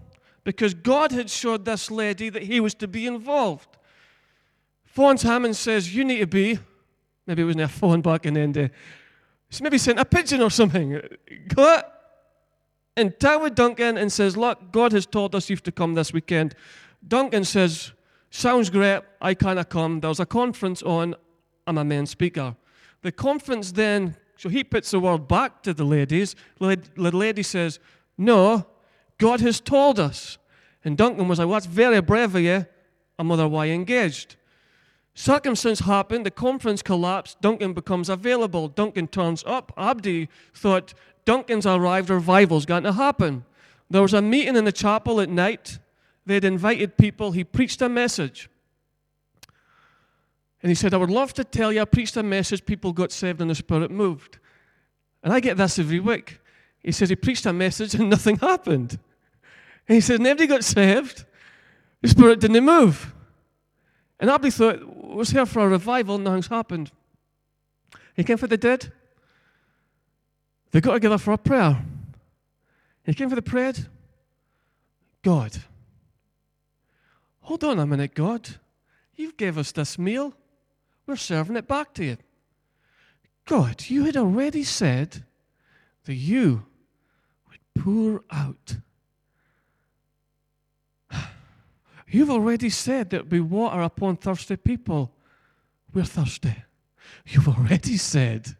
because 0.44 0.74
God 0.74 1.12
had 1.12 1.30
showed 1.30 1.66
this 1.66 1.92
lady 1.92 2.30
that 2.30 2.44
he 2.44 2.60
was 2.60 2.74
to 2.76 2.88
be 2.88 3.06
involved. 3.06 3.78
Phones 4.84 5.22
Hammond 5.22 5.56
says, 5.56 5.96
You 5.96 6.04
need 6.04 6.20
to 6.20 6.28
be 6.28 6.60
Maybe 7.28 7.44
it 7.44 7.46
wasn't 7.46 7.64
a 7.64 7.68
phone 7.68 8.02
back 8.02 8.26
in 8.26 8.34
the 8.34 8.48
day. 8.48 8.72
He's 9.50 9.62
eh, 9.62 9.64
maybe 9.64 9.78
sent 9.78 10.00
a 10.00 10.06
pigeon 10.06 10.42
or 10.42 10.50
something. 10.50 11.00
And 12.98 13.14
with 13.42 13.56
Duncan 13.56 13.98
and 13.98 14.12
says, 14.12 14.36
Look, 14.36 14.72
God 14.72 14.92
has 14.92 15.06
told 15.06 15.36
us 15.36 15.50
you've 15.50 15.64
to 15.64 15.72
come 15.72 15.94
this 15.94 16.12
weekend. 16.12 16.56
Duncan 17.08 17.44
says, 17.44 17.94
Sounds 18.30 18.70
great, 18.70 19.02
I 19.22 19.34
can't 19.34 19.70
come. 19.70 20.00
There's 20.00 20.20
a 20.20 20.26
conference 20.26 20.82
on, 20.84 21.16
I'm 21.68 21.78
a 21.78 21.84
main 21.84 22.06
speaker. 22.06 22.56
The 23.02 23.12
conference 23.12 23.72
then, 23.72 24.16
so 24.38 24.50
he 24.50 24.64
puts 24.64 24.92
the 24.92 25.00
word 25.00 25.28
back 25.28 25.64
to 25.64 25.74
the 25.74 25.84
ladies. 25.84 26.36
The 26.60 26.78
lady 26.96 27.44
says, 27.44 27.80
No, 28.18 28.66
God 29.18 29.40
has 29.42 29.60
told 29.60 30.00
us. 30.00 30.38
And 30.84 30.98
Duncan 30.98 31.28
was 31.28 31.40
like, 31.40 31.48
Well, 31.48 31.56
that's 31.56 31.66
very 31.68 32.02
brave 32.02 32.36
of 32.36 32.42
you. 32.42 32.66
I'm 33.18 33.32
otherwise 33.32 33.70
engaged. 33.72 34.36
Circumstance 35.14 35.82
happened, 35.82 36.26
the 36.26 36.32
conference 36.32 36.82
collapsed, 36.82 37.42
Duncan 37.42 37.74
becomes 37.74 38.08
available. 38.08 38.70
Duncan 38.70 39.08
turns 39.08 39.44
up. 39.46 39.74
Abdi 39.78 40.30
thought, 40.54 40.94
Duncan's 41.26 41.66
arrived, 41.66 42.10
revival's 42.10 42.66
going 42.66 42.84
to 42.84 42.94
happen. 42.94 43.46
There 43.90 44.02
was 44.02 44.14
a 44.14 44.22
meeting 44.22 44.56
in 44.56 44.66
the 44.66 44.72
chapel 44.72 45.20
at 45.22 45.30
night. 45.30 45.80
They'd 46.26 46.46
invited 46.46 46.98
people. 46.98 47.32
He 47.32 47.44
preached 47.44 47.82
a 47.82 47.90
message. 47.90 48.50
And 50.64 50.70
he 50.70 50.76
said, 50.76 50.94
I 50.94 50.98
would 50.98 51.10
love 51.10 51.34
to 51.34 51.44
tell 51.44 51.74
you, 51.74 51.82
I 51.82 51.86
preached 51.86 52.16
a 52.18 52.24
message, 52.24 52.66
people 52.66 52.94
got 52.94 53.12
saved 53.12 53.42
and 53.42 53.50
the 53.50 53.56
Spirit 53.56 53.92
moved. 53.92 54.38
And 55.24 55.34
I 55.34 55.40
get 55.40 55.58
this 55.58 55.80
every 55.80 56.00
week. 56.00 56.40
He 56.80 56.92
says 56.92 57.10
he 57.10 57.16
preached 57.16 57.46
a 57.46 57.54
message 57.54 57.96
and 57.96 58.10
nothing 58.12 58.38
happened. 58.38 58.98
And 59.88 59.96
he 59.96 60.02
says, 60.02 60.20
nobody 60.20 60.48
got 60.48 60.64
saved. 60.64 61.26
The 62.02 62.10
Spirit 62.10 62.40
didn't 62.40 62.64
move. 62.64 63.14
And 64.20 64.30
Abdi 64.30 64.52
thought, 64.52 64.86
was 64.86 65.32
here 65.32 65.46
for 65.46 65.62
a 65.62 65.68
revival, 65.68 66.16
and 66.16 66.24
nothing's 66.24 66.48
happened. 66.48 66.92
He 68.16 68.24
came 68.24 68.38
for 68.38 68.48
the 68.48 68.58
dead. 68.58 68.92
They 70.72 70.82
got 70.82 70.94
together 70.94 71.18
for 71.18 71.34
a 71.34 71.38
prayer. 71.38 71.84
He 73.04 73.14
came 73.14 73.30
for 73.30 73.36
the 73.36 73.42
prayer. 73.42 73.74
God. 75.22 75.58
Hold 77.42 77.64
on 77.64 77.80
a 77.80 77.86
minute, 77.86 78.14
God. 78.14 78.50
You've 79.16 79.38
gave 79.38 79.58
us 79.58 79.72
this 79.72 80.00
meal. 80.00 80.34
We're 81.06 81.18
serving 81.18 81.58
it 81.58 81.68
back 81.68 81.94
to 81.96 82.06
you. 82.06 82.18
God, 83.46 83.84
you 83.88 84.06
had 84.06 84.16
already 84.16 84.64
said 84.64 85.26
that 86.06 86.14
you 86.14 86.66
would 87.50 87.84
pour 87.84 88.24
out. 88.32 88.78
You've 92.08 92.30
already 92.30 92.70
said 92.70 93.10
there'll 93.10 93.26
be 93.26 93.42
water 93.42 93.82
upon 93.82 94.18
thirsty 94.18 94.56
people. 94.56 95.14
We're 95.94 96.06
thirsty. 96.06 96.56
You've 97.26 97.50
already 97.50 97.98
said 97.98 98.56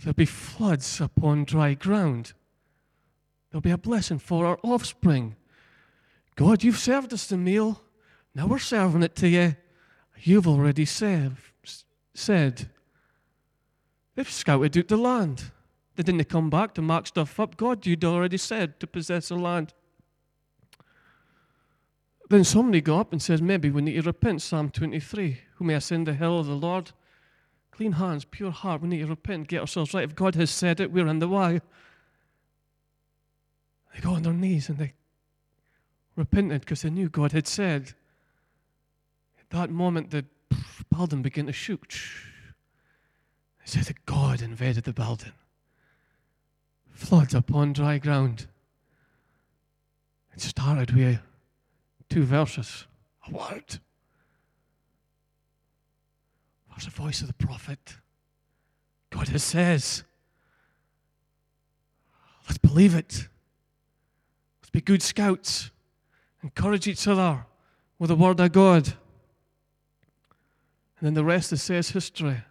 there'll 0.00 0.14
be 0.14 0.24
floods 0.24 1.00
upon 1.00 1.44
dry 1.44 1.74
ground. 1.74 2.32
There'll 3.50 3.62
be 3.62 3.70
a 3.70 3.78
blessing 3.78 4.18
for 4.18 4.46
our 4.46 4.58
offspring. 4.62 5.36
God, 6.36 6.62
you've 6.62 6.78
served 6.78 7.12
us 7.12 7.26
the 7.26 7.36
meal. 7.36 7.80
Now 8.34 8.46
we're 8.46 8.58
serving 8.58 9.02
it 9.02 9.16
to 9.16 9.28
you. 9.28 9.56
You've 10.20 10.46
already 10.46 10.84
served, 10.84 11.40
said. 12.14 12.68
They've 14.14 14.30
scouted 14.30 14.76
out 14.76 14.88
the 14.88 14.96
land. 14.96 15.50
They 15.96 16.02
didn't 16.02 16.28
come 16.28 16.50
back 16.50 16.74
to 16.74 16.82
mark 16.82 17.08
stuff 17.08 17.40
up. 17.40 17.56
God, 17.56 17.86
you'd 17.86 18.04
already 18.04 18.36
said 18.36 18.78
to 18.80 18.86
possess 18.86 19.28
the 19.28 19.36
land. 19.36 19.74
Then 22.30 22.44
somebody 22.44 22.80
got 22.80 23.00
up 23.00 23.12
and 23.12 23.22
says, 23.22 23.40
maybe 23.40 23.70
we 23.70 23.82
need 23.82 23.94
to 23.94 24.02
repent, 24.02 24.42
Psalm 24.42 24.70
23. 24.70 25.40
Who 25.56 25.64
may 25.64 25.74
ascend 25.74 26.06
the 26.06 26.14
hill 26.14 26.38
of 26.38 26.46
the 26.46 26.54
Lord? 26.54 26.92
Clean 27.78 27.92
hands, 27.92 28.24
pure 28.24 28.50
heart. 28.50 28.82
We 28.82 28.88
need 28.88 28.98
to 28.98 29.06
repent, 29.06 29.36
and 29.36 29.46
get 29.46 29.60
ourselves 29.60 29.94
right. 29.94 30.02
If 30.02 30.16
God 30.16 30.34
has 30.34 30.50
said 30.50 30.80
it, 30.80 30.90
we're 30.90 31.06
in 31.06 31.20
the 31.20 31.28
way. 31.28 31.60
They 33.94 34.00
go 34.00 34.14
on 34.14 34.24
their 34.24 34.32
knees 34.32 34.68
and 34.68 34.78
they 34.78 34.94
repented 36.16 36.62
because 36.62 36.82
they 36.82 36.90
knew 36.90 37.08
God 37.08 37.30
had 37.30 37.46
said. 37.46 37.92
At 39.38 39.50
that 39.50 39.70
moment, 39.70 40.10
the 40.10 40.24
building 40.92 41.22
began 41.22 41.46
to 41.46 41.52
shoot. 41.52 42.00
They 43.60 43.66
said 43.66 43.84
that 43.84 44.04
God 44.06 44.42
invaded 44.42 44.82
the 44.82 44.92
building. 44.92 45.30
Floods 46.90 47.32
upon 47.32 47.74
dry 47.74 47.98
ground. 47.98 48.48
It 50.34 50.40
started 50.40 50.96
with 50.96 51.20
two 52.08 52.24
verses, 52.24 52.86
a 53.28 53.30
word. 53.30 53.78
There's 56.78 56.94
the 56.94 57.02
voice 57.02 57.22
of 57.22 57.26
the 57.26 57.34
prophet. 57.34 57.96
God 59.10 59.26
has 59.30 59.42
says. 59.42 60.04
Let's 62.46 62.58
believe 62.58 62.94
it. 62.94 63.26
Let's 64.60 64.70
be 64.70 64.80
good 64.80 65.02
scouts. 65.02 65.72
Encourage 66.44 66.86
each 66.86 67.08
other 67.08 67.46
with 67.98 68.10
the 68.10 68.14
word 68.14 68.38
of 68.38 68.52
God. 68.52 68.86
And 71.00 71.06
then 71.08 71.14
the 71.14 71.24
rest 71.24 71.52
is 71.52 71.64
says 71.64 71.90
history. 71.90 72.42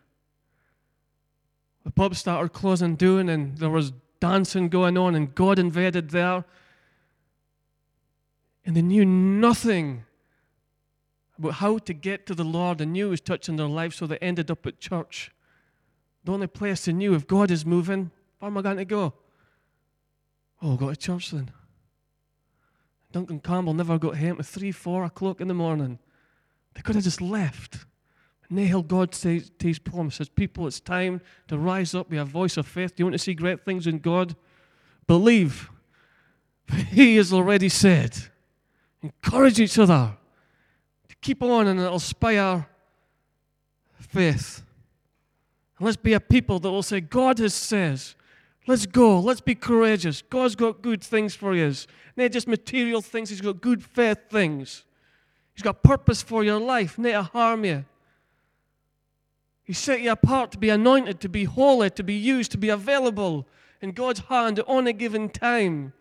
The 1.85 1.91
pub 1.91 2.13
started 2.13 2.51
closing 2.51 2.97
down 2.97 3.29
and 3.29 3.57
there 3.57 3.69
was 3.69 3.93
dancing 4.19 4.67
going 4.67 4.97
on 4.97 5.15
and 5.15 5.33
God 5.33 5.57
invaded 5.57 6.09
there 6.09 6.43
and 8.65 8.75
they 8.75 8.81
knew 8.81 9.05
nothing 9.05 10.03
how 11.53 11.77
to 11.77 11.93
get 11.93 12.25
to 12.27 12.35
the 12.35 12.43
Lord. 12.43 12.79
They 12.79 12.85
knew 12.85 13.05
He 13.05 13.11
was 13.11 13.21
touching 13.21 13.55
their 13.55 13.67
life, 13.67 13.93
so 13.93 14.07
they 14.07 14.17
ended 14.17 14.51
up 14.51 14.65
at 14.65 14.79
church. 14.79 15.31
The 16.23 16.31
only 16.31 16.47
place 16.47 16.85
they 16.85 16.93
knew 16.93 17.13
if 17.13 17.27
God 17.27 17.51
is 17.51 17.65
moving, 17.65 18.11
where 18.39 18.49
am 18.49 18.57
I 18.57 18.61
going 18.61 18.77
to 18.77 18.85
go? 18.85 19.13
Oh, 20.61 20.75
go 20.75 20.89
to 20.89 20.95
church 20.95 21.31
then. 21.31 21.51
Duncan 23.11 23.39
Campbell 23.39 23.73
never 23.73 23.97
got 23.97 24.17
home 24.17 24.37
at 24.39 24.45
three, 24.45 24.71
four 24.71 25.05
o'clock 25.05 25.39
in 25.39 25.47
the 25.47 25.53
morning. 25.53 25.99
They 26.73 26.81
could 26.81 26.95
have 26.95 27.03
just 27.03 27.21
left. 27.21 27.85
Nahal 28.51 28.85
God 28.85 29.13
says 29.13 29.51
to 29.59 29.67
his 29.67 29.79
promises, 29.79 30.29
people, 30.29 30.67
it's 30.67 30.79
time 30.79 31.21
to 31.47 31.57
rise 31.57 31.93
up, 31.93 32.09
be 32.09 32.17
a 32.17 32.25
voice 32.25 32.57
of 32.57 32.65
faith. 32.65 32.95
Do 32.95 33.01
you 33.01 33.05
want 33.05 33.13
to 33.13 33.19
see 33.19 33.33
great 33.33 33.65
things 33.65 33.87
in 33.87 33.99
God? 33.99 34.35
Believe. 35.05 35.69
He 36.89 37.15
has 37.15 37.31
already 37.31 37.69
said. 37.69 38.17
Encourage 39.01 39.59
each 39.59 39.79
other 39.79 40.17
keep 41.21 41.41
on 41.43 41.67
and 41.67 41.79
it'll 41.79 41.93
inspire 41.93 42.67
faith. 43.99 44.63
And 45.77 45.85
let's 45.85 45.97
be 45.97 46.13
a 46.13 46.19
people 46.19 46.59
that 46.59 46.71
will 46.71 46.83
say, 46.83 47.01
God 47.01 47.39
has 47.39 47.53
says, 47.53 48.15
let's 48.65 48.85
go, 48.85 49.19
let's 49.19 49.41
be 49.41 49.55
courageous. 49.55 50.21
God's 50.21 50.55
got 50.55 50.81
good 50.81 51.03
things 51.03 51.35
for 51.35 51.55
you. 51.55 51.73
Not 52.15 52.31
just 52.31 52.47
material 52.47 53.01
things, 53.01 53.29
He's 53.29 53.41
got 53.41 53.61
good 53.61 53.83
faith 53.83 54.29
things. 54.29 54.83
He's 55.53 55.63
got 55.63 55.83
purpose 55.83 56.21
for 56.21 56.43
your 56.43 56.59
life, 56.59 56.97
not 56.97 57.09
to 57.09 57.23
harm 57.23 57.65
you. 57.65 57.85
He 59.63 59.73
set 59.73 60.01
you 60.01 60.11
apart 60.11 60.51
to 60.51 60.57
be 60.57 60.69
anointed, 60.69 61.19
to 61.21 61.29
be 61.29 61.43
holy, 61.43 61.89
to 61.89 62.03
be 62.03 62.13
used, 62.13 62.51
to 62.51 62.57
be 62.57 62.69
available 62.69 63.47
in 63.81 63.91
God's 63.91 64.21
hand 64.21 64.61
on 64.67 64.87
a 64.87 64.93
given 64.93 65.29
time 65.29 65.93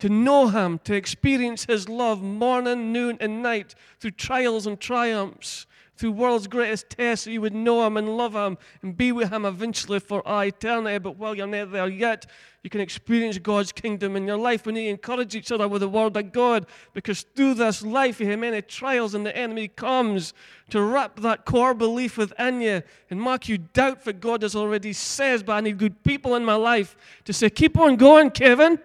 to 0.00 0.08
know 0.08 0.48
Him, 0.48 0.80
to 0.84 0.94
experience 0.94 1.64
His 1.64 1.88
love 1.88 2.22
morning, 2.22 2.92
noon, 2.92 3.16
and 3.20 3.42
night 3.42 3.74
through 4.00 4.12
trials 4.12 4.66
and 4.66 4.80
triumphs, 4.80 5.66
through 5.96 6.10
world's 6.10 6.48
greatest 6.48 6.90
tests, 6.90 7.26
you 7.26 7.40
would 7.40 7.54
know 7.54 7.86
Him 7.86 7.96
and 7.96 8.16
love 8.16 8.34
Him 8.34 8.58
and 8.82 8.96
be 8.96 9.12
with 9.12 9.30
Him 9.30 9.44
eventually 9.44 10.00
for 10.00 10.22
eternity. 10.26 10.98
But 10.98 11.16
while 11.16 11.36
you're 11.36 11.46
not 11.46 11.70
there 11.70 11.88
yet, 11.88 12.26
you 12.64 12.70
can 12.70 12.80
experience 12.80 13.38
God's 13.38 13.70
kingdom 13.70 14.16
in 14.16 14.26
your 14.26 14.36
life. 14.36 14.66
We 14.66 14.72
need 14.72 14.84
to 14.84 14.90
encourage 14.90 15.36
each 15.36 15.52
other 15.52 15.68
with 15.68 15.82
the 15.82 15.88
Word 15.88 16.16
of 16.16 16.32
God 16.32 16.66
because 16.94 17.22
through 17.36 17.54
this 17.54 17.82
life, 17.82 18.18
you 18.18 18.26
have 18.30 18.40
many 18.40 18.60
trials, 18.62 19.14
and 19.14 19.24
the 19.24 19.36
enemy 19.36 19.68
comes 19.68 20.34
to 20.70 20.82
wrap 20.82 21.20
that 21.20 21.44
core 21.44 21.74
belief 21.74 22.16
within 22.16 22.60
you 22.60 22.82
and 23.10 23.22
make 23.22 23.48
you 23.48 23.58
doubt 23.58 24.04
what 24.04 24.20
God 24.20 24.42
has 24.42 24.56
already 24.56 24.92
says. 24.92 25.44
But 25.44 25.52
I 25.52 25.60
need 25.60 25.78
good 25.78 26.02
people 26.02 26.34
in 26.34 26.44
my 26.44 26.56
life 26.56 26.96
to 27.26 27.32
say, 27.32 27.50
Keep 27.50 27.78
on 27.78 27.94
going, 27.96 28.30
Kevin. 28.30 28.80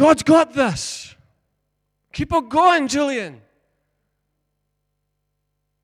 God's 0.00 0.22
got 0.22 0.54
this. 0.54 1.14
Keep 2.14 2.32
on 2.32 2.48
going, 2.48 2.88
Julian. 2.88 3.42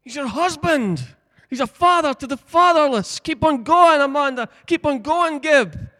He's 0.00 0.16
your 0.16 0.26
husband. 0.26 1.06
He's 1.50 1.60
a 1.60 1.66
father 1.66 2.14
to 2.14 2.26
the 2.26 2.38
fatherless. 2.38 3.20
Keep 3.20 3.44
on 3.44 3.62
going, 3.62 4.00
Amanda. 4.00 4.48
Keep 4.64 4.86
on 4.86 5.02
going, 5.02 5.40
Gib. 5.40 5.90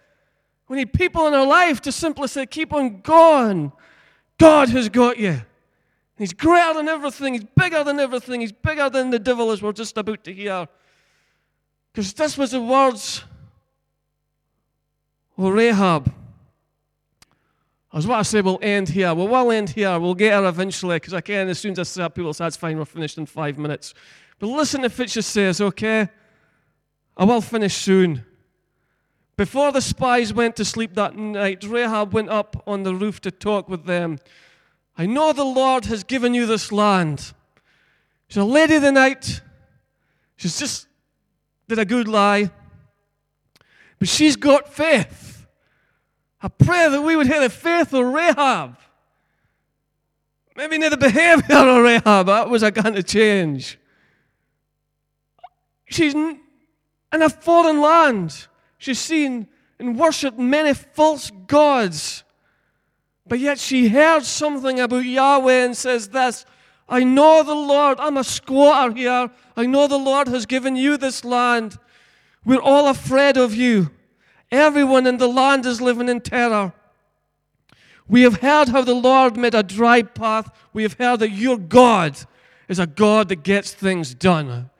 We 0.66 0.78
need 0.78 0.94
people 0.94 1.26
in 1.26 1.34
our 1.34 1.44
life 1.44 1.82
to 1.82 1.92
simply 1.92 2.28
say, 2.28 2.46
Keep 2.46 2.72
on 2.72 3.02
going. 3.02 3.70
God 4.38 4.70
has 4.70 4.88
got 4.88 5.18
you. 5.18 5.42
He's 6.16 6.32
greater 6.32 6.72
than 6.72 6.88
everything. 6.88 7.34
He's 7.34 7.44
bigger 7.44 7.84
than 7.84 8.00
everything. 8.00 8.40
He's 8.40 8.50
bigger 8.50 8.88
than 8.88 9.10
the 9.10 9.18
devil, 9.18 9.50
as 9.50 9.60
we're 9.60 9.72
just 9.72 9.98
about 9.98 10.24
to 10.24 10.32
hear. 10.32 10.66
Because 11.92 12.14
this 12.14 12.38
was 12.38 12.52
the 12.52 12.62
words 12.62 13.24
of 15.36 15.52
Rahab. 15.52 16.14
I 17.96 17.98
was 17.98 18.04
about 18.04 18.18
to 18.18 18.24
say 18.24 18.42
we'll 18.42 18.58
end 18.60 18.90
here. 18.90 19.14
Well, 19.14 19.26
we'll 19.26 19.50
end 19.50 19.70
here. 19.70 19.98
We'll 19.98 20.14
get 20.14 20.34
her 20.34 20.46
eventually 20.46 20.96
because 20.96 21.14
I 21.14 21.22
can. 21.22 21.48
As 21.48 21.58
soon 21.58 21.72
as 21.72 21.78
I 21.78 21.82
start, 21.84 22.14
people 22.14 22.34
say 22.34 22.44
that's 22.44 22.54
fine. 22.54 22.76
We're 22.76 22.84
finished 22.84 23.16
in 23.16 23.24
five 23.24 23.56
minutes. 23.56 23.94
But 24.38 24.48
listen 24.48 24.82
to 24.82 24.90
Fitch 24.90 25.12
says, 25.12 25.62
okay? 25.62 26.10
I 27.16 27.24
will 27.24 27.40
finish 27.40 27.74
soon. 27.74 28.22
Before 29.38 29.72
the 29.72 29.80
spies 29.80 30.34
went 30.34 30.56
to 30.56 30.64
sleep 30.66 30.92
that 30.96 31.16
night, 31.16 31.64
Rahab 31.64 32.12
went 32.12 32.28
up 32.28 32.62
on 32.66 32.82
the 32.82 32.94
roof 32.94 33.22
to 33.22 33.30
talk 33.30 33.66
with 33.66 33.86
them. 33.86 34.18
I 34.98 35.06
know 35.06 35.32
the 35.32 35.44
Lord 35.44 35.86
has 35.86 36.04
given 36.04 36.34
you 36.34 36.44
this 36.44 36.70
land. 36.70 37.32
She's 38.28 38.36
a 38.36 38.44
lady 38.44 38.74
of 38.74 38.82
the 38.82 38.92
night. 38.92 39.40
She's 40.36 40.58
just 40.58 40.86
did 41.66 41.78
a 41.78 41.86
good 41.86 42.08
lie. 42.08 42.50
But 43.98 44.08
she's 44.08 44.36
got 44.36 44.70
faith. 44.70 45.35
I 46.40 46.48
pray 46.48 46.88
that 46.88 47.02
we 47.02 47.16
would 47.16 47.26
hear 47.26 47.40
the 47.40 47.50
faith 47.50 47.92
of 47.92 48.04
Rahab. 48.04 48.76
Maybe 50.56 50.78
not 50.78 50.90
the 50.90 50.96
behavior 50.96 51.56
of 51.56 51.82
Rahab. 51.82 52.26
That 52.26 52.48
was 52.48 52.62
a 52.62 52.70
going 52.70 52.94
to 52.94 53.02
change. 53.02 53.78
She's 55.86 56.14
in 56.14 56.40
a 57.12 57.28
foreign 57.28 57.80
land. 57.80 58.46
She's 58.78 58.98
seen 58.98 59.48
and 59.78 59.98
worshipped 59.98 60.38
many 60.38 60.74
false 60.74 61.30
gods. 61.46 62.24
But 63.26 63.38
yet 63.38 63.58
she 63.58 63.88
heard 63.88 64.24
something 64.24 64.80
about 64.80 65.04
Yahweh 65.04 65.64
and 65.64 65.76
says 65.76 66.08
this 66.08 66.46
I 66.88 67.02
know 67.04 67.42
the 67.42 67.54
Lord. 67.54 67.98
I'm 67.98 68.16
a 68.16 68.24
squatter 68.24 68.94
here. 68.94 69.30
I 69.56 69.66
know 69.66 69.86
the 69.86 69.98
Lord 69.98 70.28
has 70.28 70.46
given 70.46 70.76
you 70.76 70.96
this 70.96 71.24
land. 71.24 71.78
We're 72.44 72.60
all 72.60 72.88
afraid 72.88 73.36
of 73.36 73.54
you. 73.54 73.90
Everyone 74.50 75.06
in 75.06 75.18
the 75.18 75.28
land 75.28 75.66
is 75.66 75.80
living 75.80 76.08
in 76.08 76.20
terror. 76.20 76.72
We 78.08 78.22
have 78.22 78.40
heard 78.40 78.68
how 78.68 78.82
the 78.82 78.94
Lord 78.94 79.36
made 79.36 79.54
a 79.54 79.62
dry 79.62 80.02
path. 80.02 80.50
We 80.72 80.84
have 80.84 80.94
heard 80.94 81.20
that 81.20 81.30
your 81.30 81.58
God 81.58 82.16
is 82.68 82.78
a 82.78 82.86
God 82.86 83.28
that 83.28 83.42
gets 83.42 83.72
things 83.72 84.14
done. 84.14 84.70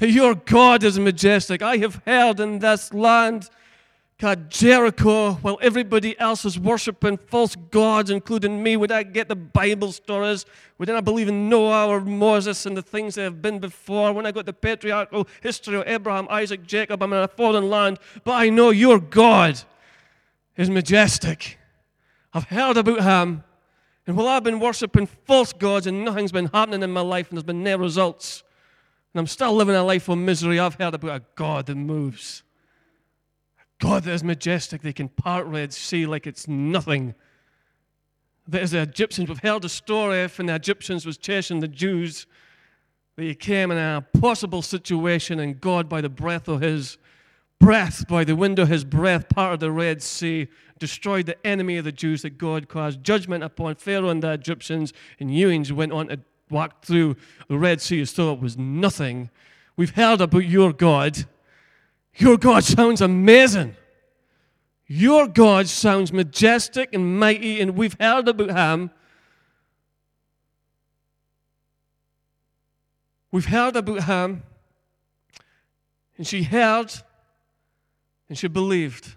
Your 0.00 0.34
God 0.34 0.82
is 0.82 0.98
majestic. 0.98 1.62
I 1.62 1.76
have 1.78 2.00
heard 2.06 2.40
in 2.40 2.58
this 2.58 2.92
land 2.92 3.50
God, 4.22 4.50
Jericho, 4.52 5.32
while 5.32 5.58
everybody 5.60 6.16
else 6.20 6.44
is 6.44 6.56
worshiping 6.56 7.16
false 7.16 7.56
gods, 7.56 8.08
including 8.08 8.62
me, 8.62 8.76
would 8.76 8.92
I 8.92 9.02
get 9.02 9.26
the 9.26 9.34
Bible 9.34 9.90
stories? 9.90 10.46
Would 10.78 10.88
I 10.88 11.00
believe 11.00 11.26
in 11.26 11.48
Noah 11.48 11.88
or 11.88 12.00
Moses 12.00 12.64
and 12.64 12.76
the 12.76 12.82
things 12.82 13.16
that 13.16 13.22
have 13.22 13.42
been 13.42 13.58
before? 13.58 14.12
When 14.12 14.24
I 14.24 14.30
got 14.30 14.46
the 14.46 14.52
patriarchal 14.52 15.26
history 15.40 15.74
of 15.74 15.88
Abraham, 15.88 16.28
Isaac, 16.30 16.64
Jacob, 16.64 17.02
I'm 17.02 17.12
in 17.12 17.18
a 17.18 17.26
foreign 17.26 17.68
land, 17.68 17.98
but 18.22 18.34
I 18.34 18.48
know 18.48 18.70
your 18.70 19.00
God 19.00 19.60
is 20.56 20.70
majestic. 20.70 21.58
I've 22.32 22.44
heard 22.44 22.76
about 22.76 23.02
him. 23.02 23.42
And 24.06 24.16
while 24.16 24.28
I've 24.28 24.44
been 24.44 24.60
worshiping 24.60 25.08
false 25.26 25.52
gods 25.52 25.88
and 25.88 26.04
nothing's 26.04 26.30
been 26.30 26.46
happening 26.46 26.84
in 26.84 26.92
my 26.92 27.00
life 27.00 27.28
and 27.28 27.38
there's 27.38 27.42
been 27.42 27.64
no 27.64 27.76
results, 27.76 28.44
and 29.12 29.18
I'm 29.18 29.26
still 29.26 29.52
living 29.52 29.74
a 29.74 29.82
life 29.82 30.08
of 30.08 30.16
misery, 30.16 30.60
I've 30.60 30.76
heard 30.76 30.94
about 30.94 31.22
a 31.22 31.24
God 31.34 31.66
that 31.66 31.74
moves. 31.74 32.44
God 33.82 34.04
that 34.04 34.12
is 34.12 34.22
majestic, 34.22 34.80
they 34.80 34.92
can 34.92 35.08
part 35.08 35.44
Red 35.44 35.72
Sea 35.72 36.06
like 36.06 36.28
it's 36.28 36.46
nothing. 36.46 37.16
That 38.46 38.62
as 38.62 38.70
the 38.70 38.82
Egyptians, 38.82 39.28
we've 39.28 39.40
heard 39.40 39.64
a 39.64 39.68
story 39.68 40.20
if 40.20 40.36
the 40.36 40.54
Egyptians 40.54 41.04
was 41.04 41.18
chasing 41.18 41.58
the 41.58 41.66
Jews, 41.66 42.28
they 43.16 43.34
came 43.34 43.72
in 43.72 43.78
a 43.78 44.06
possible 44.20 44.62
situation, 44.62 45.40
and 45.40 45.60
God, 45.60 45.88
by 45.88 46.00
the 46.00 46.08
breath 46.08 46.46
of 46.46 46.60
his 46.60 46.96
breath, 47.58 48.06
by 48.06 48.22
the 48.22 48.36
wind 48.36 48.60
of 48.60 48.68
his 48.68 48.84
breath, 48.84 49.28
parted 49.28 49.58
the 49.58 49.72
Red 49.72 50.00
Sea, 50.00 50.46
destroyed 50.78 51.26
the 51.26 51.44
enemy 51.44 51.76
of 51.76 51.84
the 51.84 51.90
Jews 51.90 52.22
that 52.22 52.38
God 52.38 52.68
caused 52.68 53.02
judgment 53.02 53.42
upon 53.42 53.74
Pharaoh 53.74 54.10
and 54.10 54.22
the 54.22 54.30
Egyptians, 54.30 54.92
and 55.18 55.28
Ewings 55.28 55.72
went 55.72 55.90
on 55.90 56.06
to 56.06 56.20
walk 56.50 56.84
through 56.84 57.16
the 57.48 57.58
Red 57.58 57.80
Sea 57.80 58.00
as 58.02 58.12
though 58.12 58.32
it 58.32 58.40
was 58.40 58.56
nothing. 58.56 59.28
We've 59.76 59.96
heard 59.96 60.20
about 60.20 60.44
your 60.44 60.72
God. 60.72 61.26
Your 62.16 62.36
God 62.36 62.64
sounds 62.64 63.00
amazing. 63.00 63.76
Your 64.86 65.26
God 65.26 65.68
sounds 65.68 66.12
majestic 66.12 66.92
and 66.92 67.18
mighty, 67.18 67.60
and 67.60 67.76
we've 67.76 67.96
heard 67.98 68.28
about 68.28 68.50
him. 68.50 68.90
We've 73.30 73.46
heard 73.46 73.76
about 73.76 74.04
him, 74.04 74.42
and 76.18 76.26
she 76.26 76.42
heard, 76.42 76.92
and 78.28 78.36
she 78.36 78.48
believed. 78.48 79.14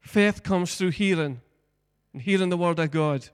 Faith 0.00 0.44
comes 0.44 0.76
through 0.76 0.90
hearing, 0.90 1.40
and 2.12 2.22
hearing 2.22 2.50
the 2.50 2.56
word 2.56 2.78
of 2.78 2.92
God. 2.92 3.28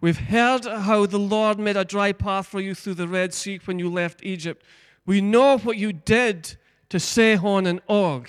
We've 0.00 0.18
heard 0.18 0.64
how 0.64 1.04
the 1.04 1.18
Lord 1.18 1.58
made 1.58 1.76
a 1.76 1.84
dry 1.84 2.12
path 2.12 2.46
for 2.46 2.60
you 2.60 2.74
through 2.74 2.94
the 2.94 3.06
Red 3.06 3.34
Sea 3.34 3.60
when 3.66 3.78
you 3.78 3.90
left 3.90 4.24
Egypt. 4.24 4.64
We 5.04 5.20
know 5.20 5.58
what 5.58 5.76
you 5.76 5.92
did 5.92 6.56
to 6.92 7.00
Sihon 7.00 7.66
and 7.66 7.80
Og. 7.88 8.28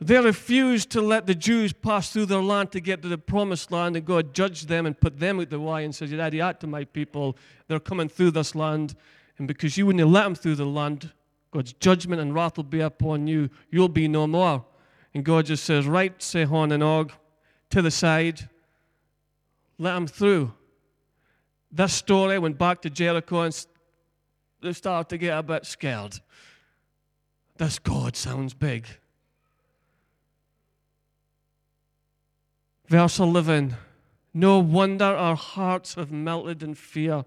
They 0.00 0.20
refused 0.20 0.90
to 0.90 1.00
let 1.00 1.26
the 1.26 1.34
Jews 1.34 1.72
pass 1.72 2.12
through 2.12 2.26
their 2.26 2.40
land 2.40 2.70
to 2.70 2.78
get 2.78 3.02
to 3.02 3.08
the 3.08 3.18
promised 3.18 3.72
land, 3.72 3.96
and 3.96 4.06
God 4.06 4.32
judged 4.32 4.68
them 4.68 4.86
and 4.86 5.00
put 5.00 5.18
them 5.18 5.40
out 5.40 5.50
the 5.50 5.58
way 5.58 5.84
and 5.84 5.92
said, 5.92 6.08
You 6.08 6.18
daddy 6.18 6.40
out 6.40 6.60
to 6.60 6.68
my 6.68 6.84
people. 6.84 7.36
They're 7.66 7.80
coming 7.80 8.08
through 8.08 8.30
this 8.30 8.54
land, 8.54 8.94
and 9.38 9.48
because 9.48 9.76
you 9.76 9.86
wouldn't 9.86 10.08
let 10.08 10.22
them 10.22 10.36
through 10.36 10.54
the 10.54 10.66
land, 10.66 11.10
God's 11.50 11.72
judgment 11.72 12.20
and 12.20 12.32
wrath 12.32 12.58
will 12.58 12.64
be 12.64 12.78
upon 12.78 13.26
you. 13.26 13.50
You'll 13.72 13.88
be 13.88 14.06
no 14.06 14.28
more. 14.28 14.64
And 15.12 15.24
God 15.24 15.46
just 15.46 15.64
says, 15.64 15.84
Right, 15.88 16.22
Sihon 16.22 16.70
and 16.70 16.84
Og, 16.84 17.10
to 17.70 17.82
the 17.82 17.90
side, 17.90 18.48
let 19.78 19.94
them 19.94 20.06
through. 20.06 20.52
This 21.72 21.92
story 21.92 22.38
went 22.38 22.56
back 22.56 22.82
to 22.82 22.90
Jericho, 22.90 23.40
and 23.40 23.66
they 24.62 24.72
started 24.72 25.08
to 25.08 25.18
get 25.18 25.36
a 25.36 25.42
bit 25.42 25.66
scared. 25.66 26.20
This 27.58 27.78
God 27.78 28.16
sounds 28.16 28.54
big. 28.54 28.86
Verse 32.86 33.18
11 33.18 33.76
No 34.34 34.58
wonder 34.58 35.04
our 35.04 35.36
hearts 35.36 35.94
have 35.94 36.12
melted 36.12 36.62
in 36.62 36.74
fear. 36.74 37.24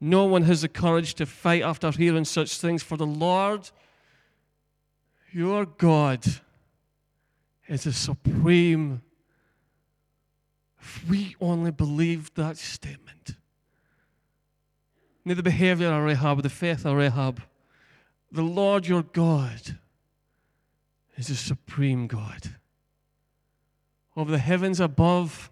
No 0.00 0.24
one 0.24 0.42
has 0.42 0.62
the 0.62 0.68
courage 0.68 1.14
to 1.14 1.26
fight 1.26 1.62
after 1.62 1.92
hearing 1.92 2.24
such 2.24 2.58
things, 2.58 2.82
for 2.82 2.96
the 2.96 3.06
Lord, 3.06 3.70
your 5.30 5.64
God, 5.64 6.24
is 7.68 7.86
a 7.86 7.92
supreme. 7.92 9.02
If 10.80 11.08
we 11.08 11.36
only 11.40 11.70
believed 11.70 12.34
that 12.34 12.56
statement. 12.56 13.36
neither 15.24 15.36
the 15.36 15.44
behavior 15.44 15.92
of 15.92 16.02
Rahab, 16.02 16.42
the 16.42 16.50
faith 16.50 16.84
of 16.84 16.96
Rahab, 16.96 17.40
the 18.32 18.42
Lord 18.42 18.86
your 18.86 19.02
God 19.02 19.78
is 21.16 21.28
a 21.28 21.36
supreme 21.36 22.06
God. 22.06 22.56
Of 24.16 24.28
the 24.28 24.38
heavens 24.38 24.80
above 24.80 25.50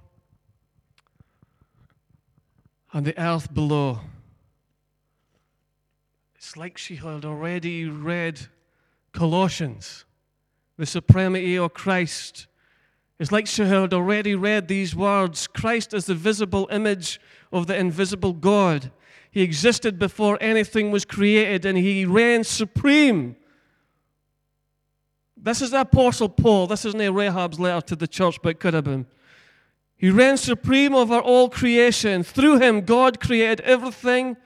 and 2.92 3.06
the 3.06 3.18
earth 3.20 3.52
below. 3.52 4.00
It's 6.34 6.56
like 6.56 6.78
she 6.78 6.96
had 6.96 7.24
already 7.24 7.84
read 7.84 8.40
Colossians, 9.12 10.04
the 10.76 10.86
supremacy 10.86 11.58
of 11.58 11.74
Christ. 11.74 12.46
It's 13.18 13.30
like 13.30 13.46
she 13.46 13.62
had 13.62 13.92
already 13.92 14.34
read 14.34 14.68
these 14.68 14.96
words 14.96 15.46
Christ 15.46 15.92
is 15.92 16.06
the 16.06 16.14
visible 16.14 16.66
image 16.70 17.20
of 17.52 17.66
the 17.66 17.76
invisible 17.76 18.32
God. 18.32 18.90
He 19.30 19.42
existed 19.42 19.98
before 19.98 20.38
anything 20.40 20.90
was 20.90 21.04
created 21.04 21.64
and 21.64 21.78
he 21.78 22.04
reigns 22.04 22.48
supreme. 22.48 23.36
This 25.36 25.62
is 25.62 25.70
the 25.70 25.82
Apostle 25.82 26.28
Paul. 26.28 26.66
This 26.66 26.84
isn't 26.84 27.14
Rahab's 27.14 27.58
letter 27.58 27.86
to 27.86 27.96
the 27.96 28.08
church, 28.08 28.42
but 28.42 28.60
could 28.60 28.74
have 28.74 28.84
been. 28.84 29.06
He 29.96 30.10
reigns 30.10 30.40
supreme 30.40 30.94
over 30.94 31.18
all 31.18 31.48
creation. 31.48 32.22
Through 32.22 32.58
him, 32.58 32.82
God 32.82 33.20
created 33.20 33.60
everything 33.60 34.36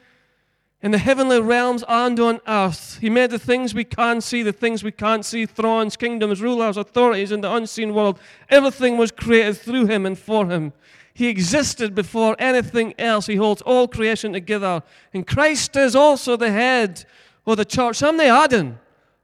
in 0.82 0.90
the 0.90 0.98
heavenly 0.98 1.40
realms 1.40 1.82
and 1.88 2.20
on 2.20 2.40
earth. 2.46 2.98
He 3.00 3.08
made 3.08 3.30
the 3.30 3.38
things 3.38 3.74
we 3.74 3.84
can 3.84 4.20
see, 4.20 4.42
the 4.42 4.52
things 4.52 4.84
we 4.84 4.92
can't 4.92 5.24
see 5.24 5.46
thrones, 5.46 5.96
kingdoms, 5.96 6.42
rulers, 6.42 6.76
authorities 6.76 7.32
in 7.32 7.40
the 7.40 7.52
unseen 7.52 7.94
world. 7.94 8.20
Everything 8.50 8.98
was 8.98 9.10
created 9.10 9.56
through 9.56 9.86
him 9.86 10.04
and 10.04 10.18
for 10.18 10.46
him. 10.46 10.72
He 11.14 11.28
existed 11.28 11.94
before 11.94 12.34
anything 12.40 12.92
else. 12.98 13.26
He 13.26 13.36
holds 13.36 13.62
all 13.62 13.86
creation 13.86 14.32
together. 14.32 14.82
And 15.12 15.26
Christ 15.26 15.76
is 15.76 15.94
also 15.94 16.36
the 16.36 16.50
head 16.50 17.04
of 17.46 17.56
the 17.56 17.64
church. 17.64 18.02
I'm 18.02 18.16
the 18.16 18.26
adding. 18.26 18.78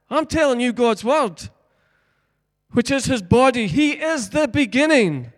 I'm 0.09 0.25
telling 0.25 0.61
you 0.61 0.71
God's 0.71 1.03
word, 1.03 1.49
which 2.71 2.91
is 2.91 3.05
his 3.05 3.21
body. 3.21 3.67
He 3.67 3.91
is 3.91 4.29
the 4.29 4.47
beginning, 4.47 5.33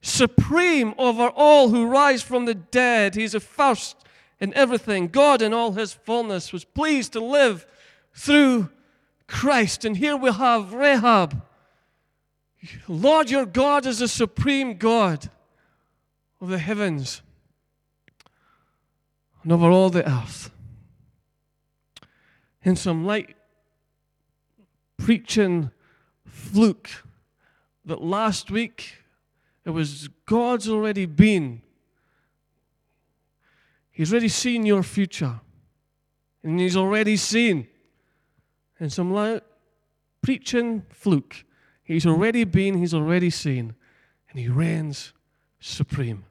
supreme 0.00 0.94
over 0.98 1.28
all 1.28 1.68
who 1.68 1.86
rise 1.86 2.22
from 2.22 2.44
the 2.44 2.54
dead. 2.54 3.16
He's 3.16 3.32
the 3.32 3.40
first 3.40 3.96
in 4.40 4.54
everything. 4.54 5.08
God, 5.08 5.42
in 5.42 5.52
all 5.52 5.72
his 5.72 5.92
fullness, 5.92 6.52
was 6.52 6.64
pleased 6.64 7.12
to 7.14 7.20
live 7.20 7.66
through 8.14 8.70
Christ. 9.26 9.84
And 9.84 9.96
here 9.96 10.16
we 10.16 10.30
have 10.30 10.72
Rahab 10.72 11.42
Lord, 12.86 13.30
your 13.30 13.46
God 13.46 13.86
is 13.86 13.98
the 13.98 14.08
supreme 14.08 14.76
God 14.76 15.28
of 16.42 16.48
the 16.48 16.58
heavens 16.58 17.22
and 19.44 19.52
over 19.52 19.70
all 19.70 19.90
the 19.90 20.06
earth. 20.06 20.50
In 22.64 22.74
some 22.74 23.06
light 23.06 23.36
preaching 24.98 25.70
fluke 26.26 26.90
that 27.84 28.02
last 28.02 28.50
week 28.50 28.96
it 29.64 29.70
was 29.70 30.08
God's 30.26 30.68
already 30.68 31.06
been. 31.06 31.62
He's 33.92 34.12
already 34.12 34.28
seen 34.28 34.66
your 34.66 34.82
future. 34.82 35.40
And 36.42 36.58
He's 36.58 36.76
already 36.76 37.16
seen. 37.16 37.68
In 38.80 38.90
some 38.90 39.12
light 39.12 39.44
preaching 40.22 40.84
fluke, 40.90 41.44
He's 41.84 42.04
already 42.04 42.42
been, 42.42 42.78
He's 42.78 42.94
already 42.94 43.30
seen. 43.30 43.76
And 44.30 44.40
He 44.40 44.48
reigns 44.48 45.12
supreme. 45.60 46.24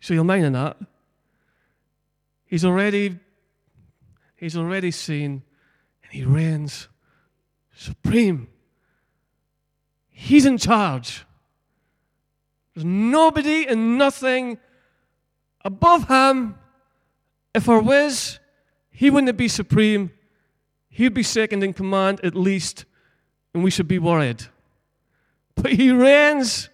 So 0.00 0.14
you'll 0.14 0.24
mind 0.24 0.44
in 0.44 0.52
that. 0.52 0.76
He's 2.46 2.64
already, 2.64 3.18
he's 4.36 4.56
already 4.56 4.90
seen, 4.90 5.42
and 6.02 6.12
he 6.12 6.24
reigns 6.24 6.88
supreme. 7.74 8.48
He's 10.08 10.46
in 10.46 10.58
charge. 10.58 11.24
There's 12.74 12.84
nobody 12.84 13.66
and 13.66 13.98
nothing 13.98 14.58
above 15.64 16.08
him. 16.08 16.56
If 17.54 17.66
there 17.66 17.80
was, 17.80 18.38
he 18.90 19.10
wouldn't 19.10 19.36
be 19.36 19.48
supreme. 19.48 20.12
He'd 20.88 21.14
be 21.14 21.22
second 21.22 21.62
in 21.62 21.72
command 21.72 22.20
at 22.24 22.34
least, 22.34 22.84
and 23.52 23.62
we 23.62 23.70
should 23.70 23.88
be 23.88 23.98
worried. 23.98 24.44
But 25.54 25.72
he 25.72 25.90
reigns 25.90 26.68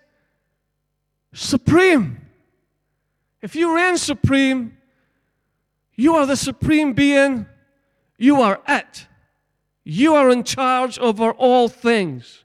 supreme. 1.33 2.24
If 3.45 3.55
you 3.55 3.77
reign 3.77 3.99
supreme, 3.99 4.79
you 5.97 6.15
are 6.15 6.25
the 6.25 6.35
supreme 6.35 6.95
being. 6.95 7.45
You 8.17 8.41
are 8.41 8.59
it. 8.67 9.07
You 9.85 10.15
are 10.15 10.31
in 10.31 10.45
charge 10.45 10.99
over 10.99 11.31
all 11.33 11.69
things. 11.69 12.43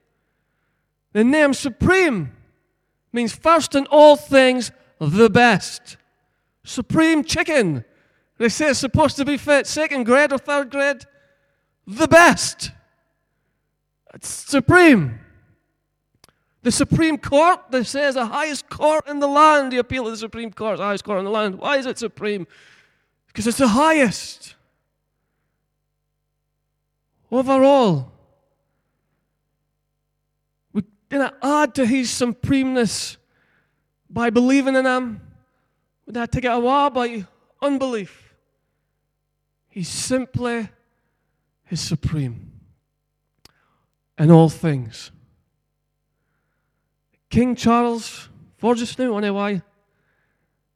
The 1.14 1.24
name 1.24 1.54
supreme 1.54 2.34
means 3.14 3.34
first 3.34 3.76
in 3.76 3.86
all 3.86 4.18
things, 4.18 4.74
the 5.00 5.30
best. 5.30 5.96
Supreme 6.66 7.24
chicken. 7.24 7.86
They 8.38 8.50
say 8.50 8.72
it's 8.72 8.80
supposed 8.80 9.16
to 9.16 9.24
be 9.24 9.38
fit 9.38 9.68
second 9.68 10.04
grade 10.04 10.34
or 10.34 10.38
third 10.38 10.70
grade. 10.70 11.06
The 11.88 12.10
best. 12.10 12.72
It's 14.14 14.28
supreme. 14.28 15.22
The 16.62 16.72
Supreme 16.72 17.18
Court, 17.18 17.60
they 17.72 17.84
say, 17.84 18.08
is 18.08 18.16
the 18.16 18.26
highest 18.26 18.68
court 18.70 19.08
in 19.08 19.20
the 19.20 19.28
land. 19.28 19.72
The 19.72 19.78
appeal 19.78 20.06
to 20.06 20.12
the 20.12 20.18
Supreme 20.18 20.52
Court, 20.52 20.78
the 20.78 20.84
highest 20.84 21.06
court 21.06 21.20
in 21.20 21.26
the 21.26 21.32
land. 21.32 21.58
Why 21.58 21.78
is 21.78 21.86
it 21.86 21.98
supreme? 21.98 22.48
Because 23.28 23.48
it's 23.48 23.60
the 23.60 23.68
highest. 23.70 24.56
Overall, 27.32 28.12
we 30.74 30.84
didn't 31.10 31.34
add 31.42 31.76
to 31.76 31.86
his 31.86 32.10
supremeness 32.10 33.18
by 34.10 34.30
believing 34.30 34.76
in 34.76 34.86
him. 34.86 35.22
We 36.06 36.14
didn't 36.14 36.32
take 36.32 36.46
it 36.46 36.52
away 36.52 36.90
by 36.90 37.26
unbelief. 37.62 38.34
He's 39.70 39.88
simply 39.88 40.68
his 41.64 41.80
supreme 41.80 42.52
in 44.18 44.32
all 44.32 44.50
things. 44.50 45.12
King 47.30 47.56
Charles, 47.56 48.30
for 48.58 48.76
just 48.76 48.98
now, 48.98 49.18
anyway, 49.18 49.62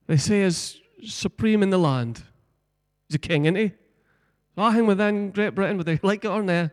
they 0.08 0.18
say 0.18 0.42
is 0.42 0.80
supreme 1.06 1.64
in 1.64 1.70
the 1.70 1.78
land. 1.78 2.24
He's 3.08 3.16
a 3.16 3.20
king, 3.20 3.46
isn't 3.46 3.56
he? 3.56 3.72
Ah, 4.58 4.70
Nothing 4.70 4.88
within 4.88 5.32
Great 5.32 5.56
Britain, 5.56 5.78
whether 5.78 5.96
they 5.96 6.00
like 6.08 6.26
it 6.26 6.28
or 6.28 6.44
not, 6.44 6.72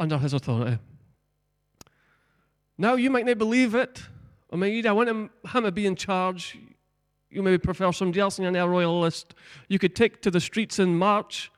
under 0.00 0.18
his 0.18 0.32
authority. 0.32 0.78
Now, 2.76 2.94
you 2.94 3.08
might 3.10 3.24
not 3.24 3.38
believe 3.38 3.74
it. 3.74 4.02
I 4.52 4.56
mean, 4.56 4.72
you 4.72 4.82
don't 4.82 4.96
want 4.96 5.08
him, 5.08 5.30
him 5.52 5.64
to 5.64 5.72
be 5.72 5.86
in 5.86 5.94
charge. 5.94 6.58
You 7.30 7.42
maybe 7.42 7.58
prefer 7.58 7.92
somebody 7.92 8.20
else 8.20 8.38
on 8.38 8.52
your 8.52 8.68
royal 8.68 9.00
list. 9.00 9.34
You 9.68 9.78
could 9.78 9.94
take 9.94 10.22
to 10.22 10.30
the 10.30 10.40
streets 10.40 10.78
in 10.78 10.96
March 10.96 11.52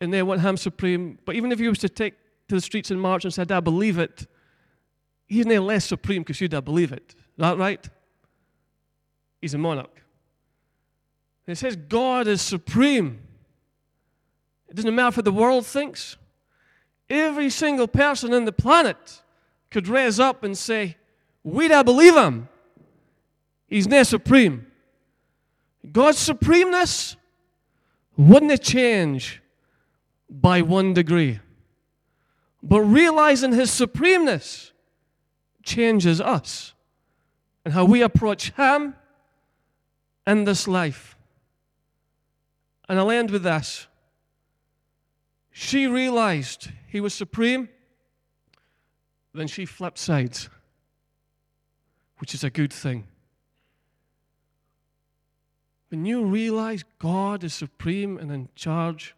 and 0.00 0.12
they 0.12 0.22
want 0.22 0.42
him 0.42 0.56
supreme. 0.56 1.18
But 1.24 1.36
even 1.36 1.52
if 1.52 1.60
you 1.60 1.70
was 1.70 1.78
to 1.80 1.88
take 1.88 2.14
to 2.48 2.54
the 2.54 2.60
streets 2.60 2.90
in 2.90 3.00
March 3.00 3.24
and 3.24 3.32
said, 3.32 3.50
I 3.50 3.60
believe 3.60 3.98
it, 3.98 4.26
he's 5.26 5.46
no 5.46 5.62
less 5.62 5.84
supreme 5.84 6.22
because 6.22 6.40
you 6.40 6.48
don't 6.48 6.64
believe 6.64 6.92
it. 6.92 7.14
Is 7.16 7.38
that 7.38 7.58
right? 7.58 7.86
He's 9.40 9.54
a 9.54 9.58
monarch. 9.58 10.02
And 11.46 11.52
it 11.52 11.58
says 11.58 11.76
God 11.76 12.26
is 12.26 12.42
supreme. 12.42 13.20
It 14.68 14.74
doesn't 14.76 14.94
matter 14.94 15.16
what 15.16 15.24
the 15.24 15.32
world 15.32 15.66
thinks. 15.66 16.16
Every 17.08 17.50
single 17.50 17.86
person 17.86 18.34
on 18.34 18.44
the 18.44 18.52
planet 18.52 19.22
could 19.70 19.86
raise 19.86 20.18
up 20.18 20.42
and 20.42 20.58
say, 20.58 20.96
We 21.44 21.68
don't 21.68 21.84
believe 21.84 22.16
him. 22.16 22.48
He's 23.68 23.86
not 23.86 24.06
supreme. 24.06 24.66
God's 25.92 26.18
supremeness 26.18 27.16
wouldn't 28.16 28.62
change 28.62 29.40
by 30.28 30.62
one 30.62 30.94
degree. 30.94 31.40
But 32.62 32.80
realizing 32.80 33.52
his 33.52 33.70
supremeness 33.70 34.72
changes 35.66 36.20
us 36.20 36.72
and 37.64 37.74
how 37.74 37.84
we 37.84 38.00
approach 38.00 38.52
Him 38.52 38.94
in 40.26 40.44
this 40.44 40.66
life. 40.66 41.16
And 42.88 42.98
I'll 42.98 43.10
end 43.10 43.30
with 43.30 43.42
this. 43.42 43.88
She 45.50 45.86
realized 45.86 46.70
He 46.86 47.00
was 47.00 47.12
supreme, 47.12 47.68
then 49.34 49.48
she 49.48 49.66
flipped 49.66 49.98
sides, 49.98 50.48
which 52.18 52.32
is 52.32 52.42
a 52.42 52.48
good 52.48 52.72
thing. 52.72 53.06
When 55.88 56.06
you 56.06 56.24
realize 56.24 56.84
God 56.98 57.44
is 57.44 57.52
supreme 57.52 58.18
and 58.18 58.30
in 58.32 58.48
charge, 58.54 59.14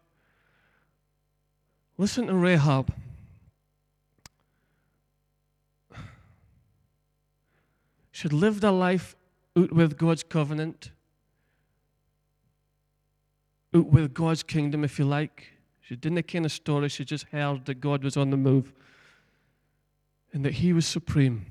listen 1.96 2.26
to 2.26 2.34
Rahab. 2.34 2.92
She 8.18 8.26
lived 8.26 8.64
a 8.64 8.72
life 8.72 9.14
out 9.56 9.72
with 9.72 9.96
God's 9.96 10.24
covenant, 10.24 10.90
out 13.72 13.86
with 13.86 14.12
God's 14.12 14.42
kingdom, 14.42 14.82
if 14.82 14.98
you 14.98 15.04
like. 15.04 15.52
She 15.82 15.94
didn't 15.94 16.24
kind 16.24 16.44
of 16.44 16.50
story, 16.50 16.88
she 16.88 17.04
just 17.04 17.26
heard 17.30 17.64
that 17.66 17.80
God 17.80 18.02
was 18.02 18.16
on 18.16 18.30
the 18.30 18.36
move 18.36 18.72
and 20.32 20.44
that 20.44 20.54
He 20.54 20.72
was 20.72 20.84
supreme. 20.84 21.46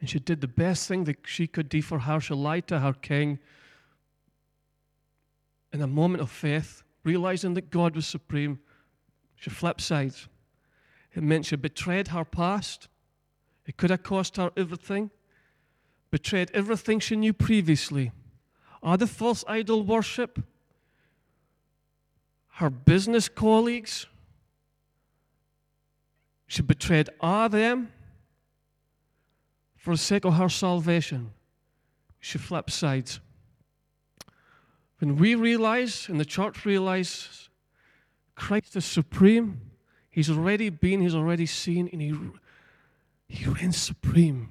And 0.00 0.10
she 0.10 0.18
did 0.18 0.42
the 0.42 0.48
best 0.48 0.86
thing 0.86 1.04
that 1.04 1.20
she 1.24 1.46
could 1.46 1.70
do 1.70 1.80
for 1.80 2.00
her. 2.00 2.20
She 2.20 2.34
lied 2.34 2.66
to 2.66 2.80
her 2.80 2.92
king 2.92 3.38
in 5.72 5.80
a 5.80 5.86
moment 5.86 6.20
of 6.20 6.30
faith, 6.30 6.82
realizing 7.04 7.54
that 7.54 7.70
God 7.70 7.96
was 7.96 8.06
supreme. 8.06 8.58
She 9.34 9.48
flipped 9.48 9.80
sides. 9.80 10.28
It 11.14 11.22
meant 11.22 11.46
she 11.46 11.56
betrayed 11.56 12.08
her 12.08 12.26
past. 12.26 12.88
It 13.64 13.78
could 13.78 13.88
have 13.88 14.02
cost 14.02 14.36
her 14.36 14.50
everything 14.54 15.10
betrayed 16.10 16.50
everything 16.54 17.00
she 17.00 17.16
knew 17.16 17.32
previously. 17.32 18.12
The 18.82 19.06
false 19.06 19.44
idol 19.46 19.82
worship, 19.82 20.40
her 22.54 22.70
business 22.70 23.28
colleagues, 23.28 24.06
she 26.46 26.62
betrayed 26.62 27.10
all 27.20 27.48
them 27.48 27.92
for 29.76 29.94
the 29.94 29.98
sake 29.98 30.24
of 30.24 30.34
her 30.34 30.48
salvation. 30.48 31.32
She 32.20 32.38
flipped 32.38 32.70
sides. 32.70 33.20
When 34.98 35.16
we 35.16 35.34
realize, 35.34 36.08
and 36.08 36.18
the 36.18 36.24
church 36.24 36.64
realizes, 36.64 37.48
Christ 38.34 38.76
is 38.76 38.84
supreme, 38.84 39.60
He's 40.10 40.30
already 40.30 40.70
been, 40.70 41.00
He's 41.00 41.14
already 41.14 41.46
seen, 41.46 41.88
and 41.92 42.00
He, 42.00 42.16
he 43.28 43.48
reigns 43.48 43.76
supreme 43.76 44.50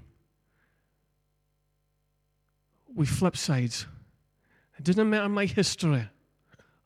we 2.98 3.06
flip 3.06 3.38
sides. 3.38 3.86
It 4.80 4.84
didn't 4.84 5.12
matter 5.12 5.30
my 5.30 5.46
history. 5.46 6.10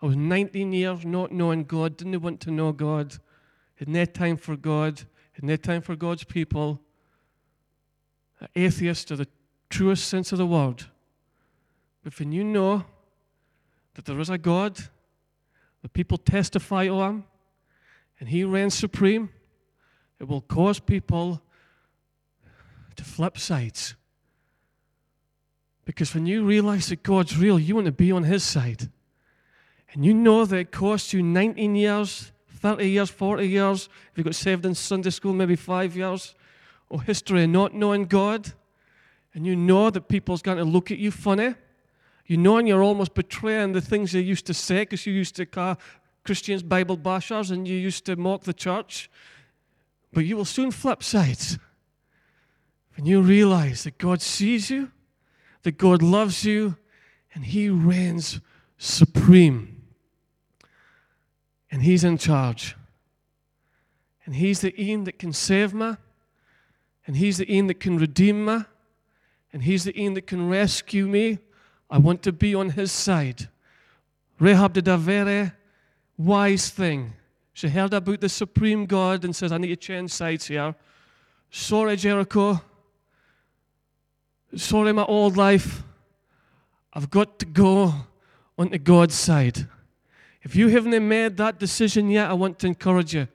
I 0.01 0.05
was 0.05 0.17
19 0.17 0.73
years 0.73 1.05
not 1.05 1.31
knowing 1.31 1.63
God, 1.63 1.95
didn't 1.95 2.21
want 2.21 2.41
to 2.41 2.51
know 2.51 2.73
God, 2.73 3.17
had 3.75 3.87
no 3.87 4.03
time 4.03 4.35
for 4.35 4.57
God, 4.57 5.03
had 5.31 5.45
no 5.45 5.55
time 5.55 5.81
for 5.81 5.95
God's 5.95 6.25
people. 6.25 6.81
An 8.41 8.49
atheist 8.55 9.07
to 9.07 9.15
the 9.15 9.27
truest 9.69 10.09
sense 10.09 10.33
of 10.33 10.37
the 10.37 10.45
word. 10.45 10.83
But 12.03 12.19
when 12.19 12.33
you 12.33 12.43
know 12.43 12.83
that 13.93 14.03
there 14.03 14.19
is 14.19 14.29
a 14.29 14.37
God, 14.37 14.79
the 15.81 15.87
people 15.87 16.17
testify 16.17 16.89
of 16.89 16.99
Him, 16.99 17.23
and 18.19 18.27
He 18.27 18.43
reigns 18.43 18.73
supreme, 18.73 19.29
it 20.19 20.27
will 20.27 20.41
cause 20.41 20.79
people 20.79 21.41
to 22.97 23.03
flip 23.05 23.37
sides. 23.37 23.95
Because 25.85 26.13
when 26.13 26.25
you 26.25 26.45
realize 26.45 26.89
that 26.89 27.03
God's 27.03 27.37
real, 27.37 27.59
you 27.59 27.75
want 27.75 27.85
to 27.85 27.91
be 27.91 28.11
on 28.11 28.23
His 28.23 28.43
side. 28.43 28.89
And 29.93 30.05
you 30.05 30.13
know 30.13 30.45
that 30.45 30.57
it 30.57 30.71
costs 30.71 31.11
you 31.11 31.21
19 31.21 31.75
years, 31.75 32.31
30 32.47 32.89
years, 32.89 33.09
40 33.09 33.47
years, 33.47 33.89
if 34.11 34.17
you 34.17 34.23
got 34.23 34.35
saved 34.35 34.65
in 34.65 34.75
Sunday 34.75 35.09
school, 35.09 35.33
maybe 35.33 35.55
five 35.55 35.95
years, 35.95 36.35
or 36.89 37.01
history 37.01 37.43
of 37.43 37.49
not 37.49 37.73
knowing 37.73 38.05
God. 38.05 38.53
And 39.33 39.45
you 39.45 39.55
know 39.55 39.89
that 39.89 40.07
people's 40.07 40.41
going 40.41 40.57
to 40.57 40.63
look 40.63 40.91
at 40.91 40.97
you 40.97 41.11
funny. 41.11 41.55
You 42.25 42.37
know, 42.37 42.57
and 42.57 42.67
you're 42.67 42.83
almost 42.83 43.13
betraying 43.13 43.73
the 43.73 43.81
things 43.81 44.13
you 44.13 44.21
used 44.21 44.45
to 44.45 44.53
say 44.53 44.83
because 44.83 45.05
you 45.05 45.13
used 45.13 45.35
to 45.35 45.45
call 45.45 45.77
Christians 46.23 46.63
Bible 46.63 46.97
bashers 46.97 47.51
and 47.51 47.67
you 47.67 47.75
used 47.75 48.05
to 48.05 48.15
mock 48.15 48.43
the 48.43 48.53
church. 48.53 49.09
But 50.13 50.25
you 50.25 50.37
will 50.37 50.45
soon 50.45 50.71
flip 50.71 51.03
sides 51.03 51.57
when 52.95 53.05
you 53.05 53.21
realize 53.21 53.83
that 53.83 53.97
God 53.97 54.21
sees 54.21 54.69
you, 54.69 54.91
that 55.63 55.77
God 55.77 56.01
loves 56.01 56.43
you, 56.43 56.77
and 57.33 57.45
He 57.45 57.69
reigns 57.69 58.39
supreme. 58.77 59.83
And 61.69 61.83
He's 61.83 62.03
in 62.03 62.17
charge. 62.17 62.75
And 64.25 64.35
He's 64.35 64.61
the 64.61 64.79
Ian 64.81 65.05
that 65.05 65.19
can 65.19 65.33
save 65.33 65.73
me. 65.73 65.95
And 67.07 67.15
He's 67.15 67.37
the 67.37 67.51
Ian 67.51 67.67
that 67.67 67.79
can 67.79 67.97
redeem 67.97 68.45
me. 68.45 68.59
And 69.53 69.63
He's 69.63 69.83
the 69.83 69.99
Ian 69.99 70.13
that 70.15 70.27
can 70.27 70.49
rescue 70.49 71.07
me 71.07 71.39
I 71.91 71.97
want 71.97 72.23
to 72.23 72.31
be 72.31 72.55
on 72.55 72.69
his 72.69 72.89
side. 72.91 73.49
Rahab 74.39 74.73
did 74.73 74.87
a 74.87 74.97
very 74.97 75.51
wise 76.17 76.69
thing. 76.69 77.13
She 77.51 77.67
heard 77.67 77.93
about 77.93 78.21
the 78.21 78.29
supreme 78.29 78.85
God 78.85 79.25
and 79.25 79.35
says, 79.35 79.51
I 79.51 79.57
need 79.57 79.67
to 79.67 79.75
change 79.75 80.11
sides 80.11 80.47
here. 80.47 80.73
Sorry, 81.49 81.97
Jericho. 81.97 82.61
Sorry, 84.55 84.91
my 84.91 85.05
old 85.05 85.37
life. 85.37 85.83
I've 86.93 87.09
got 87.09 87.39
to 87.39 87.45
go 87.45 87.93
onto 88.57 88.77
God's 88.77 89.15
side. 89.15 89.67
If 90.41 90.55
you 90.55 90.67
haven't 90.67 91.07
made 91.07 91.37
that 91.37 91.57
decision 91.57 92.09
yet, 92.09 92.29
I 92.29 92.33
want 92.33 92.59
to 92.59 92.67
encourage 92.67 93.13
you. 93.13 93.27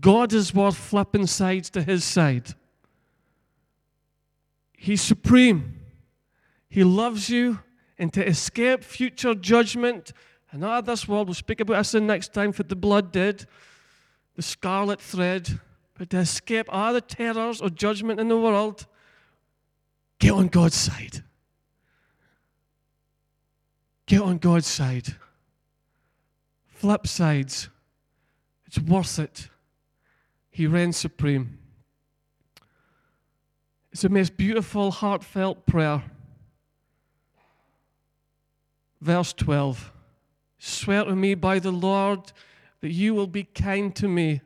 God 0.00 0.32
is 0.32 0.52
worth 0.52 0.76
flipping 0.76 1.26
sides 1.26 1.70
to 1.70 1.82
his 1.82 2.04
side. 2.04 2.54
He's 4.76 5.00
supreme. 5.00 5.80
He 6.68 6.84
loves 6.84 7.30
you 7.30 7.60
and 7.98 8.12
to 8.12 8.26
escape 8.26 8.84
future 8.84 9.34
judgment. 9.34 10.12
And 10.50 10.62
ah, 10.62 10.82
this 10.82 11.08
world, 11.08 11.28
we'll 11.28 11.34
speak 11.34 11.60
about 11.60 11.78
this 11.78 11.94
in 11.94 12.06
next 12.06 12.34
time, 12.34 12.52
for 12.52 12.64
the 12.64 12.76
blood 12.76 13.12
did, 13.12 13.46
the 14.34 14.42
scarlet 14.42 15.00
thread. 15.00 15.58
But 15.96 16.10
to 16.10 16.18
escape 16.18 16.66
all 16.68 16.92
the 16.92 17.00
terrors 17.00 17.62
of 17.62 17.76
judgment 17.76 18.20
in 18.20 18.28
the 18.28 18.36
world, 18.36 18.86
get 20.24 20.32
on 20.32 20.48
God's 20.48 20.76
side. 20.76 21.22
Get 24.06 24.22
on 24.22 24.38
God's 24.38 24.66
side. 24.66 25.14
Flip 26.66 27.06
sides. 27.06 27.68
It's 28.66 28.78
worth 28.78 29.18
it. 29.18 29.48
He 30.50 30.66
reigns 30.66 30.96
supreme. 30.96 31.58
It's 33.92 34.00
the 34.00 34.08
most 34.08 34.38
beautiful, 34.38 34.90
heartfelt 34.90 35.66
prayer. 35.66 36.02
Verse 39.02 39.34
12 39.34 39.92
Swear 40.58 41.04
to 41.04 41.14
me 41.14 41.34
by 41.34 41.58
the 41.58 41.70
Lord 41.70 42.32
that 42.80 42.90
you 42.90 43.12
will 43.12 43.26
be 43.26 43.44
kind 43.44 43.94
to 43.96 44.08
me. 44.08 44.40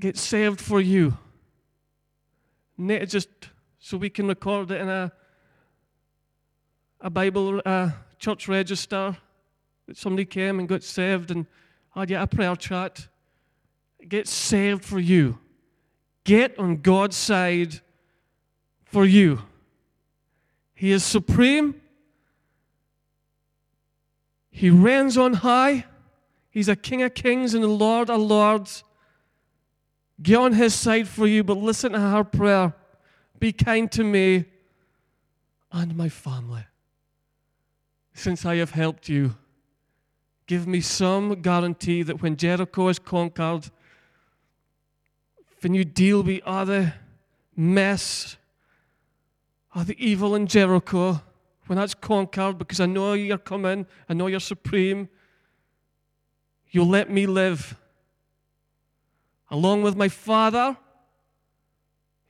Get 0.00 0.16
saved 0.16 0.60
for 0.60 0.80
you. 0.80 1.16
Not 2.82 3.06
just 3.06 3.28
so 3.78 3.96
we 3.96 4.10
can 4.10 4.26
record 4.26 4.72
it 4.72 4.80
in 4.80 4.88
a, 4.88 5.12
a 7.00 7.10
Bible, 7.10 7.60
a 7.64 7.94
church 8.18 8.48
register 8.48 9.16
that 9.86 9.96
somebody 9.96 10.24
came 10.24 10.58
and 10.58 10.68
got 10.68 10.82
saved 10.82 11.30
and 11.30 11.46
had 11.94 12.10
yeah, 12.10 12.22
a 12.22 12.26
prayer 12.26 12.56
chat. 12.56 13.06
Get 14.08 14.26
saved 14.26 14.84
for 14.84 14.98
you. 14.98 15.38
Get 16.24 16.58
on 16.58 16.78
God's 16.78 17.16
side 17.16 17.80
for 18.84 19.04
you. 19.04 19.42
He 20.74 20.90
is 20.90 21.04
supreme. 21.04 21.80
He 24.50 24.70
reigns 24.70 25.16
on 25.16 25.34
high. 25.34 25.84
He's 26.50 26.68
a 26.68 26.74
King 26.74 27.02
of 27.02 27.14
kings 27.14 27.54
and 27.54 27.62
a 27.62 27.68
Lord 27.68 28.10
of 28.10 28.20
lords. 28.20 28.82
Get 30.22 30.36
on 30.36 30.52
his 30.52 30.74
side 30.74 31.08
for 31.08 31.26
you, 31.26 31.42
but 31.42 31.56
listen 31.56 31.92
to 31.92 32.00
her 32.00 32.24
prayer. 32.24 32.74
Be 33.38 33.52
kind 33.52 33.90
to 33.92 34.04
me 34.04 34.44
and 35.72 35.96
my 35.96 36.08
family. 36.08 36.64
Since 38.14 38.44
I 38.44 38.56
have 38.56 38.70
helped 38.70 39.08
you, 39.08 39.34
give 40.46 40.66
me 40.66 40.80
some 40.80 41.40
guarantee 41.40 42.02
that 42.02 42.22
when 42.22 42.36
Jericho 42.36 42.88
is 42.88 42.98
conquered, 42.98 43.70
when 45.60 45.74
you 45.74 45.84
deal 45.84 46.22
with 46.22 46.42
other 46.44 46.94
mess 47.56 48.36
oh, 49.74 49.84
the 49.84 49.96
evil 50.04 50.34
in 50.34 50.46
Jericho, 50.46 51.20
when 51.66 51.78
that's 51.78 51.94
conquered, 51.94 52.58
because 52.58 52.80
I 52.80 52.86
know 52.86 53.14
you're 53.14 53.38
coming, 53.38 53.86
I 54.08 54.14
know 54.14 54.26
you're 54.26 54.40
supreme, 54.40 55.08
you'll 56.70 56.88
let 56.88 57.10
me 57.10 57.26
live. 57.26 57.76
Along 59.52 59.82
with 59.82 59.94
my 59.96 60.08
Father, 60.08 60.74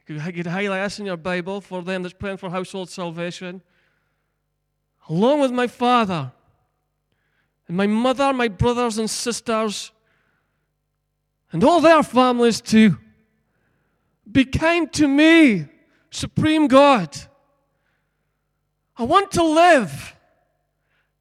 you 0.08 0.18
could 0.20 0.46
highlight 0.48 0.82
this 0.82 0.98
in 0.98 1.06
your 1.06 1.16
Bible 1.16 1.60
for 1.60 1.80
them 1.80 2.02
that's 2.02 2.12
praying 2.12 2.38
for 2.38 2.50
household 2.50 2.90
salvation. 2.90 3.62
Along 5.08 5.40
with 5.40 5.52
my 5.52 5.68
Father, 5.68 6.32
and 7.68 7.76
my 7.76 7.86
mother, 7.86 8.32
my 8.32 8.48
brothers 8.48 8.98
and 8.98 9.08
sisters, 9.08 9.92
and 11.52 11.62
all 11.62 11.80
their 11.80 12.02
families 12.02 12.60
too. 12.60 12.98
Be 14.30 14.44
kind 14.44 14.92
to 14.94 15.06
me, 15.06 15.66
Supreme 16.10 16.66
God. 16.66 17.16
I 18.96 19.04
want 19.04 19.30
to 19.32 19.44
live, 19.44 20.16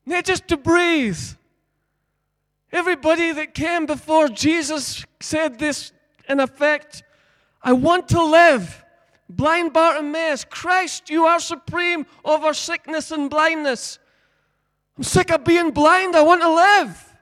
not 0.03 0.25
just 0.25 0.47
to 0.47 0.57
breathe. 0.57 1.19
Everybody 2.71 3.31
that 3.33 3.53
came 3.53 3.85
before 3.85 4.29
Jesus 4.29 5.05
said 5.19 5.59
this 5.59 5.91
in 6.29 6.39
effect 6.39 7.03
I 7.61 7.73
want 7.73 8.09
to 8.09 8.23
live. 8.23 8.83
Blind 9.29 9.71
Bartimaeus, 9.71 10.45
Christ, 10.45 11.09
you 11.09 11.25
are 11.25 11.39
supreme 11.39 12.05
over 12.25 12.53
sickness 12.53 13.11
and 13.11 13.29
blindness. 13.29 13.99
I'm 14.97 15.03
sick 15.03 15.31
of 15.31 15.43
being 15.43 15.71
blind. 15.71 16.15
I 16.15 16.21
want 16.21 16.41
to 16.41 16.53
live. 16.53 17.15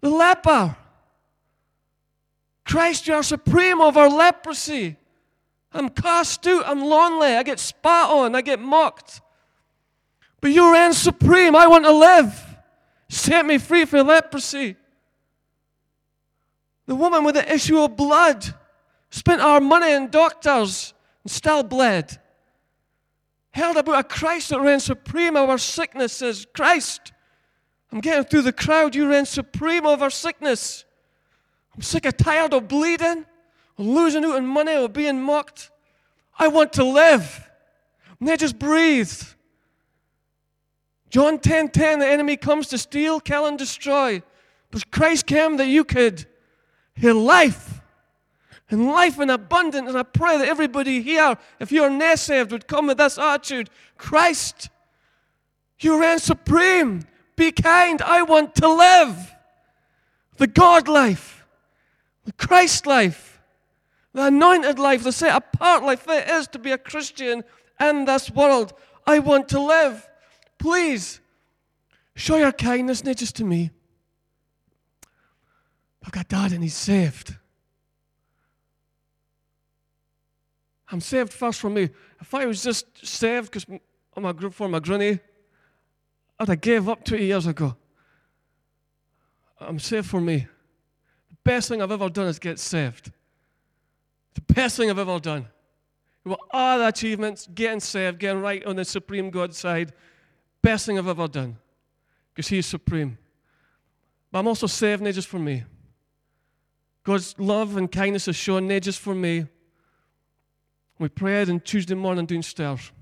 The 0.00 0.10
leper, 0.10 0.76
Christ, 2.64 3.08
you 3.08 3.14
are 3.14 3.22
supreme 3.22 3.80
over 3.80 4.08
leprosy. 4.08 4.96
I'm 5.72 5.88
cast 5.88 6.46
out. 6.46 6.64
I'm 6.66 6.80
lonely. 6.80 7.34
I 7.34 7.42
get 7.42 7.58
spat 7.58 8.10
on. 8.10 8.34
I 8.34 8.42
get 8.42 8.60
mocked. 8.60 9.20
But 10.40 10.52
you 10.52 10.72
reign 10.72 10.92
supreme. 10.92 11.56
I 11.56 11.66
want 11.66 11.84
to 11.84 11.92
live. 11.92 12.44
Set 13.08 13.44
me 13.46 13.58
free 13.58 13.84
from 13.84 14.06
leprosy. 14.06 14.76
The 16.86 16.94
woman 16.94 17.24
with 17.24 17.34
the 17.34 17.52
issue 17.52 17.78
of 17.78 17.96
blood 17.96 18.44
spent 19.10 19.40
our 19.40 19.60
money 19.60 19.92
in 19.92 20.08
doctors 20.08 20.94
and 21.24 21.30
still 21.30 21.62
bled. 21.62 22.18
Heard 23.50 23.76
about 23.76 23.98
a 23.98 24.04
Christ 24.04 24.50
that 24.50 24.60
reigns 24.60 24.84
supreme 24.84 25.36
over 25.36 25.58
sicknesses. 25.58 26.46
Christ, 26.54 27.12
I'm 27.90 28.00
getting 28.00 28.24
through 28.24 28.42
the 28.42 28.52
crowd. 28.52 28.94
You 28.94 29.10
reign 29.10 29.26
supreme 29.26 29.86
over 29.86 30.10
sickness. 30.10 30.84
I'm 31.74 31.82
sick 31.82 32.04
and 32.04 32.16
tired 32.16 32.54
of 32.54 32.68
bleeding 32.68 33.24
of 33.78 33.86
losing 33.86 34.24
out 34.24 34.36
on 34.36 34.46
money 34.46 34.76
or 34.76 34.88
being 34.88 35.22
mocked. 35.22 35.70
I 36.38 36.48
want 36.48 36.72
to 36.74 36.84
live. 36.84 37.48
Not 38.20 38.38
just 38.38 38.58
breathe. 38.58 39.12
John 41.10 41.38
10 41.38 41.70
10, 41.70 42.00
the 42.00 42.06
enemy 42.06 42.36
comes 42.36 42.68
to 42.68 42.78
steal, 42.78 43.20
kill, 43.20 43.46
and 43.46 43.58
destroy. 43.58 44.22
But 44.70 44.90
Christ 44.90 45.26
came 45.26 45.56
that 45.56 45.68
you 45.68 45.84
could 45.84 46.26
hear 46.94 47.14
life 47.14 47.80
and 48.70 48.86
life 48.86 49.18
in 49.18 49.30
abundance. 49.30 49.88
And 49.88 49.96
I 49.96 50.02
pray 50.02 50.36
that 50.38 50.48
everybody 50.48 51.00
here, 51.00 51.36
if 51.58 51.72
you're 51.72 51.90
not 51.90 52.18
saved, 52.18 52.52
would 52.52 52.66
come 52.66 52.88
with 52.88 52.98
this 52.98 53.18
attitude 53.18 53.70
Christ, 53.96 54.68
you 55.80 56.00
reign 56.00 56.18
supreme. 56.18 57.04
Be 57.36 57.52
kind. 57.52 58.02
I 58.02 58.22
want 58.22 58.54
to 58.56 58.68
live 58.68 59.34
the 60.36 60.46
God 60.46 60.88
life, 60.88 61.46
the 62.24 62.32
Christ 62.32 62.86
life. 62.86 63.40
The 64.14 64.24
anointed 64.24 64.78
life, 64.78 65.04
the 65.04 65.12
set 65.12 65.36
apart 65.36 65.84
life 65.84 66.08
it 66.08 66.28
is 66.28 66.48
to 66.48 66.58
be 66.58 66.72
a 66.72 66.78
Christian 66.78 67.44
in 67.78 68.04
this 68.06 68.30
world. 68.30 68.72
I 69.06 69.18
want 69.18 69.48
to 69.50 69.60
live. 69.60 70.08
Please 70.58 71.20
Show 72.18 72.36
your 72.36 72.50
kindness, 72.50 73.04
not 73.04 73.16
just 73.16 73.36
to 73.36 73.44
me. 73.44 73.70
I've 76.04 76.10
got 76.10 76.26
dad 76.26 76.50
and 76.50 76.64
he's 76.64 76.74
saved. 76.74 77.36
I'm 80.90 81.00
saved 81.00 81.32
first 81.32 81.60
for 81.60 81.70
me. 81.70 81.90
If 82.20 82.34
I 82.34 82.44
was 82.44 82.60
just 82.64 83.06
saved 83.06 83.52
because 83.52 83.66
I'm 84.16 84.24
a 84.24 84.34
group 84.34 84.52
for 84.52 84.68
my 84.68 84.80
granny, 84.80 85.20
I'd 86.40 86.48
have 86.48 86.60
gave 86.60 86.88
up 86.88 87.04
20 87.04 87.24
years 87.24 87.46
ago. 87.46 87.76
I'm 89.60 89.78
saved 89.78 90.08
for 90.08 90.20
me. 90.20 90.38
The 91.30 91.36
best 91.44 91.68
thing 91.68 91.80
I've 91.80 91.92
ever 91.92 92.08
done 92.08 92.26
is 92.26 92.40
get 92.40 92.58
saved. 92.58 93.12
The 94.34 94.54
best 94.54 94.76
thing 94.76 94.90
I've 94.90 94.98
ever 94.98 95.20
done. 95.20 95.46
With 96.24 96.38
all 96.50 96.78
the 96.78 96.88
achievements, 96.88 97.48
getting 97.54 97.78
saved, 97.78 98.18
getting 98.18 98.42
right 98.42 98.64
on 98.64 98.74
the 98.74 98.84
supreme 98.84 99.30
God 99.30 99.54
side, 99.54 99.92
best 100.68 100.84
thing 100.84 100.98
I've 100.98 101.08
ever 101.08 101.28
done. 101.28 101.56
Because 102.28 102.48
He's 102.48 102.66
supreme. 102.66 103.16
But 104.30 104.40
I'm 104.40 104.48
also 104.48 104.66
saved 104.66 105.02
not 105.02 105.14
just 105.14 105.28
for 105.28 105.38
me. 105.38 105.64
God's 107.04 107.34
love 107.38 107.78
and 107.78 107.90
kindness 107.90 108.28
is 108.28 108.36
shown 108.36 108.68
not 108.68 108.82
just 108.82 109.00
for 109.00 109.14
me. 109.14 109.46
We 110.98 111.08
prayed 111.08 111.48
on 111.48 111.60
Tuesday 111.60 111.94
morning 111.94 112.26
doing 112.26 112.42
stairs. 112.42 112.92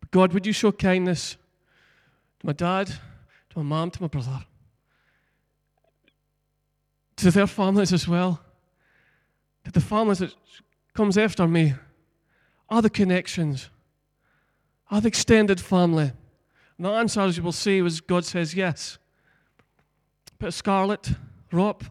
But 0.00 0.10
God, 0.10 0.32
would 0.32 0.46
you 0.46 0.54
show 0.54 0.72
kindness 0.72 1.36
to 2.40 2.46
my 2.46 2.54
dad, 2.54 2.86
to 2.86 3.56
my 3.56 3.62
mom, 3.62 3.90
to 3.90 4.02
my 4.02 4.08
brother, 4.08 4.40
to 7.16 7.30
their 7.30 7.46
families 7.46 7.92
as 7.92 8.08
well, 8.08 8.40
to 9.64 9.72
the 9.72 9.80
families 9.82 10.20
that 10.20 10.34
comes 10.94 11.18
after 11.18 11.46
me, 11.46 11.74
other 12.70 12.88
connections, 12.88 13.68
other 14.90 15.08
extended 15.08 15.60
family. 15.60 16.12
The 16.78 16.88
answer, 16.88 17.20
as 17.20 17.36
you 17.36 17.42
will 17.42 17.52
see, 17.52 17.80
was 17.80 18.00
God 18.00 18.24
says 18.24 18.54
yes. 18.54 18.98
But 20.38 20.52
scarlet, 20.52 21.10
rope, 21.50 21.84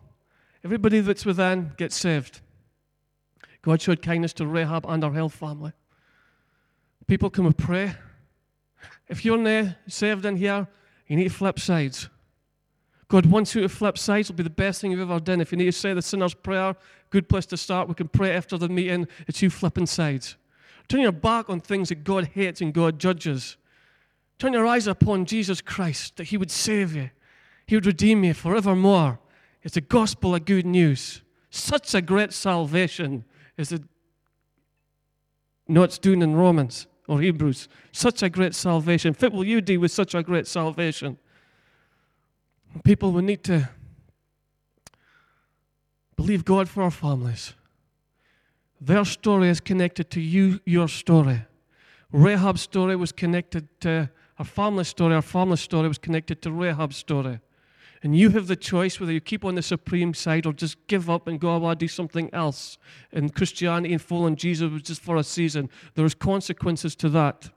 everybody 0.63 0.99
that's 0.99 1.25
within 1.25 1.71
gets 1.77 1.95
saved. 1.95 2.41
God 3.63 3.81
showed 3.81 4.01
kindness 4.01 4.33
to 4.33 4.45
Rahab 4.45 4.86
and 4.88 5.01
her 5.01 5.09
whole 5.09 5.29
family. 5.29 5.71
People 7.07 7.31
come 7.31 7.47
and 7.47 7.57
pray. 7.57 7.95
If 9.07 9.25
you're 9.25 9.38
not 9.38 9.75
saved 9.88 10.25
in 10.25 10.38
here, 10.38 10.67
you 11.07 11.15
need 11.15 11.25
to 11.25 11.29
flip 11.29 11.59
sides. 11.59 12.09
God 13.07 13.25
wants 13.27 13.53
you 13.53 13.61
to 13.61 13.69
flip 13.69 13.97
sides. 13.97 14.29
It'll 14.29 14.38
be 14.38 14.43
the 14.43 14.49
best 14.49 14.81
thing 14.81 14.91
you've 14.91 14.99
ever 14.99 15.19
done. 15.19 15.41
If 15.41 15.51
you 15.51 15.57
need 15.57 15.65
to 15.65 15.71
say 15.71 15.93
the 15.93 16.01
sinner's 16.01 16.33
prayer, 16.33 16.75
good 17.09 17.29
place 17.29 17.45
to 17.47 17.57
start. 17.57 17.88
We 17.88 17.93
can 17.93 18.07
pray 18.07 18.36
after 18.36 18.57
the 18.57 18.69
meeting. 18.69 19.07
It's 19.27 19.41
you 19.41 19.49
flipping 19.49 19.86
sides. 19.86 20.38
Turn 20.88 21.01
your 21.01 21.11
back 21.11 21.49
on 21.49 21.59
things 21.59 21.89
that 21.89 22.03
God 22.03 22.29
hates 22.33 22.61
and 22.61 22.73
God 22.73 22.99
judges. 22.99 23.57
Turn 24.38 24.53
your 24.53 24.67
eyes 24.67 24.88
upon 24.88 25.25
Jesus 25.25 25.61
Christ, 25.61 26.17
that 26.17 26.25
He 26.25 26.38
would 26.38 26.51
save 26.51 26.95
you, 26.95 27.09
He 27.67 27.75
would 27.75 27.86
redeem 27.86 28.23
you 28.23 28.33
forevermore. 28.33 29.19
It's 29.63 29.75
the 29.75 29.81
gospel 29.81 30.36
of 30.36 30.45
good 30.45 30.65
news. 30.65 31.21
Such 31.49 31.95
a 31.95 32.01
great 32.01 32.33
salvation 32.33 33.23
is 33.57 33.71
it 33.71 33.81
not 35.67 35.86
it's 35.86 35.97
doing 35.97 36.21
in 36.21 36.36
Romans 36.36 36.88
or 37.07 37.21
Hebrews. 37.21 37.67
Such 37.91 38.21
a 38.21 38.29
great 38.29 38.53
salvation. 38.53 39.13
Fit 39.13 39.31
will 39.31 39.45
you 39.45 39.61
do 39.61 39.79
with 39.79 39.91
such 39.91 40.13
a 40.13 40.21
great 40.21 40.47
salvation? 40.47 41.17
People 42.83 43.11
will 43.11 43.21
need 43.21 43.43
to 43.45 43.69
believe 46.15 46.45
God 46.45 46.69
for 46.69 46.83
our 46.83 46.91
families. 46.91 47.53
Their 48.79 49.05
story 49.05 49.49
is 49.49 49.59
connected 49.59 50.09
to 50.11 50.21
you, 50.21 50.59
your 50.65 50.88
story. 50.88 51.41
Rahab's 52.11 52.61
story 52.61 52.95
was 52.95 53.11
connected 53.11 53.67
to 53.81 54.09
our 54.38 54.45
family 54.45 54.83
story. 54.83 55.15
Our 55.15 55.21
family 55.21 55.57
story 55.57 55.88
was 55.88 55.97
connected 55.97 56.41
to 56.41 56.51
Rahab's 56.51 56.97
story. 56.97 57.39
And 58.03 58.15
you 58.15 58.29
have 58.31 58.47
the 58.47 58.55
choice 58.55 58.99
whether 58.99 59.11
you 59.11 59.21
keep 59.21 59.43
on 59.43 59.55
the 59.55 59.61
supreme 59.61 60.13
side 60.13 60.45
or 60.45 60.53
just 60.53 60.86
give 60.88 61.09
up 61.09 61.27
and 61.27 61.39
go, 61.39 61.55
oh, 61.55 61.65
I'll 61.65 61.75
do 61.75 61.88
something 61.88 62.29
else. 62.33 62.77
And 63.11 63.33
Christianity 63.33 63.93
and 63.93 64.01
following 64.01 64.36
Jesus 64.36 64.71
was 64.71 64.83
just 64.83 65.01
for 65.01 65.17
a 65.17 65.23
season. 65.23 65.69
There's 65.95 66.13
consequences 66.13 66.95
to 66.97 67.09
that 67.09 67.49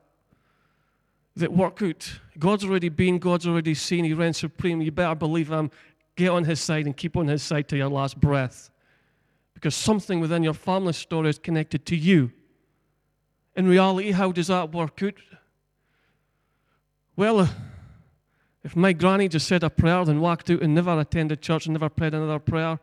that 1.39 1.53
work 1.53 1.83
out. 1.83 2.21
God's 2.39 2.65
already 2.65 2.89
been, 2.89 3.19
God's 3.19 3.47
already 3.47 3.75
seen, 3.75 4.05
He 4.05 4.13
reigns 4.13 4.39
supreme. 4.39 4.81
You 4.81 4.91
better 4.91 5.15
believe 5.15 5.51
Him. 5.51 5.71
Get 6.17 6.31
on 6.31 6.45
His 6.45 6.61
side 6.61 6.87
and 6.87 6.97
keep 6.97 7.17
on 7.17 7.29
His 7.29 7.43
side 7.43 7.69
to 7.69 7.77
your 7.77 7.89
last 7.89 8.21
breath. 8.21 8.71
Because 9.55 9.75
something 9.75 10.21
within 10.21 10.43
your 10.43 10.55
family 10.55 10.93
story 10.93 11.29
is 11.29 11.39
connected 11.39 11.87
to 11.87 11.97
you. 11.97 12.33
In 13.57 13.67
reality, 13.67 14.13
how 14.13 14.33
does 14.33 14.49
that 14.49 14.73
work 14.73 15.03
out? 15.03 15.15
Well, 17.19 17.41
uh, 17.41 17.49
if 18.63 18.77
my 18.77 18.93
granny 18.93 19.27
just 19.27 19.49
said 19.49 19.65
a 19.65 19.71
prayer 19.71 20.03
and 20.03 20.21
walked 20.21 20.51
out 20.51 20.63
and 20.63 20.73
never 20.73 21.01
attended 21.01 21.43
church 21.43 21.67
and 21.67 21.73
never 21.73 21.89
prayed 21.89 22.15
another 22.15 22.39
prayer, 22.39 22.79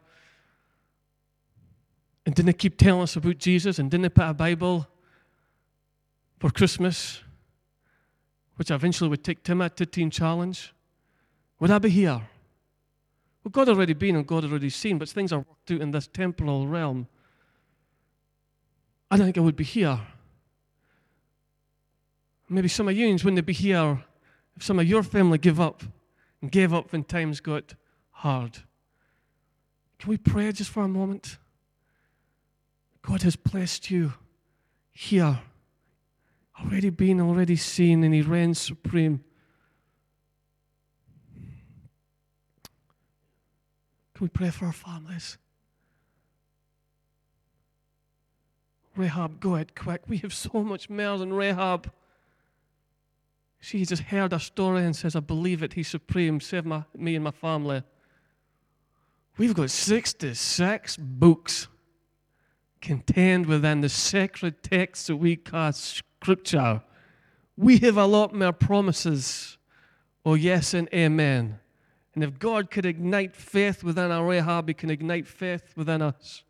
and 2.25 2.35
didn't 2.35 2.57
keep 2.57 2.77
telling 2.77 3.03
us 3.03 3.15
about 3.15 3.37
Jesus 3.37 3.79
and 3.79 3.89
didn't 3.89 4.13
put 4.13 4.27
a 4.27 4.33
Bible 4.33 4.89
for 6.37 6.49
Christmas, 6.49 7.23
which 8.57 8.71
eventually 8.71 9.09
would 9.09 9.23
take 9.23 9.41
Tim 9.41 9.61
at 9.61 9.77
teen 9.77 10.11
challenge, 10.11 10.73
would 11.61 11.71
I 11.71 11.79
be 11.79 11.89
here? 11.89 12.21
Well, 13.41 13.51
God 13.51 13.69
already 13.69 13.93
been 13.93 14.17
and 14.17 14.27
God 14.27 14.43
already 14.43 14.69
seen, 14.69 14.97
but 14.97 15.07
things 15.07 15.31
are 15.31 15.39
worked 15.39 15.71
out 15.71 15.79
in 15.79 15.91
this 15.91 16.07
temporal 16.07 16.67
realm. 16.67 17.07
I 19.09 19.15
don't 19.15 19.27
think 19.27 19.37
I 19.37 19.41
would 19.41 19.55
be 19.55 19.63
here. 19.63 20.01
Maybe 22.49 22.67
some 22.67 22.89
of 22.89 22.97
you 22.97 23.07
wouldn't 23.13 23.45
be 23.45 23.53
here 23.53 24.03
if 24.55 24.63
some 24.63 24.79
of 24.79 24.87
your 24.87 25.03
family 25.03 25.37
give 25.37 25.59
up 25.59 25.83
and 26.41 26.51
gave 26.51 26.73
up 26.73 26.91
when 26.91 27.03
times 27.03 27.39
got 27.39 27.75
hard. 28.11 28.59
Can 29.99 30.09
we 30.09 30.17
pray 30.17 30.51
just 30.51 30.69
for 30.69 30.83
a 30.83 30.87
moment? 30.87 31.37
God 33.01 33.21
has 33.21 33.35
blessed 33.35 33.91
you 33.91 34.13
here, 34.91 35.39
already 36.59 36.89
been, 36.89 37.19
already 37.19 37.55
seen, 37.55 38.03
and 38.03 38.13
He 38.13 38.21
reigns 38.21 38.59
supreme. 38.59 39.23
Can 44.15 44.25
we 44.25 44.29
pray 44.29 44.49
for 44.49 44.65
our 44.65 44.71
families? 44.71 45.37
Rahab, 48.95 49.41
go 49.41 49.55
ahead 49.55 49.75
quick. 49.75 50.03
We 50.07 50.17
have 50.19 50.33
so 50.33 50.63
much 50.63 50.89
more 50.89 51.17
than 51.17 51.33
Rahab. 51.33 51.91
She 53.59 53.83
just 53.85 54.03
heard 54.03 54.33
a 54.33 54.39
story 54.39 54.83
and 54.83 54.95
says, 54.95 55.15
I 55.15 55.21
believe 55.21 55.63
it. 55.63 55.73
He's 55.73 55.87
supreme. 55.87 56.39
Save 56.39 56.65
my, 56.65 56.83
me 56.95 57.15
and 57.15 57.23
my 57.23 57.31
family. 57.31 57.83
We've 59.37 59.53
got 59.53 59.69
66 59.69 60.97
books 60.97 61.67
contained 62.81 63.47
within 63.47 63.81
the 63.81 63.89
sacred 63.89 64.61
text 64.61 65.07
that 65.07 65.17
we 65.17 65.35
call 65.35 65.73
Scripture. 65.73 66.81
We 67.57 67.79
have 67.79 67.97
a 67.97 68.05
lot 68.05 68.33
more 68.33 68.53
promises. 68.53 69.57
Oh, 70.25 70.35
yes 70.35 70.73
and 70.73 70.87
amen. 70.93 71.59
And 72.13 72.23
if 72.23 72.39
God 72.39 72.71
could 72.71 72.85
ignite 72.85 73.35
faith 73.35 73.83
within 73.83 74.11
our 74.11 74.25
Rahab, 74.25 74.67
He 74.67 74.73
can 74.73 74.89
ignite 74.89 75.27
faith 75.27 75.73
within 75.75 76.01
us. 76.01 76.43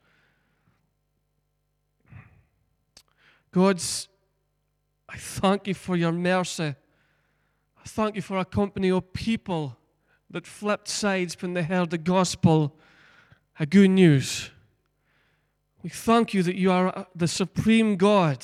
God's, 3.51 4.09
I 5.09 5.17
thank 5.17 5.67
you 5.67 5.73
for 5.73 5.95
your 5.95 6.11
mercy. 6.11 6.75
I 7.85 7.87
thank 7.87 8.15
you 8.15 8.23
for 8.23 8.39
a 8.39 8.45
company 8.45 8.89
of 8.89 9.13
people 9.13 9.77
that 10.31 10.47
flipped 10.47 10.87
sides 10.87 11.39
when 11.39 11.53
they 11.53 11.61
heard 11.61 11.91
the 11.91 11.99
gospel, 11.99 12.75
a 13.59 13.67
good 13.67 13.91
news. 13.91 14.49
We 15.83 15.91
thank 15.91 16.33
you 16.33 16.41
that 16.41 16.55
you 16.55 16.71
are 16.71 16.87
uh, 16.97 17.03
the 17.15 17.27
supreme 17.27 17.95
God 17.95 18.43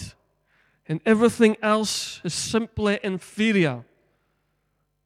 and 0.87 1.01
everything 1.07 1.57
else 1.63 2.21
is 2.23 2.35
simply 2.35 2.99
inferior. 3.01 3.83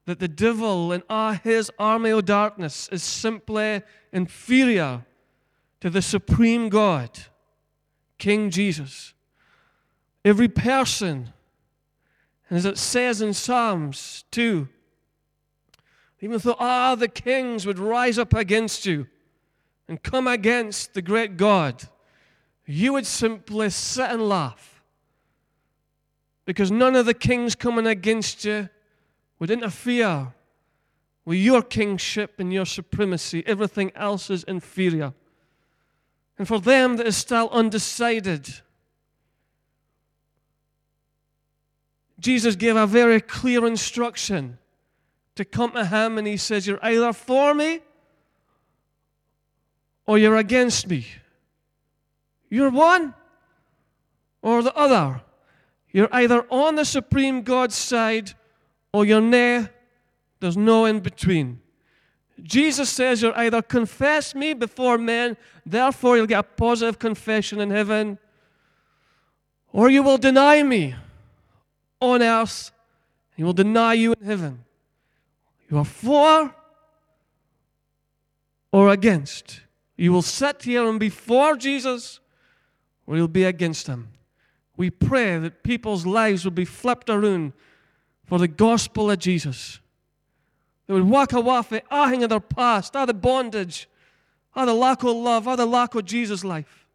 That 0.05 0.19
the 0.19 0.27
devil 0.27 0.91
and 0.91 1.03
his 1.41 1.71
army 1.79 2.09
of 2.09 2.25
darkness 2.25 2.89
is 2.91 3.03
simply 3.03 3.83
inferior 4.11 5.05
to 5.79 5.89
the 5.89 6.01
supreme 6.01 6.67
God, 6.67 7.09
King 8.17 8.49
Jesus. 8.49 9.13
Every 10.25 10.49
person 10.49 11.31
and 12.49 12.57
as 12.57 12.65
it 12.65 12.77
says 12.77 13.21
in 13.21 13.33
Psalms 13.33 14.23
2, 14.31 14.67
even 16.21 16.37
though 16.39 16.55
all 16.59 16.95
the 16.95 17.07
kings 17.07 17.65
would 17.65 17.79
rise 17.79 18.17
up 18.17 18.33
against 18.33 18.85
you 18.85 19.07
and 19.87 20.01
come 20.01 20.27
against 20.27 20.93
the 20.93 21.01
great 21.01 21.37
God, 21.37 21.83
you 22.65 22.93
would 22.93 23.05
simply 23.05 23.69
sit 23.69 24.09
and 24.09 24.27
laugh. 24.27 24.81
Because 26.45 26.71
none 26.71 26.95
of 26.95 27.05
the 27.05 27.13
kings 27.13 27.55
coming 27.55 27.87
against 27.87 28.45
you 28.45 28.69
would 29.39 29.51
interfere 29.51 30.33
with 31.25 31.39
your 31.39 31.63
kingship 31.63 32.39
and 32.39 32.53
your 32.53 32.65
supremacy. 32.65 33.43
Everything 33.47 33.91
else 33.95 34.29
is 34.29 34.43
inferior. 34.43 35.13
And 36.37 36.47
for 36.47 36.59
them 36.59 36.97
that 36.97 37.07
is 37.07 37.17
still 37.17 37.49
undecided, 37.49 38.61
Jesus 42.25 42.55
gave 42.55 42.75
a 42.75 42.87
very 42.87 43.21
clear 43.21 43.67
instruction 43.67 44.57
to 45.35 45.45
come 45.45 45.73
to 45.73 45.85
Him 45.85 46.17
and 46.17 46.25
He 46.25 46.37
says, 46.37 46.65
You're 46.65 46.83
either 46.83 47.13
for 47.13 47.53
me 47.53 47.81
or 50.07 50.17
you're 50.17 50.35
against 50.35 50.87
me. 50.87 51.05
You're 52.49 52.71
one 52.71 53.13
or 54.41 54.63
the 54.63 54.75
other. 54.75 55.21
You're 55.91 56.09
either 56.11 56.47
on 56.49 56.73
the 56.73 56.85
supreme 56.85 57.43
God's 57.43 57.75
side 57.75 58.31
or 58.91 59.05
you're 59.05 59.21
nay. 59.21 59.67
There's 60.39 60.57
no 60.57 60.85
in 60.85 61.01
between. 61.01 61.61
Jesus 62.41 62.89
says 62.89 63.21
you'll 63.21 63.33
either 63.35 63.61
confess 63.61 64.33
me 64.33 64.55
before 64.55 64.97
men, 64.97 65.37
therefore 65.63 66.17
you'll 66.17 66.25
get 66.25 66.39
a 66.39 66.43
positive 66.43 66.97
confession 66.97 67.61
in 67.61 67.69
heaven, 67.69 68.17
or 69.71 69.91
you 69.91 70.01
will 70.01 70.17
deny 70.17 70.63
me 70.63 70.95
on 71.99 72.21
earth, 72.21 72.71
he 73.35 73.43
will 73.43 73.53
deny 73.53 73.93
you 73.93 74.13
in 74.13 74.25
heaven. 74.25 74.65
You 75.69 75.77
are 75.77 75.85
for 75.85 76.53
or 78.71 78.89
against. 78.89 79.61
You 79.97 80.11
will 80.11 80.21
sit 80.21 80.63
here 80.63 80.87
and 80.87 80.99
be 80.99 81.09
for 81.09 81.55
Jesus, 81.55 82.19
or 83.07 83.15
you'll 83.15 83.27
be 83.27 83.45
against 83.45 83.87
him. 83.87 84.09
We 84.77 84.89
pray 84.89 85.39
that 85.39 85.63
people's 85.63 86.05
lives 86.05 86.43
will 86.43 86.51
be 86.51 86.65
flipped 86.65 87.09
around 87.09 87.53
for 88.25 88.39
the 88.39 88.47
gospel 88.47 89.09
of 89.09 89.19
Jesus. 89.19 89.79
They 90.87 90.93
would 90.93 91.03
walk 91.03 91.33
away 91.33 91.61
from 91.63 91.81
everything 91.89 92.23
of 92.23 92.29
their 92.29 92.39
past, 92.39 92.95
all 92.95 93.05
the 93.05 93.13
bondage, 93.13 93.87
all 94.55 94.65
the 94.65 94.73
lack 94.73 95.03
of 95.03 95.15
love, 95.15 95.47
all 95.47 95.57
the 95.57 95.65
lack 95.65 95.95
of 95.95 96.05
Jesus' 96.05 96.43
life. 96.43 96.85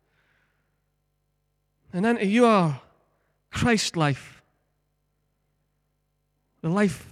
And 1.93 2.07
into 2.07 2.27
your 2.27 2.81
Christ 3.51 3.97
life. 3.97 4.40
The 6.63 6.69
life 6.69 7.07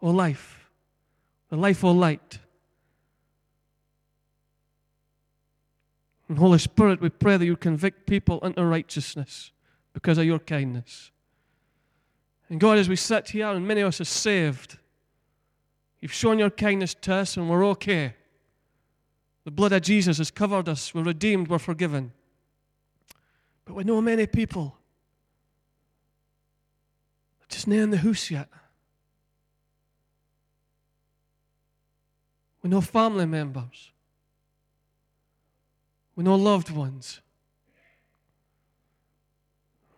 of 0.00 0.14
life. 0.14 0.70
The 1.50 1.56
life 1.56 1.84
of 1.84 1.96
light. 1.96 2.38
And 6.28 6.38
Holy 6.38 6.58
Spirit, 6.58 7.00
we 7.00 7.10
pray 7.10 7.36
that 7.36 7.44
you 7.44 7.56
convict 7.56 8.06
people 8.06 8.40
into 8.40 8.64
righteousness 8.64 9.52
because 9.92 10.18
of 10.18 10.24
your 10.24 10.38
kindness. 10.38 11.10
And 12.48 12.58
God, 12.60 12.78
as 12.78 12.88
we 12.88 12.96
sit 12.96 13.30
here 13.30 13.48
and 13.48 13.66
many 13.66 13.80
of 13.80 13.88
us 13.88 14.00
are 14.00 14.04
saved, 14.04 14.78
you've 16.00 16.12
shown 16.12 16.38
your 16.38 16.50
kindness 16.50 16.94
to 17.02 17.14
us 17.14 17.36
and 17.36 17.50
we're 17.50 17.66
okay. 17.66 18.14
The 19.44 19.50
blood 19.50 19.72
of 19.72 19.82
Jesus 19.82 20.18
has 20.18 20.30
covered 20.30 20.68
us. 20.68 20.94
We're 20.94 21.02
redeemed. 21.02 21.48
We're 21.48 21.58
forgiven. 21.58 22.12
But 23.64 23.74
we 23.74 23.84
know 23.84 24.00
many 24.00 24.26
people 24.26 24.76
just 27.48 27.68
not 27.68 27.76
in 27.76 27.90
the 27.90 27.98
house 27.98 28.30
yet. 28.30 28.48
We 32.62 32.70
know 32.70 32.80
family 32.80 33.26
members. 33.26 33.90
We 36.14 36.24
know 36.24 36.36
loved 36.36 36.70
ones. 36.70 37.20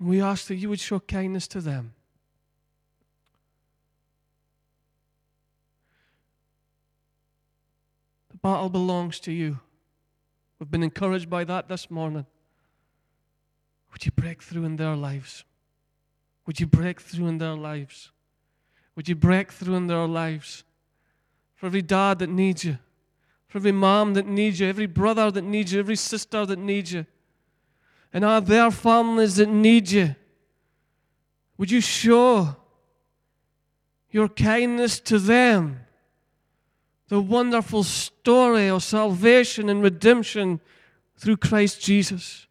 We 0.00 0.20
ask 0.20 0.46
that 0.48 0.56
you 0.56 0.68
would 0.68 0.80
show 0.80 1.00
kindness 1.00 1.46
to 1.48 1.60
them. 1.60 1.94
The 8.30 8.36
battle 8.38 8.68
belongs 8.68 9.20
to 9.20 9.32
you. 9.32 9.60
We've 10.58 10.70
been 10.70 10.82
encouraged 10.82 11.28
by 11.28 11.44
that 11.44 11.68
this 11.68 11.90
morning. 11.90 12.26
Would 13.92 14.06
you 14.06 14.12
break 14.12 14.42
through 14.42 14.64
in 14.64 14.76
their 14.76 14.96
lives? 14.96 15.44
Would 16.46 16.60
you 16.60 16.66
break 16.66 17.00
through 17.00 17.26
in 17.26 17.38
their 17.38 17.54
lives? 17.54 18.10
Would 18.96 19.08
you 19.08 19.14
break 19.14 19.52
through 19.52 19.74
in 19.74 19.86
their 19.86 20.06
lives? 20.06 20.64
For 21.64 21.68
every 21.68 21.80
dad 21.80 22.18
that 22.18 22.28
needs 22.28 22.62
you, 22.62 22.76
for 23.48 23.56
every 23.56 23.72
mom 23.72 24.12
that 24.12 24.26
needs 24.26 24.60
you, 24.60 24.68
every 24.68 24.84
brother 24.84 25.30
that 25.30 25.44
needs 25.44 25.72
you, 25.72 25.80
every 25.80 25.96
sister 25.96 26.44
that 26.44 26.58
needs 26.58 26.92
you, 26.92 27.06
and 28.12 28.22
are 28.22 28.42
there 28.42 28.70
families 28.70 29.36
that 29.36 29.48
need 29.48 29.90
you? 29.90 30.14
Would 31.56 31.70
you 31.70 31.80
show 31.80 32.54
your 34.10 34.28
kindness 34.28 35.00
to 35.00 35.18
them? 35.18 35.80
The 37.08 37.22
wonderful 37.22 37.82
story 37.82 38.68
of 38.68 38.82
salvation 38.82 39.70
and 39.70 39.82
redemption 39.82 40.60
through 41.16 41.38
Christ 41.38 41.80
Jesus. 41.80 42.46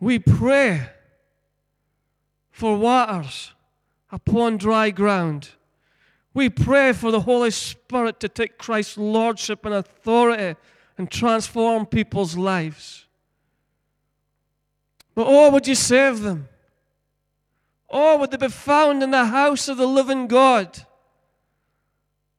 We 0.00 0.18
pray 0.18 0.88
for 2.50 2.76
waters 2.76 3.52
upon 4.10 4.56
dry 4.56 4.90
ground. 4.90 5.50
We 6.34 6.50
pray 6.50 6.92
for 6.92 7.12
the 7.12 7.20
Holy 7.20 7.52
Spirit 7.52 8.18
to 8.20 8.28
take 8.28 8.58
Christ's 8.58 8.98
lordship 8.98 9.64
and 9.64 9.74
authority 9.74 10.58
and 10.98 11.10
transform 11.10 11.86
people's 11.86 12.36
lives. 12.36 13.06
But 15.14 15.26
oh, 15.28 15.50
would 15.50 15.68
you 15.68 15.76
save 15.76 16.20
them? 16.20 16.48
Oh, 17.88 18.18
would 18.18 18.32
they 18.32 18.36
be 18.36 18.48
found 18.48 19.02
in 19.04 19.12
the 19.12 19.26
house 19.26 19.68
of 19.68 19.76
the 19.76 19.86
living 19.86 20.26
God? 20.26 20.84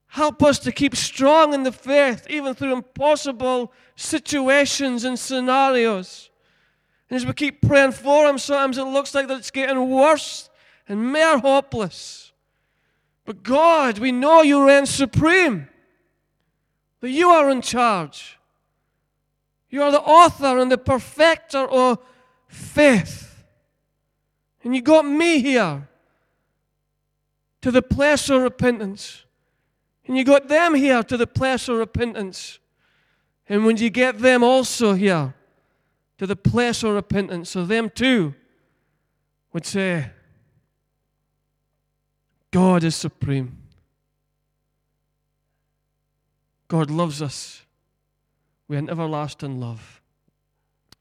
Help 0.08 0.44
us 0.44 0.60
to 0.60 0.72
keep 0.72 0.96
strong 0.96 1.54
in 1.54 1.64
the 1.64 1.72
faith, 1.72 2.28
even 2.30 2.54
through 2.54 2.74
impossible 2.74 3.72
situations 3.96 5.06
and 5.06 5.18
scenarios. 5.18 6.30
And 7.10 7.16
as 7.16 7.26
we 7.26 7.34
keep 7.34 7.62
praying 7.62 7.94
for 7.94 8.26
them, 8.26 8.38
sometimes 8.38 8.78
it 8.78 8.84
looks 8.84 9.14
like 9.16 9.28
that 9.28 9.38
it's 9.38 9.52
getting 9.52 9.90
worse 9.90 10.50
and 10.88 11.12
more 11.14 11.40
hopeless. 11.40 12.25
But 13.26 13.42
God, 13.42 13.98
we 13.98 14.12
know 14.12 14.44
you 14.44 14.66
reign 14.66 14.86
supreme, 14.86 15.68
that 17.02 17.10
you 17.10 17.30
are 17.30 17.50
in 17.50 17.62
charge. 17.62 18.38
You 19.70 19.82
are 19.82 19.92
the 19.92 20.02
author 20.02 20.60
and 20.60 20.72
the 20.72 20.78
perfecter 20.78 21.68
of 21.68 21.98
faith. 22.48 23.44
And 24.64 24.76
you 24.76 24.82
got 24.82 25.06
me 25.06 25.42
here 25.42 25.88
to 27.62 27.72
the 27.72 27.82
place 27.82 28.30
of 28.30 28.42
repentance. 28.42 29.24
And 30.08 30.16
you 30.16 30.24
got 30.24 30.48
them 30.48 30.76
here 30.76 31.02
to 31.04 31.18
the 31.18 31.28
place 31.28 31.68
of 31.68 31.78
repentance. 31.78 32.60
And 33.50 33.66
when 33.66 33.78
you 33.78 33.90
get 33.90 34.20
them 34.20 34.44
also 34.44 34.94
here 34.94 35.34
to 36.20 36.28
the 36.28 36.36
place 36.36 36.84
of 36.84 36.94
repentance, 36.94 37.50
so 37.50 37.66
them 37.66 37.90
too 37.90 38.36
would 39.52 39.66
say, 39.66 40.12
God 42.56 42.86
is 42.86 42.96
supreme. 42.96 43.58
God 46.70 46.90
loves 46.90 47.22
us 47.22 47.64
with 48.70 48.80
an 48.80 48.90
everlasting 48.90 49.60
love. 49.60 50.02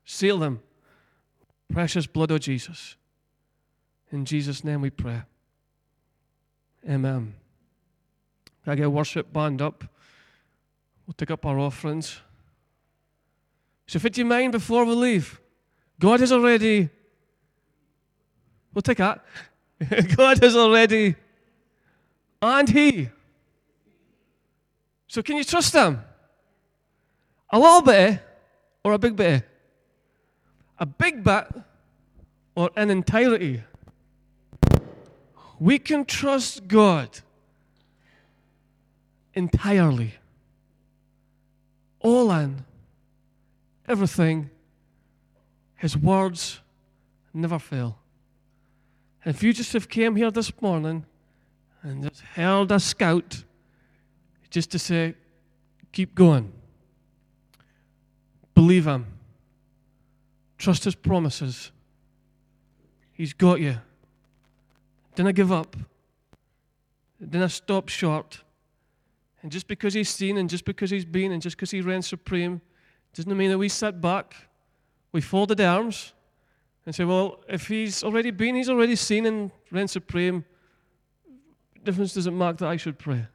Seal 0.05 0.39
them. 0.39 0.61
Precious 1.73 2.09
blood 2.09 2.33
of 2.33 2.41
Jesus. 2.41 2.97
In 4.11 4.25
Jesus' 4.25 4.65
name 4.65 4.81
we 4.81 4.91
pray. 4.91 5.23
Amen. 6.91 7.35
I 8.67 8.75
get 8.75 8.91
worship 8.91 9.33
band 9.33 9.63
up. 9.63 9.85
We'll 11.07 11.15
take 11.15 11.31
up 11.31 11.47
our 11.47 11.61
offerings. 11.61 12.21
So, 13.87 14.01
if 14.05 14.19
your 14.19 14.27
mind 14.27 14.51
before 14.51 14.85
we 14.85 14.95
leave, 14.97 15.41
God 16.01 16.19
has 16.19 16.33
already. 16.33 16.89
We'll 18.75 18.83
take 18.83 18.99
that. 18.99 19.25
God 20.17 20.43
has 20.43 20.57
already. 20.57 21.15
And 22.45 22.69
He. 22.69 23.09
So, 25.07 25.23
can 25.23 25.39
you 25.39 25.45
trust 25.45 25.73
Him? 25.73 26.01
A 27.49 27.59
little 27.59 27.81
bit 27.81 28.21
or 28.85 28.93
a 28.93 28.99
big 28.99 29.17
bit? 29.17 29.49
A 30.79 30.85
big 30.85 31.25
bit 31.25 31.47
or 32.55 32.71
an 32.77 32.91
entirety? 32.91 33.63
We 35.59 35.79
can 35.79 36.05
trust 36.05 36.69
God 36.69 37.09
entirely. 39.33 40.13
All 42.01 42.31
in. 42.31 42.67
Everything. 43.89 44.51
His 45.77 45.97
words 45.97 46.61
never 47.33 47.59
fail. 47.59 47.99
And 49.25 49.35
if 49.35 49.43
you 49.43 49.55
just 49.55 49.73
have 49.73 49.89
came 49.89 50.17
here 50.17 50.31
this 50.31 50.53
morning 50.61 51.07
and 51.85 52.03
just 52.03 52.23
held 52.23 52.73
a 52.73 52.81
scout 52.81 53.45
just 54.51 54.71
to 54.71 54.79
say, 54.79 55.15
keep 55.93 56.15
going. 56.15 56.53
Believe 58.55 58.87
Him. 58.87 59.07
Trust 60.59 60.85
His 60.85 60.95
promises. 60.95 61.71
He's 63.13 63.33
got 63.33 63.61
you. 63.61 63.77
Didn't 65.15 65.37
give 65.37 65.53
up. 65.53 65.77
Didn't 67.21 67.51
stop 67.51 67.89
short. 67.89 68.43
And 69.43 69.53
just 69.53 69.69
because 69.69 69.93
He's 69.93 70.09
seen 70.09 70.39
and 70.39 70.49
just 70.49 70.65
because 70.65 70.91
He's 70.91 71.05
been 71.05 71.33
and 71.33 71.43
just 71.43 71.57
because 71.57 71.71
He 71.71 71.81
reigns 71.83 72.09
supreme 72.09 72.61
doesn't 73.15 73.37
mean 73.37 73.51
that 73.51 73.59
we 73.59 73.69
sit 73.69 74.01
back, 74.01 74.35
we 75.13 75.21
folded 75.21 75.61
arms, 75.61 76.15
and 76.87 76.95
say, 76.95 77.05
well, 77.05 77.45
if 77.49 77.69
He's 77.69 78.03
already 78.03 78.31
been, 78.31 78.55
He's 78.55 78.71
already 78.71 78.97
seen 78.97 79.27
and 79.27 79.51
reigns 79.71 79.93
supreme, 79.93 80.45
difference 81.85 82.15
does 82.15 82.27
it 82.27 82.33
make 82.33 82.57
that 82.59 82.69
I 82.69 82.77
should 82.77 82.99
pray? 82.99 83.27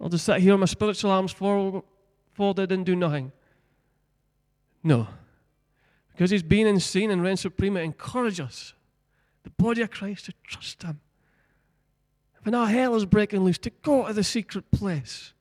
I'll 0.00 0.08
just 0.08 0.24
sit 0.24 0.40
here, 0.40 0.56
my 0.56 0.66
spiritual 0.66 1.10
arms 1.10 1.32
folded 1.32 2.72
and 2.72 2.84
do 2.84 2.96
nothing. 2.96 3.32
No. 4.82 5.08
Because 6.12 6.30
he's 6.30 6.42
been 6.42 6.66
and 6.66 6.82
seen 6.82 7.10
and 7.10 7.22
reigned 7.22 7.38
supreme, 7.38 7.76
encourage 7.76 8.40
us, 8.40 8.74
the 9.42 9.50
body 9.50 9.82
of 9.82 9.90
Christ, 9.90 10.26
to 10.26 10.32
trust 10.46 10.82
him. 10.82 11.00
When 12.42 12.54
our 12.54 12.66
hell 12.66 12.94
is 12.94 13.06
breaking 13.06 13.44
loose, 13.44 13.58
to 13.58 13.70
go 13.82 14.06
to 14.06 14.12
the 14.12 14.24
secret 14.24 14.70
place, 14.70 15.32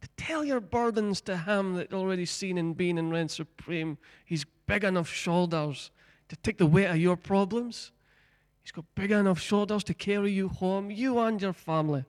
to 0.00 0.08
tell 0.16 0.44
your 0.44 0.60
burdens 0.60 1.20
to 1.22 1.36
him 1.36 1.74
that 1.74 1.92
already 1.92 2.24
seen 2.24 2.56
and 2.56 2.74
been 2.74 2.96
and 2.96 3.12
reigned 3.12 3.30
supreme. 3.30 3.98
He's 4.24 4.46
big 4.66 4.82
enough 4.84 5.08
shoulders 5.08 5.90
to 6.28 6.36
take 6.36 6.56
the 6.56 6.64
weight 6.64 6.86
of 6.86 6.96
your 6.96 7.16
problems. 7.16 7.92
He's 8.62 8.72
got 8.72 8.84
big 8.94 9.10
enough 9.10 9.40
shoulders 9.40 9.84
to 9.84 9.94
carry 9.94 10.32
you 10.32 10.48
home, 10.48 10.90
you 10.90 11.18
and 11.18 11.40
your 11.40 11.52
family. 11.52 12.04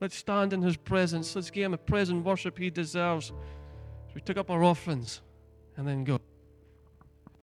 Let's 0.00 0.16
stand 0.16 0.52
in 0.52 0.62
his 0.62 0.76
presence. 0.76 1.34
Let's 1.34 1.50
give 1.50 1.64
him 1.64 1.74
a 1.74 1.78
praise 1.78 2.10
and 2.10 2.24
worship 2.24 2.58
he 2.58 2.70
deserves. 2.70 3.28
So 3.28 4.12
we 4.14 4.20
took 4.20 4.36
up 4.36 4.50
our 4.50 4.62
offerings 4.62 5.22
and 5.76 5.86
then 5.86 6.04
go. 6.04 6.20